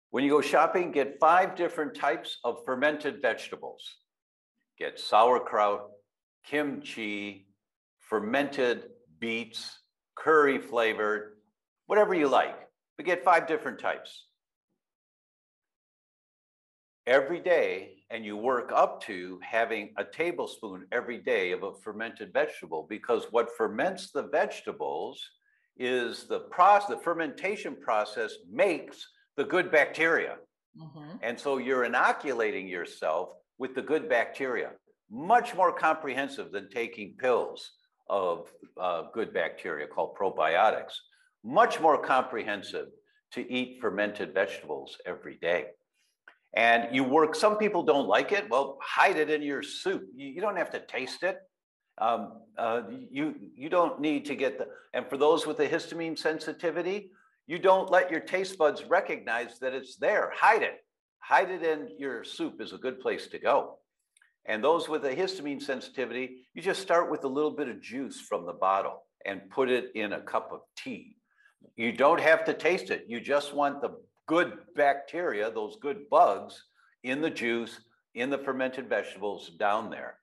when 0.10 0.24
you 0.24 0.30
go 0.30 0.42
shopping, 0.42 0.92
get 0.92 1.20
five 1.20 1.56
different 1.56 1.96
types 1.96 2.38
of 2.44 2.60
fermented 2.66 3.22
vegetables. 3.22 3.98
Get 4.80 5.00
sauerkraut, 5.00 5.90
kimchi, 6.46 7.48
fermented 8.00 8.84
beets, 9.20 9.80
curry 10.16 10.60
flavored, 10.60 11.34
whatever 11.88 12.14
you 12.14 12.28
like. 12.28 12.56
but 12.98 13.06
get 13.06 13.24
five 13.26 13.46
different 13.46 13.78
types. 13.80 14.26
Every 17.08 17.40
day, 17.40 17.98
and 18.10 18.26
you 18.26 18.36
work 18.36 18.72
up 18.74 19.02
to 19.04 19.40
having 19.44 19.94
a 19.98 20.04
tablespoon 20.04 20.88
every 20.92 21.20
day 21.20 21.52
of 21.52 21.62
a 21.62 21.74
fermented 21.84 22.34
vegetable 22.34 22.88
because 22.90 23.28
what 23.30 23.56
ferments 23.56 24.12
the 24.12 24.24
vegetables 24.24 25.22
is 25.78 26.26
the 26.28 26.40
process, 26.40 26.90
the 26.90 26.98
fermentation 26.98 27.76
process 27.80 28.34
makes 28.52 29.08
the 29.38 29.44
good 29.44 29.72
bacteria. 29.72 30.38
Mm-hmm. 30.82 31.18
And 31.22 31.40
so 31.40 31.58
you're 31.58 31.84
inoculating 31.84 32.68
yourself 32.68 33.30
with 33.58 33.76
the 33.76 33.82
good 33.82 34.10
bacteria, 34.10 34.72
much 35.12 35.56
more 35.56 35.72
comprehensive 35.72 36.52
than 36.52 36.70
taking 36.70 37.16
pills 37.20 37.72
of 38.10 38.52
uh, 38.80 39.04
good 39.14 39.34
bacteria 39.34 39.88
called 39.88 40.16
probiotics, 40.20 40.94
much 41.44 41.80
more 41.80 42.02
comprehensive 42.02 42.88
to 43.32 43.52
eat 43.52 43.80
fermented 43.80 44.34
vegetables 44.34 44.98
every 45.06 45.38
day. 45.42 45.66
And 46.56 46.96
you 46.96 47.04
work, 47.04 47.36
some 47.36 47.58
people 47.58 47.84
don't 47.84 48.08
like 48.08 48.32
it. 48.32 48.50
Well, 48.50 48.78
hide 48.82 49.18
it 49.18 49.30
in 49.30 49.42
your 49.42 49.62
soup. 49.62 50.04
You, 50.16 50.28
you 50.28 50.42
don't 50.42 50.56
have 50.56 50.72
to 50.72 50.80
taste 50.80 51.24
it. 51.24 51.38
Um, 51.98 52.42
uh, 52.58 52.82
you, 53.12 53.36
you 53.56 53.70
don't 53.70 54.00
need 54.00 54.26
to 54.26 54.36
get 54.36 54.58
the, 54.58 54.68
and 54.94 55.08
for 55.08 55.18
those 55.18 55.46
with 55.46 55.60
a 55.60 55.68
histamine 55.68 56.18
sensitivity, 56.18 57.12
you 57.48 57.60
don't 57.60 57.92
let 57.92 58.10
your 58.10 58.22
taste 58.22 58.58
buds 58.58 58.84
recognize 58.86 59.60
that 59.60 59.74
it's 59.74 59.98
there. 59.98 60.32
Hide 60.36 60.64
it. 60.64 60.84
Hide 61.20 61.52
it 61.52 61.64
in 61.64 61.90
your 61.98 62.24
soup 62.24 62.62
is 62.62 62.74
a 62.74 62.78
good 62.78 63.00
place 63.00 63.28
to 63.28 63.40
go. 63.40 63.80
And 64.48 64.64
those 64.64 64.88
with 64.88 65.06
a 65.06 65.16
histamine 65.16 65.62
sensitivity, 65.62 66.48
you 66.54 66.62
just 66.62 66.82
start 66.82 67.10
with 67.10 67.24
a 67.24 67.28
little 67.28 67.52
bit 67.52 67.68
of 67.68 67.82
juice 67.82 68.22
from 68.22 68.46
the 68.46 68.54
bottle 68.54 69.04
and 69.26 69.50
put 69.50 69.70
it 69.70 69.92
in 69.96 70.14
a 70.14 70.22
cup 70.22 70.52
of 70.52 70.62
tea. 70.78 71.18
You 71.76 71.92
don't 71.92 72.20
have 72.20 72.46
to 72.46 72.54
taste 72.54 72.92
it. 72.92 73.06
You 73.08 73.20
just 73.20 73.54
want 73.54 73.82
the 73.82 73.98
good 74.28 74.54
bacteria, 74.76 75.52
those 75.52 75.78
good 75.82 76.10
bugs 76.10 76.64
in 77.04 77.22
the 77.22 77.30
juice, 77.30 77.80
in 78.14 78.30
the 78.30 78.38
fermented 78.38 78.90
vegetables 78.90 79.52
down 79.60 79.90
there. 79.90 80.18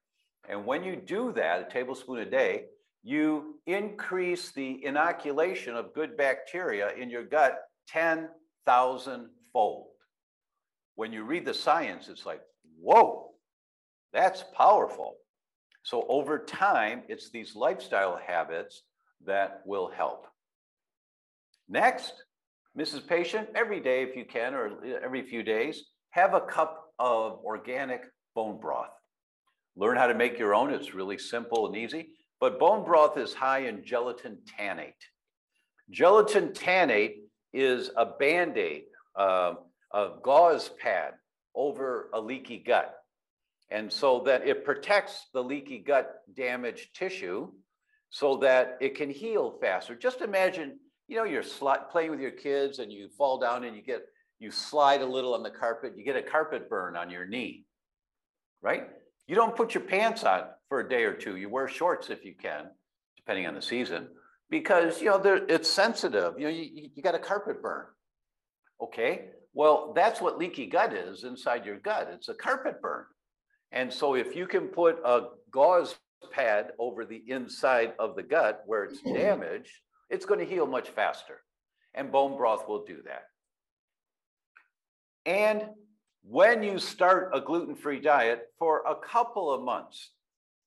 And 0.48 0.66
when 0.66 0.82
you 0.82 0.96
do 0.96 1.32
that, 1.32 1.60
a 1.60 1.70
tablespoon 1.70 2.18
a 2.18 2.24
day, 2.24 2.64
you 3.04 3.58
increase 3.66 4.52
the 4.52 4.84
inoculation 4.84 5.76
of 5.76 5.94
good 5.94 6.16
bacteria 6.16 6.92
in 6.94 7.10
your 7.10 7.24
gut 7.24 7.58
10,000 7.88 9.28
fold. 9.52 9.88
When 10.94 11.12
you 11.12 11.24
read 11.24 11.44
the 11.44 11.54
science, 11.54 12.08
it's 12.08 12.26
like, 12.26 12.40
whoa, 12.80 13.30
that's 14.12 14.44
powerful. 14.56 15.16
So 15.82 16.06
over 16.08 16.38
time, 16.38 17.02
it's 17.08 17.30
these 17.30 17.56
lifestyle 17.56 18.20
habits 18.24 18.82
that 19.24 19.62
will 19.64 19.88
help. 19.88 20.26
Next, 21.68 22.12
Mrs. 22.78 23.06
Patient, 23.06 23.48
every 23.54 23.80
day 23.80 24.02
if 24.02 24.16
you 24.16 24.24
can, 24.24 24.54
or 24.54 24.72
every 25.02 25.22
few 25.22 25.42
days, 25.42 25.84
have 26.10 26.34
a 26.34 26.40
cup 26.40 26.92
of 26.98 27.40
organic 27.44 28.02
bone 28.34 28.58
broth. 28.60 28.90
Learn 29.76 29.96
how 29.96 30.06
to 30.06 30.14
make 30.14 30.38
your 30.38 30.54
own. 30.54 30.72
It's 30.72 30.94
really 30.94 31.18
simple 31.18 31.66
and 31.66 31.76
easy. 31.76 32.08
But 32.40 32.58
bone 32.58 32.84
broth 32.84 33.16
is 33.18 33.34
high 33.34 33.60
in 33.60 33.84
gelatin 33.84 34.38
tannate. 34.58 34.94
Gelatin 35.90 36.48
tannate 36.48 37.16
is 37.52 37.90
a 37.96 38.06
band 38.06 38.56
aid, 38.56 38.84
uh, 39.16 39.54
a 39.92 40.08
gauze 40.22 40.70
pad 40.80 41.12
over 41.54 42.08
a 42.14 42.20
leaky 42.20 42.58
gut. 42.58 42.94
And 43.70 43.92
so 43.92 44.22
that 44.26 44.46
it 44.46 44.64
protects 44.64 45.28
the 45.32 45.42
leaky 45.42 45.78
gut 45.78 46.14
damaged 46.34 46.94
tissue 46.94 47.50
so 48.10 48.38
that 48.38 48.76
it 48.80 48.96
can 48.96 49.10
heal 49.10 49.58
faster. 49.60 49.94
Just 49.94 50.20
imagine, 50.20 50.78
you 51.08 51.16
know, 51.16 51.24
you're 51.24 51.44
playing 51.90 52.10
with 52.10 52.20
your 52.20 52.30
kids 52.30 52.78
and 52.78 52.92
you 52.92 53.08
fall 53.16 53.38
down 53.38 53.64
and 53.64 53.76
you 53.76 53.82
get, 53.82 54.02
you 54.38 54.50
slide 54.50 55.02
a 55.02 55.06
little 55.06 55.34
on 55.34 55.42
the 55.42 55.50
carpet, 55.50 55.94
you 55.96 56.04
get 56.04 56.16
a 56.16 56.22
carpet 56.22 56.68
burn 56.68 56.96
on 56.96 57.10
your 57.10 57.26
knee, 57.26 57.64
right? 58.60 58.88
You 59.26 59.34
don't 59.34 59.56
put 59.56 59.74
your 59.74 59.84
pants 59.84 60.24
on 60.24 60.44
for 60.68 60.80
a 60.80 60.88
day 60.88 61.04
or 61.04 61.14
two. 61.14 61.36
You 61.36 61.48
wear 61.48 61.68
shorts 61.68 62.10
if 62.10 62.24
you 62.24 62.34
can, 62.34 62.66
depending 63.16 63.46
on 63.46 63.54
the 63.54 63.62
season, 63.62 64.08
because 64.50 65.00
you 65.00 65.06
know 65.06 65.44
it's 65.48 65.70
sensitive. 65.70 66.34
You 66.38 66.44
know, 66.44 66.50
you, 66.50 66.90
you 66.94 67.02
got 67.02 67.14
a 67.14 67.20
carpet 67.20 67.62
burn. 67.62 67.86
Okay, 68.82 69.26
well, 69.54 69.92
that's 69.94 70.20
what 70.20 70.38
leaky 70.38 70.66
gut 70.66 70.92
is 70.92 71.24
inside 71.24 71.64
your 71.64 71.78
gut. 71.78 72.10
It's 72.12 72.28
a 72.28 72.34
carpet 72.34 72.80
burn. 72.82 73.04
And 73.70 73.92
so 73.92 74.14
if 74.14 74.34
you 74.34 74.46
can 74.46 74.68
put 74.68 74.98
a 75.04 75.28
gauze 75.50 75.94
pad 76.32 76.72
over 76.78 77.04
the 77.04 77.22
inside 77.28 77.94
of 77.98 78.16
the 78.16 78.22
gut 78.22 78.62
where 78.66 78.84
it's 78.84 79.00
mm-hmm. 79.00 79.14
damaged, 79.14 79.72
it's 80.12 80.26
going 80.26 80.38
to 80.38 80.46
heal 80.46 80.66
much 80.66 80.90
faster. 80.90 81.40
And 81.94 82.12
bone 82.12 82.36
broth 82.36 82.68
will 82.68 82.84
do 82.84 82.98
that. 83.06 83.24
And 85.26 85.64
when 86.22 86.62
you 86.62 86.78
start 86.78 87.30
a 87.34 87.40
gluten 87.40 87.74
free 87.74 88.00
diet 88.00 88.42
for 88.58 88.82
a 88.86 88.94
couple 88.94 89.52
of 89.52 89.62
months, 89.62 90.10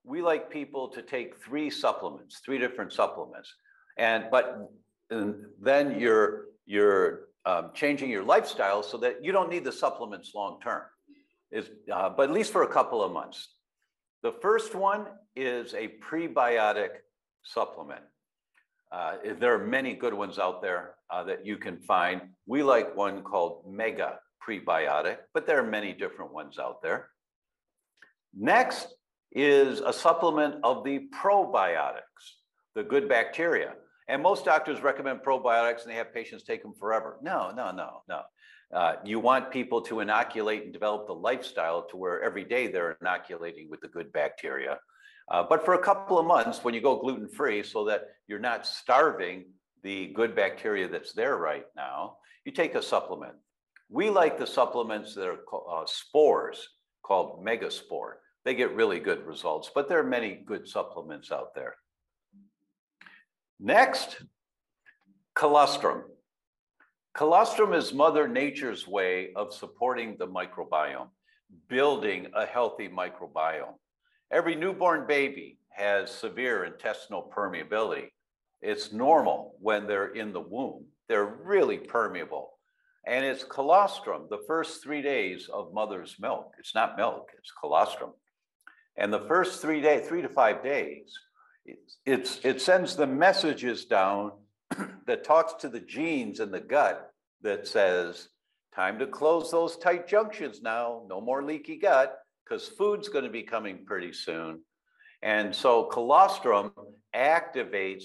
we 0.03 0.21
like 0.21 0.49
people 0.49 0.89
to 0.89 1.01
take 1.01 1.41
three 1.43 1.69
supplements, 1.69 2.41
three 2.43 2.57
different 2.57 2.91
supplements. 2.91 3.53
And 3.97 4.25
but 4.29 4.69
and 5.09 5.45
then 5.61 5.99
you're 5.99 6.45
you're 6.65 7.29
um, 7.45 7.71
changing 7.73 8.09
your 8.09 8.23
lifestyle 8.23 8.83
so 8.83 8.97
that 8.97 9.23
you 9.23 9.31
don't 9.31 9.49
need 9.49 9.63
the 9.63 9.71
supplements 9.71 10.33
long 10.35 10.59
term. 10.61 10.81
Is 11.51 11.69
uh, 11.91 12.09
but 12.09 12.29
at 12.29 12.35
least 12.35 12.51
for 12.51 12.63
a 12.63 12.67
couple 12.67 13.03
of 13.03 13.11
months. 13.11 13.49
The 14.23 14.31
first 14.31 14.73
one 14.73 15.05
is 15.35 15.73
a 15.75 15.93
prebiotic 16.09 16.89
supplement. 17.43 18.01
Uh, 18.91 19.15
there 19.39 19.53
are 19.53 19.65
many 19.65 19.93
good 19.93 20.13
ones 20.13 20.39
out 20.39 20.61
there 20.61 20.95
uh, 21.09 21.23
that 21.23 21.45
you 21.45 21.57
can 21.57 21.79
find. 21.79 22.21
We 22.45 22.63
like 22.63 22.95
one 22.95 23.23
called 23.23 23.63
Mega 23.67 24.19
prebiotic, 24.47 25.17
but 25.33 25.47
there 25.47 25.59
are 25.59 25.67
many 25.67 25.93
different 25.93 26.33
ones 26.33 26.59
out 26.59 26.81
there. 26.81 27.09
Next 28.33 28.93
is 29.31 29.81
a 29.81 29.91
supplement 29.91 30.55
of 30.63 30.83
the 30.83 31.07
probiotics, 31.13 32.23
the 32.75 32.83
good 32.83 33.09
bacteria. 33.09 33.73
And 34.07 34.21
most 34.21 34.45
doctors 34.45 34.81
recommend 34.81 35.21
probiotics 35.21 35.83
and 35.83 35.91
they 35.91 35.95
have 35.95 36.13
patients 36.13 36.43
take 36.43 36.61
them 36.61 36.73
forever. 36.79 37.17
No, 37.21 37.51
no, 37.55 37.71
no, 37.71 38.01
no. 38.07 38.21
Uh, 38.73 38.95
you 39.03 39.19
want 39.19 39.51
people 39.51 39.81
to 39.81 39.99
inoculate 39.99 40.63
and 40.63 40.73
develop 40.73 41.07
the 41.07 41.13
lifestyle 41.13 41.87
to 41.87 41.97
where 41.97 42.21
every 42.21 42.43
day 42.43 42.67
they're 42.67 42.97
inoculating 43.01 43.69
with 43.69 43.79
the 43.81 43.87
good 43.87 44.11
bacteria. 44.11 44.77
Uh, 45.31 45.43
but 45.47 45.65
for 45.65 45.73
a 45.73 45.83
couple 45.83 46.19
of 46.19 46.25
months, 46.25 46.63
when 46.63 46.73
you 46.73 46.81
go 46.81 46.99
gluten 46.99 47.27
free, 47.27 47.63
so 47.63 47.85
that 47.85 48.03
you're 48.27 48.39
not 48.39 48.65
starving 48.65 49.45
the 49.83 50.07
good 50.07 50.35
bacteria 50.35 50.87
that's 50.87 51.13
there 51.13 51.37
right 51.37 51.65
now, 51.75 52.17
you 52.45 52.51
take 52.51 52.75
a 52.75 52.81
supplement. 52.81 53.33
We 53.89 54.09
like 54.09 54.37
the 54.37 54.47
supplements 54.47 55.15
that 55.15 55.27
are 55.27 55.39
uh, 55.71 55.85
spores 55.85 56.67
called 57.03 57.43
Megaspore. 57.45 58.13
They 58.43 58.55
get 58.55 58.75
really 58.75 58.99
good 58.99 59.25
results, 59.25 59.71
but 59.73 59.87
there 59.89 59.99
are 59.99 60.03
many 60.03 60.43
good 60.45 60.67
supplements 60.67 61.31
out 61.31 61.55
there. 61.55 61.75
Next, 63.59 64.17
colostrum. 65.33 66.03
Colostrum 67.15 67.73
is 67.73 67.93
Mother 67.93 68.27
Nature's 68.27 68.87
way 68.87 69.33
of 69.35 69.53
supporting 69.53 70.17
the 70.17 70.27
microbiome, 70.27 71.09
building 71.69 72.27
a 72.35 72.45
healthy 72.45 72.89
microbiome. 72.89 73.75
Every 74.31 74.55
newborn 74.55 75.05
baby 75.07 75.59
has 75.69 76.09
severe 76.11 76.63
intestinal 76.65 77.31
permeability. 77.35 78.09
It's 78.61 78.91
normal 78.91 79.55
when 79.59 79.87
they're 79.87 80.13
in 80.13 80.33
the 80.33 80.41
womb. 80.41 80.85
They're 81.07 81.25
really 81.43 81.77
permeable. 81.77 82.51
And 83.05 83.23
it's 83.23 83.43
colostrum, 83.43 84.27
the 84.29 84.43
first 84.47 84.81
three 84.81 85.03
days 85.03 85.47
of 85.53 85.73
mother's 85.73 86.15
milk. 86.19 86.53
It's 86.57 86.73
not 86.73 86.97
milk, 86.97 87.29
it's 87.37 87.51
colostrum. 87.51 88.13
And 88.97 89.13
the 89.13 89.27
first 89.27 89.61
three 89.61 89.81
days, 89.81 90.07
three 90.07 90.23
to 90.23 90.29
five 90.29 90.63
days, 90.63 91.13
it's, 91.65 91.97
it's, 92.05 92.39
it 92.43 92.61
sends 92.61 92.95
the 92.95 93.05
messages 93.05 93.85
down 93.85 94.31
that 95.05 95.23
talks 95.23 95.53
to 95.61 95.69
the 95.69 95.79
genes 95.79 96.39
in 96.39 96.49
the 96.49 96.59
gut 96.59 97.11
that 97.41 97.67
says, 97.67 98.29
time 98.73 98.97
to 98.97 99.05
close 99.05 99.51
those 99.51 99.77
tight 99.77 100.07
junctions 100.07 100.61
now, 100.63 101.03
no 101.07 101.21
more 101.21 101.43
leaky 101.43 101.77
gut, 101.77 102.17
because 102.45 102.67
food's 102.67 103.09
going 103.09 103.25
to 103.25 103.31
be 103.31 103.43
coming 103.43 103.85
pretty 103.85 104.13
soon. 104.13 104.61
And 105.21 105.55
so 105.55 105.85
colostrum 105.85 106.71
activates 107.15 108.03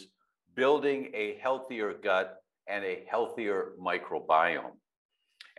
building 0.55 1.11
a 1.15 1.39
healthier 1.43 1.95
gut 1.95 2.37
and 2.67 2.85
a 2.85 3.05
healthier 3.11 3.73
microbiome. 3.81 4.73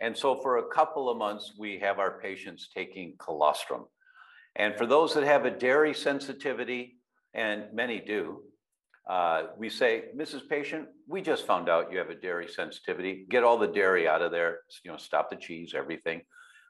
And 0.00 0.16
so 0.16 0.40
for 0.40 0.58
a 0.58 0.68
couple 0.68 1.08
of 1.08 1.16
months, 1.16 1.52
we 1.56 1.78
have 1.78 1.98
our 1.98 2.20
patients 2.20 2.68
taking 2.74 3.14
colostrum. 3.18 3.84
And 4.56 4.76
for 4.76 4.86
those 4.86 5.14
that 5.14 5.24
have 5.24 5.44
a 5.44 5.50
dairy 5.50 5.94
sensitivity, 5.94 6.96
and 7.34 7.72
many 7.72 8.00
do, 8.00 8.42
uh, 9.08 9.44
we 9.56 9.68
say, 9.68 10.04
Mrs. 10.16 10.48
Patient, 10.48 10.88
we 11.08 11.22
just 11.22 11.46
found 11.46 11.68
out 11.68 11.92
you 11.92 11.98
have 11.98 12.10
a 12.10 12.14
dairy 12.14 12.48
sensitivity. 12.48 13.26
Get 13.28 13.44
all 13.44 13.58
the 13.58 13.66
dairy 13.68 14.06
out 14.06 14.22
of 14.22 14.30
there, 14.30 14.60
you 14.84 14.90
know, 14.90 14.96
stop 14.96 15.30
the 15.30 15.36
cheese, 15.36 15.74
everything. 15.74 16.22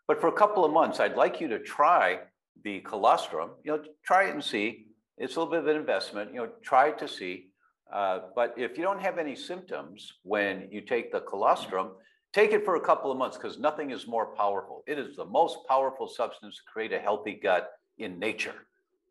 But 0.09 0.21
for 0.21 0.29
a 0.29 0.33
couple 0.33 0.65
of 0.65 0.73
months, 0.73 1.01
I'd 1.01 1.17
like 1.17 1.41
you 1.41 1.49
to 1.49 1.59
try 1.59 2.21
the 2.65 2.81
colostrum. 2.81 3.51
You 3.65 3.77
know, 3.77 3.85
try 4.05 4.29
it 4.29 4.35
and 4.35 4.45
see. 4.45 4.87
It's 5.19 5.37
a 5.37 5.41
little 5.41 5.53
bit 5.53 5.61
of 5.61 5.69
an 5.69 5.77
investment. 5.77 6.33
You 6.33 6.41
know, 6.41 6.51
try 6.63 6.91
to 6.93 7.09
see. 7.09 7.49
Uh, 7.93 8.21
but 8.35 8.55
if 8.57 8.79
you 8.79 8.85
don't 8.85 9.01
have 9.01 9.19
any 9.19 9.37
symptoms 9.37 10.15
when 10.23 10.69
you 10.71 10.81
take 10.81 11.13
the 11.13 11.21
colostrum, 11.21 11.93
Take 12.33 12.53
it 12.53 12.65
for 12.65 12.77
a 12.77 12.81
couple 12.81 13.13
of 13.13 13.19
months 13.19 13.37
because 13.37 13.59
nothing 13.59 13.91
is 13.91 14.07
more 14.07 14.35
powerful. 14.35 14.83
It 14.87 14.99
is 14.99 15.17
the 15.17 15.27
most 15.27 15.59
powerful 15.69 16.09
substance 16.09 16.57
to 16.57 16.73
create 16.73 16.93
a 16.93 16.99
healthy 16.99 17.35
gut 17.35 17.71
in 17.99 18.19
nature, 18.19 18.55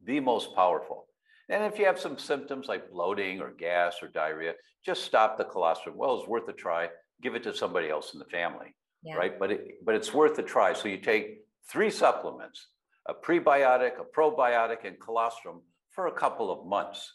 the 0.03 0.19
most 0.19 0.55
powerful. 0.55 1.05
And 1.47 1.63
if 1.63 1.77
you 1.77 1.85
have 1.85 1.99
some 1.99 2.17
symptoms 2.17 2.67
like 2.67 2.89
bloating 2.89 3.39
or 3.39 3.51
gas 3.51 3.97
or 4.01 4.07
diarrhea, 4.07 4.53
just 4.83 5.03
stop 5.03 5.37
the 5.37 5.43
colostrum. 5.43 5.97
Well, 5.97 6.17
it's 6.17 6.27
worth 6.27 6.47
a 6.47 6.53
try. 6.53 6.89
Give 7.21 7.35
it 7.35 7.43
to 7.43 7.53
somebody 7.53 7.89
else 7.89 8.13
in 8.13 8.19
the 8.19 8.25
family, 8.25 8.73
yeah. 9.03 9.15
right? 9.15 9.39
But 9.39 9.51
it, 9.51 9.85
but 9.85 9.95
it's 9.95 10.13
worth 10.13 10.37
a 10.39 10.43
try. 10.43 10.73
So 10.73 10.87
you 10.87 10.97
take 10.97 11.39
three 11.69 11.89
supplements: 11.89 12.67
a 13.07 13.13
prebiotic, 13.13 13.93
a 13.99 14.03
probiotic, 14.03 14.85
and 14.85 14.99
colostrum 14.99 15.61
for 15.89 16.07
a 16.07 16.11
couple 16.11 16.51
of 16.51 16.65
months 16.65 17.11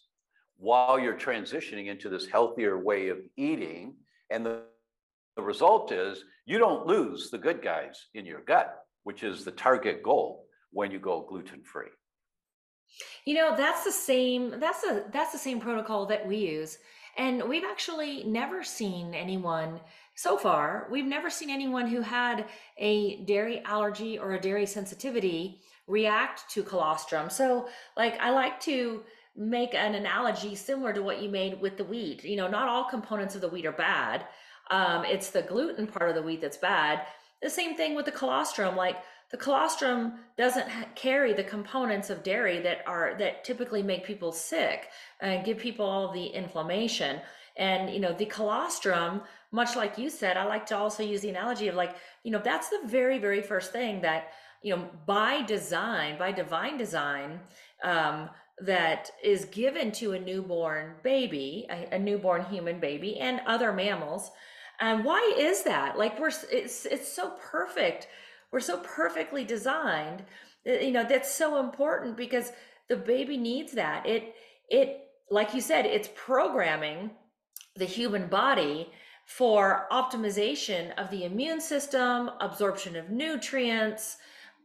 while 0.59 0.99
you're 0.99 1.15
transitioning 1.15 1.89
into 1.89 2.09
this 2.09 2.27
healthier 2.27 2.83
way 2.83 3.09
of 3.09 3.19
eating. 3.37 3.95
And 4.31 4.45
the 4.45 4.63
the 5.37 5.43
result 5.43 5.93
is 5.93 6.25
you 6.47 6.59
don't 6.59 6.87
lose 6.87 7.31
the 7.31 7.39
good 7.39 7.63
guys 7.63 8.07
in 8.15 8.25
your 8.25 8.41
gut, 8.41 8.75
which 9.05 9.23
is 9.23 9.45
the 9.45 9.51
target 9.53 10.03
goal 10.03 10.47
when 10.71 10.91
you 10.91 10.99
go 10.99 11.27
gluten 11.29 11.63
free. 11.63 11.89
You 13.25 13.35
know, 13.35 13.55
that's 13.57 13.85
the 13.85 13.93
same 13.93 14.59
that's 14.59 14.85
a 14.85 15.05
that's 15.13 15.33
the 15.33 15.39
same 15.39 15.61
protocol 15.61 16.07
that 16.07 16.27
we 16.27 16.37
use. 16.37 16.79
And 17.19 17.49
we've 17.49 17.65
actually 17.65 18.25
never 18.25 18.63
seen 18.63 19.15
anyone 19.15 19.81
so 20.17 20.39
far, 20.39 20.89
we've 20.91 21.05
never 21.05 21.29
seen 21.29 21.51
anyone 21.51 21.87
who 21.87 22.01
had 22.01 22.47
a 22.79 23.23
dairy 23.25 23.63
allergy 23.65 24.19
or 24.19 24.33
a 24.33 24.41
dairy 24.41 24.65
sensitivity 24.65 25.61
react 25.87 26.51
to 26.51 26.63
colostrum. 26.63 27.29
So, 27.29 27.69
like 27.97 28.19
I 28.19 28.31
like 28.31 28.59
to 28.61 29.03
make 29.37 29.75
an 29.75 29.95
analogy 29.95 30.55
similar 30.55 30.95
to 30.95 31.03
what 31.03 31.23
you 31.23 31.29
made 31.29 31.61
with 31.61 31.77
the 31.77 31.85
wheat. 31.85 32.25
You 32.25 32.37
know, 32.37 32.49
not 32.49 32.69
all 32.69 32.85
components 32.85 33.35
of 33.35 33.43
the 33.43 33.49
wheat 33.49 33.67
are 33.67 33.73
bad, 33.73 34.25
um, 34.71 35.05
it's 35.05 35.31
the 35.31 35.43
gluten 35.43 35.87
part 35.87 36.09
of 36.09 36.17
the 36.17 36.23
wheat 36.23 36.41
that's 36.41 36.57
bad. 36.57 37.07
The 37.43 37.51
same 37.51 37.77
thing 37.77 37.95
with 37.95 38.07
the 38.07 38.13
colostrum. 38.13 38.75
Like 38.75 38.97
the 39.31 39.37
colostrum 39.37 40.15
doesn't 40.39 40.69
ha- 40.69 40.89
carry 40.95 41.33
the 41.35 41.45
components 41.45 42.09
of 42.11 42.23
dairy 42.23 42.61
that 42.61 42.79
are 42.87 43.17
that 43.19 43.45
typically 43.45 43.83
make 43.83 44.05
people 44.05 44.33
sick 44.33 44.89
and 45.21 45.45
give 45.45 45.59
people 45.59 45.85
all 45.85 46.11
the 46.11 46.27
inflammation. 46.27 47.21
And 47.59 47.91
you 47.91 48.01
know 48.01 48.13
the 48.13 48.27
colostrum 48.27 49.23
much 49.57 49.75
like 49.75 49.97
you 49.97 50.11
said, 50.11 50.37
I 50.37 50.45
like 50.45 50.67
to 50.67 50.77
also 50.77 51.03
use 51.03 51.23
the 51.23 51.31
analogy 51.31 51.67
of 51.69 51.75
like, 51.75 51.97
you 52.23 52.31
know, 52.31 52.43
that's 52.45 52.69
the 52.69 52.83
very, 52.85 53.19
very 53.19 53.41
first 53.41 53.73
thing 53.73 54.03
that, 54.03 54.33
you 54.63 54.77
know, 54.77 54.87
by 55.07 55.43
design, 55.43 56.19
by 56.19 56.31
divine 56.31 56.77
design, 56.77 57.41
um, 57.83 58.29
that 58.61 59.11
is 59.25 59.47
given 59.47 59.93
to 59.93 60.13
a 60.13 60.21
newborn 60.21 60.95
baby, 61.03 61.67
a, 61.71 61.97
a 61.97 61.99
newborn 61.99 62.45
human 62.45 62.79
baby, 62.81 63.19
and 63.19 63.41
other 63.47 63.73
mammals. 63.73 64.31
And 64.79 65.05
why 65.05 65.35
is 65.39 65.63
that? 65.65 65.99
Like 65.99 66.21
we're 66.21 66.33
it's 66.53 66.85
it's 66.85 67.11
so 67.11 67.33
perfect. 67.41 68.09
We're 68.53 68.61
so 68.61 68.79
perfectly 68.79 69.45
designed. 69.45 70.23
You 70.65 70.93
know, 70.93 71.05
that's 71.05 71.35
so 71.35 71.61
important 71.61 72.17
because 72.17 72.53
the 72.89 72.97
baby 72.97 73.39
needs 73.39 73.73
that. 73.73 74.07
It 74.07 74.35
it 74.69 75.01
like 75.31 75.55
you 75.55 75.63
said, 75.63 75.87
it's 75.87 76.11
programming 76.15 77.11
the 77.77 77.87
human 77.87 78.27
body 78.29 78.91
for 79.27 79.87
optimization 79.91 80.95
of 80.97 81.11
the 81.11 81.25
immune 81.25 81.61
system, 81.61 82.31
absorption 82.41 82.97
of 82.97 83.11
nutrients, 83.11 84.17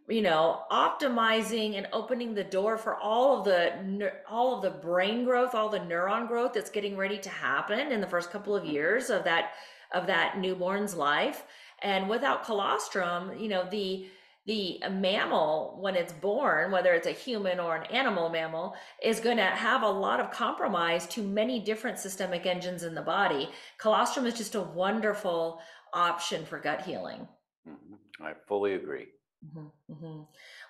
you 0.07 0.21
know 0.21 0.61
optimizing 0.71 1.77
and 1.77 1.87
opening 1.93 2.33
the 2.33 2.43
door 2.43 2.77
for 2.77 2.95
all 2.97 3.39
of 3.39 3.45
the 3.45 4.11
all 4.29 4.55
of 4.55 4.61
the 4.61 4.69
brain 4.69 5.23
growth 5.23 5.53
all 5.53 5.69
the 5.69 5.79
neuron 5.79 6.27
growth 6.27 6.53
that's 6.53 6.71
getting 6.71 6.97
ready 6.97 7.17
to 7.17 7.29
happen 7.29 7.91
in 7.91 8.01
the 8.01 8.07
first 8.07 8.31
couple 8.31 8.55
of 8.55 8.63
mm-hmm. 8.63 8.73
years 8.73 9.09
of 9.09 9.23
that 9.23 9.51
of 9.93 10.07
that 10.07 10.37
newborn's 10.37 10.95
life. 10.95 11.43
And 11.83 12.09
without 12.09 12.43
colostrum 12.43 13.39
you 13.39 13.47
know 13.47 13.67
the 13.69 14.07
the 14.45 14.81
mammal 14.89 15.77
when 15.79 15.95
it's 15.95 16.13
born 16.13 16.71
whether 16.71 16.93
it's 16.93 17.07
a 17.07 17.11
human 17.11 17.59
or 17.59 17.75
an 17.75 17.85
animal 17.91 18.29
mammal 18.29 18.73
is 19.03 19.19
going 19.19 19.37
to 19.37 19.43
have 19.43 19.83
a 19.83 19.89
lot 19.89 20.19
of 20.19 20.31
compromise 20.31 21.05
to 21.07 21.21
many 21.21 21.59
different 21.59 21.99
systemic 21.99 22.45
engines 22.45 22.83
in 22.83 22.95
the 22.95 23.01
body 23.01 23.49
colostrum 23.77 24.25
is 24.25 24.33
just 24.33 24.55
a 24.55 24.61
wonderful 24.61 25.59
option 25.93 26.45
for 26.45 26.59
gut 26.59 26.81
healing 26.81 27.27
mm-hmm. 27.67 28.23
i 28.23 28.33
fully 28.47 28.73
agree 28.73 29.07
Mm-hmm, 29.45 29.93
mm-hmm. 29.93 30.21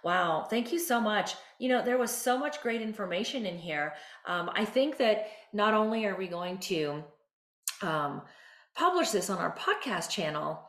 Wow, 0.03 0.47
thank 0.49 0.71
you 0.71 0.79
so 0.79 1.01
much. 1.01 1.35
You 1.59 1.69
know, 1.69 1.83
there 1.83 1.97
was 1.97 2.11
so 2.11 2.37
much 2.37 2.61
great 2.61 2.81
information 2.81 3.45
in 3.45 3.57
here. 3.57 3.93
Um, 4.25 4.49
I 4.55 4.63
think 4.65 4.97
that 4.97 5.27
not 5.51 5.73
only 5.73 6.05
are 6.05 6.15
we 6.15 6.27
going 6.27 6.57
to 6.59 7.03
um, 7.81 8.21
publish 8.75 9.09
this 9.09 9.29
on 9.29 9.39
our 9.39 9.55
podcast 9.57 10.09
channel, 10.09 10.61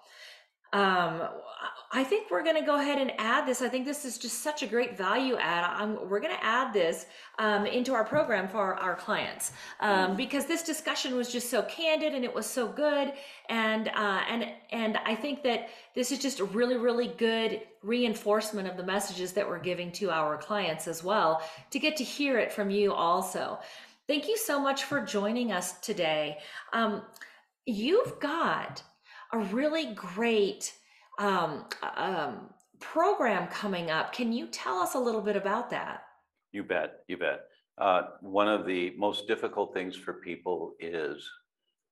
um, 0.72 1.28
I 1.94 2.02
think 2.04 2.30
we're 2.30 2.42
going 2.42 2.56
to 2.56 2.64
go 2.64 2.80
ahead 2.80 2.98
and 2.98 3.12
add 3.18 3.46
this. 3.46 3.60
I 3.60 3.68
think 3.68 3.84
this 3.84 4.06
is 4.06 4.16
just 4.16 4.40
such 4.42 4.62
a 4.62 4.66
great 4.66 4.96
value 4.96 5.36
add. 5.36 5.64
I'm, 5.64 6.08
we're 6.08 6.20
going 6.20 6.34
to 6.34 6.42
add 6.42 6.72
this 6.72 7.04
um, 7.38 7.66
into 7.66 7.92
our 7.92 8.04
program 8.04 8.48
for 8.48 8.74
our 8.76 8.94
clients 8.94 9.52
um, 9.80 10.16
because 10.16 10.46
this 10.46 10.62
discussion 10.62 11.14
was 11.14 11.30
just 11.30 11.50
so 11.50 11.62
candid 11.64 12.14
and 12.14 12.24
it 12.24 12.34
was 12.34 12.46
so 12.46 12.66
good. 12.66 13.12
And 13.50 13.88
uh, 13.88 14.20
and 14.30 14.46
and 14.70 14.96
I 15.04 15.14
think 15.14 15.42
that 15.42 15.68
this 15.94 16.12
is 16.12 16.18
just 16.18 16.40
a 16.40 16.44
really 16.44 16.78
really 16.78 17.08
good 17.08 17.60
reinforcement 17.82 18.66
of 18.66 18.78
the 18.78 18.84
messages 18.84 19.32
that 19.34 19.46
we're 19.46 19.58
giving 19.58 19.92
to 19.92 20.10
our 20.10 20.38
clients 20.38 20.88
as 20.88 21.04
well 21.04 21.42
to 21.70 21.78
get 21.78 21.96
to 21.98 22.04
hear 22.04 22.38
it 22.38 22.52
from 22.52 22.70
you 22.70 22.94
also. 22.94 23.58
Thank 24.06 24.28
you 24.28 24.38
so 24.38 24.58
much 24.58 24.84
for 24.84 25.00
joining 25.00 25.52
us 25.52 25.78
today. 25.80 26.38
Um, 26.72 27.02
you've 27.66 28.18
got 28.18 28.82
a 29.32 29.38
really 29.38 29.94
great 29.94 30.74
um, 31.18 31.64
um, 31.96 32.50
program 32.80 33.48
coming 33.48 33.90
up. 33.90 34.12
Can 34.12 34.32
you 34.32 34.46
tell 34.48 34.78
us 34.78 34.94
a 34.94 34.98
little 34.98 35.22
bit 35.22 35.36
about 35.36 35.70
that? 35.70 36.04
You 36.52 36.62
bet. 36.62 37.00
You 37.08 37.16
bet. 37.16 37.42
Uh, 37.78 38.02
one 38.20 38.48
of 38.48 38.66
the 38.66 38.92
most 38.98 39.26
difficult 39.26 39.72
things 39.72 39.96
for 39.96 40.14
people 40.14 40.74
is 40.78 41.28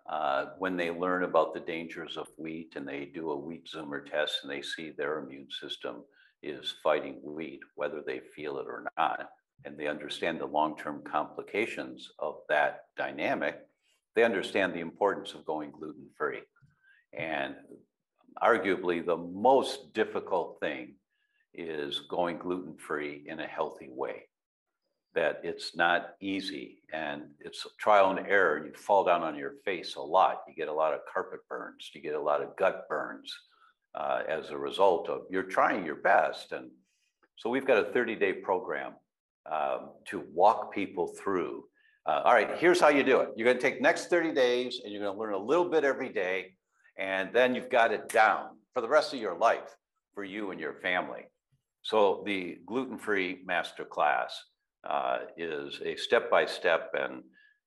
uh, 0.09 0.47
when 0.59 0.77
they 0.77 0.91
learn 0.91 1.23
about 1.23 1.55
the 1.55 1.61
dangers 1.61 2.17
of 2.17 2.27
wheat 2.37 2.73
and 2.77 2.87
they 2.87 3.07
do 3.07 3.31
a 3.31 3.37
wheat 3.37 3.69
zoomer 3.73 4.05
test 4.05 4.41
and 4.43 4.51
they 4.51 4.61
see 4.61 4.91
their 4.91 5.19
immune 5.19 5.49
system 5.51 6.03
is 6.43 6.75
fighting 6.83 7.21
wheat, 7.23 7.61
whether 7.75 8.03
they 8.05 8.21
feel 8.35 8.59
it 8.59 8.67
or 8.67 8.87
not, 8.97 9.31
and 9.65 9.79
they 9.79 9.87
understand 9.87 10.41
the 10.41 10.47
long 10.47 10.77
term 10.77 11.03
complications 11.11 12.11
of 12.19 12.37
that 12.49 12.85
dynamic, 12.97 13.61
they 14.17 14.25
understand 14.25 14.75
the 14.75 14.81
importance 14.81 15.35
of 15.35 15.45
going 15.45 15.71
gluten 15.71 16.09
free. 16.17 16.41
And 17.13 17.55
arguably 18.43 19.05
the 19.05 19.17
most 19.17 19.93
difficult 19.93 20.59
thing 20.61 20.95
is 21.55 22.01
going 22.09 22.39
gluten 22.39 22.77
free 22.77 23.25
in 23.27 23.41
a 23.41 23.47
healthy 23.47 23.89
way. 23.91 24.27
That 25.15 25.41
it's 25.43 25.75
not 25.75 26.11
easy 26.21 26.83
and 26.93 27.23
it's 27.41 27.67
trial 27.79 28.11
and 28.11 28.27
error. 28.27 28.65
You 28.65 28.73
fall 28.75 29.05
down 29.05 29.23
on 29.23 29.37
your 29.37 29.55
face 29.65 29.97
a 29.97 30.01
lot. 30.01 30.43
You 30.47 30.55
get 30.55 30.69
a 30.69 30.73
lot 30.73 30.95
of 30.95 31.01
carpet 31.13 31.41
burns. 31.49 31.91
You 31.93 32.01
get 32.01 32.15
a 32.15 32.21
lot 32.21 32.43
of 32.43 32.57
gut 32.57 32.89
burns 32.89 33.37
uh, 33.97 34.23
as 34.29 34.51
a 34.51 34.57
result 34.57 35.09
of 35.09 35.23
you're 35.29 35.43
trying 35.43 35.85
your 35.85 35.97
best. 35.97 36.53
And 36.53 36.71
so 37.37 37.51
we've 37.51 37.67
got 37.67 37.85
a 37.85 37.93
30 37.93 38.15
day 38.15 38.33
program 38.35 38.93
um, 39.51 39.91
to 40.07 40.25
walk 40.33 40.73
people 40.73 41.09
through. 41.09 41.65
Uh, 42.07 42.23
all 42.25 42.33
right, 42.33 42.57
here's 42.59 42.81
how 42.81 42.89
you 42.89 43.03
do 43.03 43.21
it. 43.21 43.31
You're 43.37 43.47
going 43.47 43.57
to 43.57 43.63
take 43.63 43.81
next 43.81 44.11
30 44.11 44.33
days 44.33 44.81
and 44.85 44.93
you're 44.93 45.03
going 45.03 45.15
to 45.15 45.21
learn 45.21 45.35
a 45.35 45.39
little 45.39 45.69
bit 45.69 45.85
every 45.85 46.09
day 46.09 46.53
and 47.01 47.33
then 47.33 47.55
you've 47.55 47.71
got 47.71 47.93
it 47.93 48.09
down 48.11 48.51
for 48.75 48.83
the 48.83 48.89
rest 48.89 49.15
of 49.15 49.21
your 49.21 49.37
life 49.37 49.77
for 50.15 50.23
you 50.23 50.51
and 50.51 50.61
your 50.61 50.75
family. 50.75 51.23
So 51.83 52.23
the 52.27 52.59
gluten-free 52.67 53.41
master 53.45 53.87
class 53.87 54.39
uh, 54.89 55.21
is 55.37 55.81
a 55.85 55.97
step-by-step 55.97 56.91
and 56.95 57.23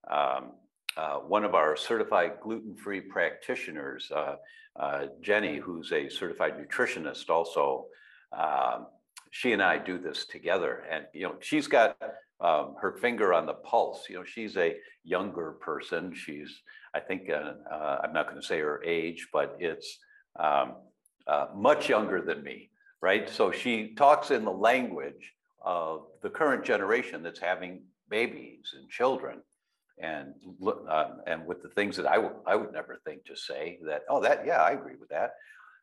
um, 0.09 0.51
uh, 0.95 1.15
one 1.15 1.43
of 1.43 1.55
our 1.55 1.75
certified 1.75 2.33
gluten-free 2.41 3.01
practitioners, 3.01 4.11
uh, 4.15 4.35
uh 4.79 5.07
Jenny, 5.21 5.57
who's 5.57 5.91
a 5.91 6.09
certified 6.09 6.53
nutritionist 6.57 7.29
also, 7.29 7.87
um, 8.37 8.85
she 9.31 9.51
and 9.51 9.63
I 9.63 9.79
do 9.79 9.97
this 9.97 10.25
together. 10.25 10.83
And, 10.91 11.05
you 11.11 11.23
know, 11.23 11.35
she's 11.39 11.67
got 11.67 11.97
um, 12.39 12.75
her 12.79 12.97
finger 13.01 13.33
on 13.33 13.47
the 13.47 13.55
pulse. 13.55 14.05
You 14.09 14.17
know, 14.17 14.23
she's 14.23 14.57
a 14.57 14.75
younger 15.03 15.53
person. 15.53 16.13
She's 16.13 16.61
I 16.93 16.99
think 16.99 17.29
uh, 17.29 17.53
uh, 17.71 18.01
I'm 18.03 18.13
not 18.13 18.29
going 18.29 18.39
to 18.39 18.45
say 18.45 18.59
her 18.59 18.83
age, 18.83 19.27
but 19.33 19.55
it's 19.59 19.97
um, 20.39 20.73
uh, 21.27 21.47
much 21.55 21.89
younger 21.89 22.21
than 22.21 22.43
me, 22.43 22.69
right? 23.01 23.29
So 23.29 23.51
she 23.51 23.93
talks 23.95 24.31
in 24.31 24.45
the 24.45 24.51
language 24.51 25.33
of 25.63 26.07
the 26.21 26.29
current 26.29 26.63
generation 26.63 27.23
that's 27.23 27.39
having 27.39 27.83
babies 28.09 28.73
and 28.77 28.89
children, 28.89 29.41
and 29.99 30.33
uh, 30.89 31.09
and 31.25 31.45
with 31.45 31.63
the 31.63 31.69
things 31.69 31.97
that 31.97 32.05
I 32.05 32.17
would 32.17 32.33
I 32.45 32.55
would 32.55 32.73
never 32.73 32.99
think 33.05 33.25
to 33.25 33.35
say 33.35 33.79
that 33.87 34.03
oh 34.09 34.21
that 34.21 34.45
yeah 34.45 34.61
I 34.61 34.71
agree 34.71 34.95
with 34.99 35.09
that, 35.09 35.33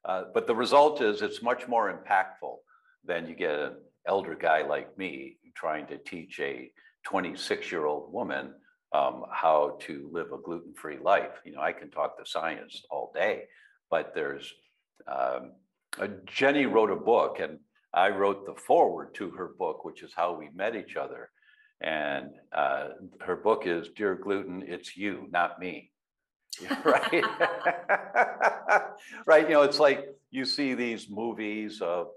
uh, 0.05 0.25
but 0.33 0.47
the 0.47 0.55
result 0.55 1.01
is 1.01 1.23
it's 1.23 1.43
much 1.43 1.67
more 1.67 1.93
impactful 1.93 2.57
than 3.05 3.27
you 3.27 3.35
get 3.35 3.51
an 3.51 3.77
elder 4.07 4.35
guy 4.35 4.63
like 4.63 4.97
me 4.99 5.37
trying 5.55 5.87
to 5.87 5.99
teach 5.99 6.41
a 6.41 6.71
26 7.05 7.73
year 7.73 7.87
old 7.87 8.13
woman 8.13 8.53
um, 8.93 9.25
how 9.33 9.79
to 9.81 10.09
live 10.13 10.33
a 10.33 10.39
gluten-free 10.39 10.99
life. 11.03 11.41
You 11.45 11.53
know, 11.53 11.61
I 11.61 11.73
can 11.73 11.91
talk 11.91 12.19
to 12.19 12.29
science 12.29 12.83
all 12.91 13.13
day, 13.15 13.45
but 13.91 14.15
there's 14.15 14.53
um, 15.07 15.53
Jenny 16.27 16.67
wrote 16.67 16.91
a 16.91 16.97
book, 16.97 17.41
and 17.41 17.59
I 17.93 18.11
wrote 18.11 18.47
the 18.47 18.55
foreword 18.55 19.15
to 19.15 19.31
her 19.31 19.49
book, 19.59 19.85
which 19.85 20.03
is 20.03 20.13
how 20.15 20.35
we 20.35 20.49
met 20.55 20.77
each 20.77 20.97
other. 20.97 21.31
And 21.81 22.31
uh, 22.53 22.89
her 23.21 23.37
book 23.37 23.67
is 23.67 23.89
"Dear 23.97 24.15
Gluten, 24.15 24.63
It's 24.67 24.97
You, 24.97 25.27
Not 25.31 25.59
Me." 25.59 25.91
right, 26.85 27.25
right. 29.27 29.49
You 29.49 29.55
know, 29.55 29.63
it's 29.63 29.79
like 29.79 30.09
you 30.31 30.45
see 30.45 30.75
these 30.75 31.09
movies 31.09 31.81
of 31.81 32.09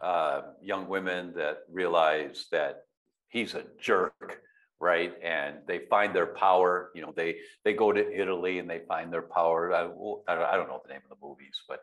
uh, 0.00 0.42
young 0.62 0.88
women 0.88 1.32
that 1.36 1.58
realize 1.70 2.46
that 2.52 2.84
he's 3.28 3.54
a 3.54 3.64
jerk 3.80 4.40
right? 4.82 5.14
And 5.22 5.58
they 5.68 5.78
find 5.88 6.14
their 6.14 6.26
power. 6.26 6.90
You 6.94 7.02
know, 7.02 7.12
they 7.16 7.36
they 7.64 7.72
go 7.72 7.92
to 7.92 8.20
Italy 8.20 8.58
and 8.58 8.68
they 8.68 8.80
find 8.88 9.12
their 9.12 9.22
power. 9.22 9.72
I, 9.72 9.84
I 10.26 10.56
don't 10.56 10.68
know 10.68 10.82
the 10.84 10.92
name 10.92 11.02
of 11.08 11.16
the 11.16 11.26
movies, 11.26 11.62
but 11.68 11.80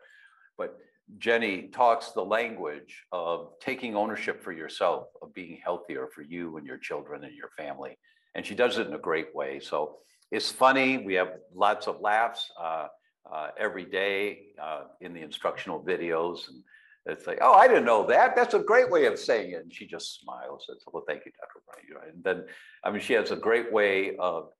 but 0.58 0.76
Jenny 1.18 1.68
talks 1.68 2.10
the 2.10 2.24
language 2.24 3.02
of 3.10 3.52
taking 3.58 3.96
ownership 3.96 4.44
for 4.44 4.52
yourself, 4.52 5.06
of 5.22 5.32
being 5.32 5.58
healthier 5.64 6.08
for 6.14 6.20
you 6.20 6.58
and 6.58 6.66
your 6.66 6.76
children 6.76 7.24
and 7.24 7.34
your 7.34 7.48
family, 7.56 7.96
and 8.34 8.44
she 8.44 8.54
does 8.54 8.76
it 8.76 8.86
in 8.86 8.92
a 8.92 8.98
great 8.98 9.34
way. 9.34 9.60
So 9.60 9.96
it's 10.30 10.52
funny. 10.52 10.98
We 10.98 11.14
have 11.14 11.30
lots 11.54 11.88
of 11.88 12.02
laughs 12.02 12.52
uh, 12.60 12.88
uh, 13.32 13.48
every 13.58 13.86
day 13.86 14.52
uh, 14.62 14.82
in 15.00 15.14
the 15.14 15.22
instructional 15.22 15.82
videos 15.82 16.48
and 16.48 16.62
it's 17.06 17.26
like, 17.26 17.38
oh, 17.40 17.54
I 17.54 17.66
didn't 17.66 17.84
know 17.84 18.06
that. 18.06 18.36
That's 18.36 18.54
a 18.54 18.58
great 18.58 18.90
way 18.90 19.06
of 19.06 19.18
saying 19.18 19.52
it. 19.52 19.62
And 19.62 19.72
she 19.72 19.86
just 19.86 20.20
smiles 20.20 20.66
and 20.68 20.78
says, 20.78 20.84
well, 20.92 21.04
thank 21.06 21.24
you, 21.24 21.32
Dr. 21.32 21.62
O'Bryan. 21.66 22.14
And 22.14 22.24
then, 22.24 22.44
I 22.84 22.90
mean, 22.90 23.00
she 23.00 23.14
has 23.14 23.30
a 23.30 23.36
great 23.36 23.72
way 23.72 24.16
of 24.16 24.50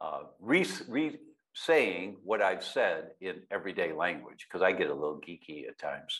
uh, 0.00 0.22
re, 0.40 0.66
re 0.88 1.18
saying 1.54 2.16
what 2.24 2.40
I've 2.40 2.64
said 2.64 3.10
in 3.20 3.42
everyday 3.50 3.92
language 3.92 4.46
because 4.48 4.62
I 4.62 4.72
get 4.72 4.88
a 4.88 4.94
little 4.94 5.20
geeky 5.20 5.68
at 5.68 5.78
times, 5.78 6.18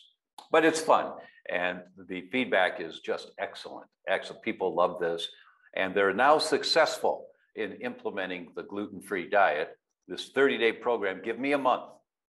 but 0.50 0.64
it's 0.64 0.80
fun. 0.80 1.12
And 1.50 1.80
the 2.08 2.28
feedback 2.30 2.80
is 2.80 3.00
just 3.00 3.30
excellent. 3.38 3.86
Excellent. 4.06 4.42
People 4.42 4.74
love 4.74 5.00
this. 5.00 5.28
And 5.74 5.94
they're 5.94 6.12
now 6.12 6.38
successful 6.38 7.26
in 7.56 7.72
implementing 7.80 8.52
the 8.54 8.62
gluten 8.62 9.00
free 9.00 9.28
diet. 9.28 9.76
This 10.06 10.28
30 10.28 10.58
day 10.58 10.72
program, 10.72 11.22
give 11.24 11.38
me 11.38 11.52
a 11.52 11.58
month. 11.58 11.84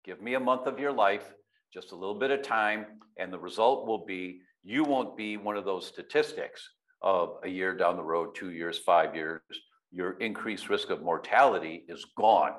Give 0.05 0.21
me 0.21 0.33
a 0.33 0.39
month 0.39 0.67
of 0.67 0.79
your 0.79 0.91
life, 0.91 1.33
just 1.73 1.91
a 1.91 1.95
little 1.95 2.15
bit 2.15 2.31
of 2.31 2.41
time, 2.41 2.85
and 3.17 3.31
the 3.31 3.39
result 3.39 3.87
will 3.87 4.05
be 4.05 4.41
you 4.63 4.83
won't 4.83 5.15
be 5.15 5.37
one 5.37 5.57
of 5.57 5.65
those 5.65 5.87
statistics 5.87 6.67
of 7.01 7.37
a 7.43 7.47
year 7.47 7.73
down 7.73 7.95
the 7.95 8.03
road, 8.03 8.35
two 8.35 8.51
years, 8.51 8.77
five 8.77 9.15
years. 9.15 9.41
Your 9.91 10.11
increased 10.19 10.69
risk 10.69 10.89
of 10.89 11.01
mortality 11.01 11.85
is 11.87 12.05
gone. 12.17 12.53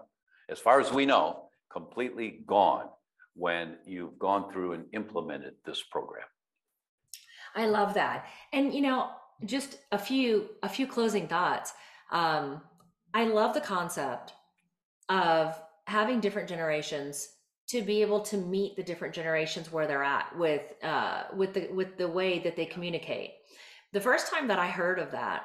As 0.48 0.58
far 0.58 0.80
as 0.80 0.90
we 0.90 1.06
know, 1.06 1.50
completely 1.70 2.40
gone 2.46 2.86
when 3.34 3.76
you've 3.86 4.18
gone 4.18 4.50
through 4.52 4.72
and 4.72 4.84
implemented 4.92 5.54
this 5.64 5.82
program. 5.82 6.26
I 7.54 7.66
love 7.66 7.94
that. 7.94 8.26
And 8.52 8.74
you 8.74 8.80
know, 8.80 9.10
just 9.44 9.78
a 9.92 9.98
few 9.98 10.50
a 10.62 10.68
few 10.68 10.86
closing 10.86 11.28
thoughts. 11.28 11.72
Um, 12.10 12.62
I 13.14 13.24
love 13.24 13.54
the 13.54 13.60
concept 13.60 14.32
of 15.08 15.60
having 15.86 16.20
different 16.20 16.48
generations 16.48 17.28
to 17.70 17.82
be 17.82 18.02
able 18.02 18.20
to 18.20 18.36
meet 18.36 18.74
the 18.76 18.82
different 18.82 19.14
generations 19.14 19.70
where 19.70 19.86
they're 19.86 20.02
at 20.02 20.36
with 20.36 20.62
uh, 20.82 21.24
with 21.36 21.54
the 21.54 21.68
with 21.72 21.96
the 21.96 22.08
way 22.08 22.38
that 22.40 22.56
they 22.56 22.66
communicate. 22.66 23.30
The 23.92 24.00
first 24.00 24.32
time 24.32 24.48
that 24.48 24.58
I 24.58 24.68
heard 24.68 24.98
of 24.98 25.10
that 25.12 25.42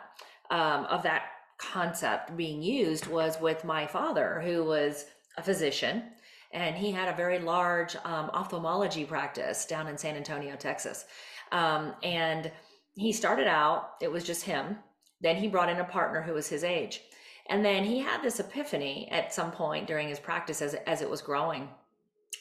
um, 0.49 0.85
of 0.85 1.03
that 1.03 1.23
concept 1.57 2.35
being 2.35 2.61
used 2.61 3.07
was 3.07 3.39
with 3.39 3.63
my 3.63 3.87
father, 3.87 4.41
who 4.43 4.63
was 4.63 5.05
a 5.37 5.43
physician, 5.43 6.03
and 6.51 6.75
he 6.75 6.91
had 6.91 7.07
a 7.07 7.15
very 7.15 7.39
large 7.39 7.95
um, 7.97 8.29
ophthalmology 8.33 9.05
practice 9.05 9.65
down 9.65 9.87
in 9.87 9.97
San 9.97 10.15
Antonio, 10.15 10.55
Texas. 10.55 11.05
Um, 11.51 11.93
and 12.03 12.51
he 12.95 13.11
started 13.11 13.47
out, 13.47 13.91
it 14.01 14.11
was 14.11 14.23
just 14.23 14.43
him. 14.43 14.77
Then 15.21 15.35
he 15.35 15.47
brought 15.47 15.69
in 15.69 15.79
a 15.79 15.85
partner 15.85 16.21
who 16.21 16.33
was 16.33 16.47
his 16.47 16.63
age. 16.63 17.01
And 17.49 17.63
then 17.63 17.83
he 17.83 17.99
had 17.99 18.21
this 18.21 18.39
epiphany 18.39 19.07
at 19.11 19.33
some 19.33 19.51
point 19.51 19.87
during 19.87 20.09
his 20.09 20.19
practice 20.19 20.61
as, 20.61 20.73
as 20.87 21.01
it 21.01 21.09
was 21.09 21.21
growing. 21.21 21.69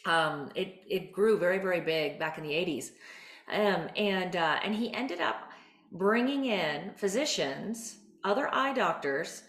Um, 0.05 0.51
it, 0.55 0.83
it 0.89 1.13
grew 1.13 1.39
very, 1.39 1.59
very 1.59 1.81
big 1.81 2.19
back 2.19 2.39
in 2.39 2.45
the 2.45 2.53
80s. 2.53 2.91
Um, 3.53 3.89
and, 3.97 4.37
uh, 4.37 4.59
and 4.63 4.75
he 4.75 4.93
ended 4.93 5.21
up 5.21 5.51
bringing 5.93 6.47
in 6.47 6.93
physicians, 6.97 7.99
other 8.25 8.53
eye 8.53 8.73
doctors, 8.73 9.43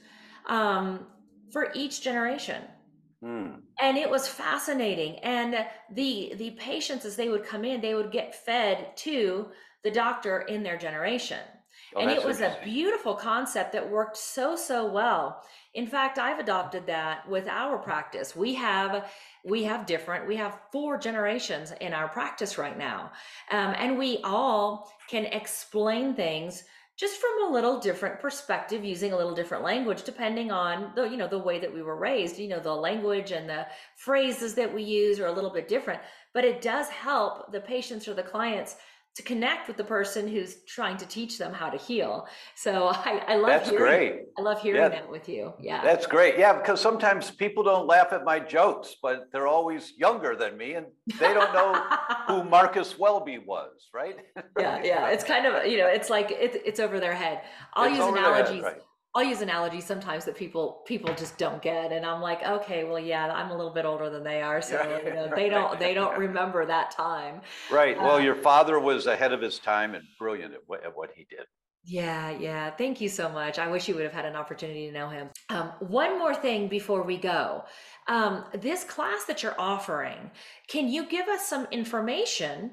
um, 0.48 1.08
for 1.52 1.72
each 1.74 2.02
generation. 2.02 2.64
Mm. 3.24 3.62
And 3.80 3.98
it 3.98 4.10
was 4.10 4.28
fascinating. 4.28 5.20
And 5.20 5.66
the 5.92 6.34
the 6.36 6.52
patients, 6.52 7.06
as 7.06 7.16
they 7.16 7.30
would 7.30 7.44
come 7.44 7.66
in, 7.66 7.82
they 7.82 7.96
would 7.96 8.12
get 8.12 8.36
fed 8.36 8.96
to 8.98 9.48
the 9.84 9.92
doctor 9.92 10.42
in 10.42 10.64
their 10.64 10.78
generation. 10.78 11.40
Oh, 11.96 12.02
and 12.02 12.12
it 12.12 12.24
was 12.24 12.42
a 12.42 12.58
beautiful 12.64 13.16
concept 13.16 13.72
that 13.74 13.90
worked 13.90 14.18
so 14.18 14.56
so 14.56 14.92
well. 14.92 15.42
In 15.76 15.88
fact, 15.88 16.18
I've 16.18 16.40
adopted 16.40 16.88
that 16.88 17.28
with 17.30 17.48
our 17.50 17.78
practice. 17.78 18.34
We 18.36 18.56
have 18.56 19.12
we 19.44 19.64
have 19.64 19.86
different 19.86 20.26
we 20.26 20.38
have 20.38 20.58
four 20.72 20.98
generations 20.98 21.74
in 21.82 21.94
our 21.94 22.08
practice 22.08 22.58
right 22.58 22.78
now, 22.78 23.12
um, 23.52 23.76
and 23.78 23.98
we 23.98 24.20
all 24.24 24.90
can 25.10 25.26
explain 25.26 26.16
things 26.16 26.64
just 26.98 27.20
from 27.20 27.50
a 27.50 27.54
little 27.54 27.78
different 27.82 28.22
perspective 28.22 28.86
using 28.86 29.12
a 29.12 29.18
little 29.18 29.36
different 29.36 29.66
language 29.66 30.04
depending 30.04 30.50
on 30.50 30.94
the 30.96 31.04
you 31.04 31.18
know 31.18 31.28
the 31.28 31.38
way 31.38 31.60
that 31.60 31.74
we 31.74 31.82
were 31.82 31.98
raised 31.98 32.40
you 32.40 32.48
know 32.48 32.60
the 32.60 32.74
language 32.74 33.32
and 33.32 33.50
the 33.50 33.68
phrases 33.98 34.54
that 34.54 34.74
we 34.74 34.82
use 34.82 35.20
are 35.20 35.28
a 35.28 35.32
little 35.32 35.50
bit 35.50 35.68
different 35.68 36.00
but 36.34 36.46
it 36.46 36.62
does 36.62 36.88
help 36.88 37.52
the 37.52 37.60
patients 37.60 38.08
or 38.08 38.14
the 38.14 38.24
clients 38.24 38.78
to 39.16 39.24
connect 39.24 39.70
with 39.70 39.78
the 39.78 39.84
person 39.84 40.28
who's 40.28 40.58
trying 40.68 40.98
to 40.98 41.06
teach 41.06 41.38
them 41.38 41.54
how 41.54 41.70
to 41.70 41.78
heal. 41.78 42.28
So 42.56 42.88
I, 42.94 43.24
I 43.28 43.36
love 43.38 43.48
that's 43.48 43.70
hearing, 43.70 43.86
great. 43.86 44.22
I 44.38 44.42
love 44.42 44.62
hearing 44.62 44.82
yeah. 44.82 44.90
that 44.90 45.10
with 45.10 45.30
you. 45.30 45.54
Yeah, 45.60 45.82
that's 45.84 46.06
great. 46.06 46.38
Yeah, 46.38 46.54
because 46.54 46.82
sometimes 46.82 47.32
people 47.32 47.64
don't 47.64 47.88
laugh 47.88 48.12
at 48.12 48.26
my 48.26 48.40
jokes, 48.40 48.96
but 49.02 49.30
they're 49.32 49.48
always 49.48 49.94
younger 49.98 50.36
than 50.36 50.58
me, 50.58 50.74
and 50.74 50.88
they 51.20 51.34
don't 51.34 51.54
know 51.54 51.82
who 52.28 52.44
Marcus 52.44 53.00
Welby 53.00 53.40
was, 53.40 53.88
right? 53.94 54.18
yeah, 54.60 54.82
yeah. 54.84 55.08
It's 55.10 55.24
kind 55.24 55.46
of 55.46 55.66
you 55.66 55.78
know, 55.78 55.88
it's 55.88 56.10
like 56.10 56.32
it, 56.32 56.62
it's 56.66 56.80
over 56.80 57.00
their 57.00 57.16
head. 57.16 57.42
I'll 57.74 57.86
it's 57.86 57.98
use 57.98 58.08
analogies. 58.08 58.64
Head, 58.64 58.74
right. 58.74 58.82
I'll 59.16 59.24
use 59.24 59.40
analogies 59.40 59.86
sometimes 59.86 60.26
that 60.26 60.36
people 60.36 60.84
people 60.86 61.14
just 61.16 61.38
don't 61.38 61.62
get, 61.62 61.94
and 61.94 62.06
I'm 62.06 62.22
like, 62.22 62.44
okay, 62.44 62.84
well, 62.84 63.00
yeah, 63.00 63.32
I'm 63.32 63.50
a 63.50 63.56
little 63.56 63.74
bit 63.74 63.86
older 63.86 64.10
than 64.10 64.24
they 64.24 64.42
are, 64.42 64.62
so 64.62 64.76
you 65.06 65.14
know, 65.14 65.32
they 65.34 65.48
don't 65.48 65.80
they 65.80 65.94
don't 65.94 66.18
remember 66.28 66.66
that 66.66 66.92
time. 66.92 67.42
Right. 67.72 67.98
Well, 67.98 68.16
uh, 68.16 68.20
your 68.20 68.36
father 68.36 68.78
was 68.78 69.08
ahead 69.08 69.32
of 69.32 69.42
his 69.42 69.58
time 69.58 69.96
and 69.96 70.04
brilliant 70.20 70.54
at 70.54 70.60
what, 70.68 70.84
at 70.84 70.96
what 70.96 71.12
he 71.16 71.26
did. 71.30 71.46
Yeah, 71.88 72.32
yeah. 72.32 72.72
Thank 72.72 73.00
you 73.00 73.08
so 73.08 73.30
much. 73.30 73.60
I 73.60 73.70
wish 73.70 73.88
you 73.88 73.94
would 73.94 74.04
have 74.04 74.14
had 74.14 74.26
an 74.26 74.36
opportunity 74.36 74.88
to 74.88 74.92
know 74.92 75.08
him. 75.08 75.30
Um, 75.50 75.72
one 75.80 76.18
more 76.18 76.34
thing 76.34 76.68
before 76.68 77.04
we 77.04 77.16
go. 77.16 77.64
Um, 78.08 78.44
this 78.54 78.84
class 78.84 79.26
that 79.26 79.44
you're 79.44 79.60
offering, 79.60 80.32
can 80.68 80.88
you 80.88 81.06
give 81.06 81.28
us 81.28 81.48
some 81.48 81.68
information 81.72 82.72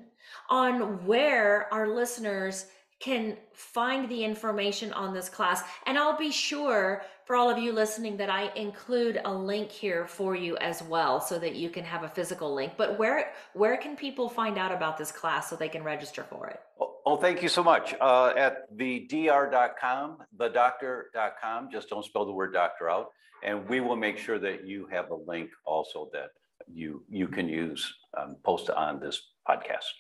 on 0.49 1.05
where 1.07 1.73
our 1.73 1.95
listeners 1.95 2.67
can 3.03 3.37
find 3.53 4.09
the 4.09 4.25
information 4.25 4.93
on 4.93 5.13
this 5.13 5.29
class. 5.29 5.63
And 5.87 5.99
I'll 5.99 6.17
be 6.17 6.31
sure 6.31 7.03
for 7.25 7.35
all 7.35 7.51
of 7.51 7.59
you 7.59 7.73
listening 7.73 8.17
that 8.19 8.31
I 8.31 8.53
include 8.55 9.21
a 9.25 9.33
link 9.33 9.73
here 9.73 10.07
for 10.07 10.37
you 10.37 10.57
as 10.59 10.83
well 10.85 11.21
so 11.21 11.37
that 11.41 11.57
you 11.57 11.69
can 11.69 11.85
have 11.85 12.05
a 12.05 12.09
physical 12.09 12.55
link. 12.55 12.75
But 12.77 12.99
where 12.99 13.33
where 13.55 13.77
can 13.77 13.97
people 13.97 14.29
find 14.29 14.57
out 14.57 14.71
about 14.71 14.97
this 14.97 15.11
class 15.11 15.51
so 15.51 15.57
they 15.57 15.69
can 15.69 15.83
register 15.83 16.23
for 16.23 16.47
it? 16.47 16.61
Oh, 16.81 16.95
oh 17.05 17.17
thank 17.17 17.43
you 17.43 17.49
so 17.49 17.65
much. 17.65 17.93
Uh, 18.01 18.33
at 18.37 18.69
the 18.77 19.01
dr.com, 19.11 20.19
thedoctor.com, 20.39 21.71
just 21.73 21.89
don't 21.89 22.05
spell 22.05 22.25
the 22.25 22.33
word 22.33 22.53
doctor 22.53 22.89
out. 22.89 23.09
And 23.45 23.69
we 23.69 23.81
will 23.81 23.97
make 23.97 24.17
sure 24.17 24.39
that 24.39 24.65
you 24.65 24.87
have 24.93 25.11
a 25.11 25.17
link 25.17 25.51
also 25.67 26.09
that 26.13 26.31
you 26.73 27.03
you 27.09 27.27
can 27.27 27.49
use 27.49 27.93
um, 28.17 28.37
post 28.45 28.71
on 28.71 29.01
this 29.01 29.21
podcast. 29.49 29.91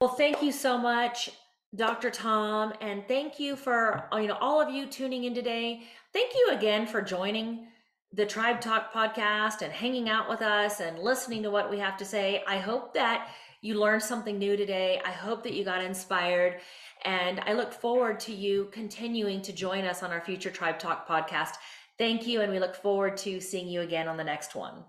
Well, 0.00 0.14
thank 0.14 0.42
you 0.42 0.52
so 0.52 0.78
much. 0.78 1.28
Dr. 1.74 2.10
Tom, 2.10 2.72
and 2.80 3.06
thank 3.06 3.38
you 3.38 3.54
for 3.54 4.08
uh, 4.12 4.16
you 4.16 4.26
know 4.26 4.38
all 4.40 4.60
of 4.60 4.74
you 4.74 4.86
tuning 4.86 5.24
in 5.24 5.34
today. 5.34 5.82
Thank 6.12 6.34
you 6.34 6.50
again 6.52 6.86
for 6.86 7.00
joining 7.00 7.68
the 8.12 8.26
Tribe 8.26 8.60
Talk 8.60 8.92
podcast 8.92 9.62
and 9.62 9.72
hanging 9.72 10.08
out 10.08 10.28
with 10.28 10.42
us 10.42 10.80
and 10.80 10.98
listening 10.98 11.44
to 11.44 11.50
what 11.50 11.70
we 11.70 11.78
have 11.78 11.96
to 11.98 12.04
say. 12.04 12.42
I 12.48 12.58
hope 12.58 12.92
that 12.94 13.28
you 13.62 13.78
learned 13.78 14.02
something 14.02 14.36
new 14.36 14.56
today. 14.56 15.00
I 15.04 15.12
hope 15.12 15.44
that 15.44 15.52
you 15.52 15.64
got 15.64 15.84
inspired. 15.84 16.60
And 17.04 17.40
I 17.46 17.52
look 17.52 17.72
forward 17.72 18.18
to 18.20 18.34
you 18.34 18.68
continuing 18.72 19.40
to 19.42 19.52
join 19.52 19.84
us 19.84 20.02
on 20.02 20.10
our 20.10 20.20
future 20.20 20.50
Tribe 20.50 20.80
Talk 20.80 21.06
podcast. 21.06 21.54
Thank 21.98 22.26
you. 22.26 22.40
And 22.40 22.50
we 22.50 22.58
look 22.58 22.74
forward 22.74 23.16
to 23.18 23.40
seeing 23.40 23.68
you 23.68 23.82
again 23.82 24.08
on 24.08 24.16
the 24.16 24.24
next 24.24 24.56
one. 24.56 24.84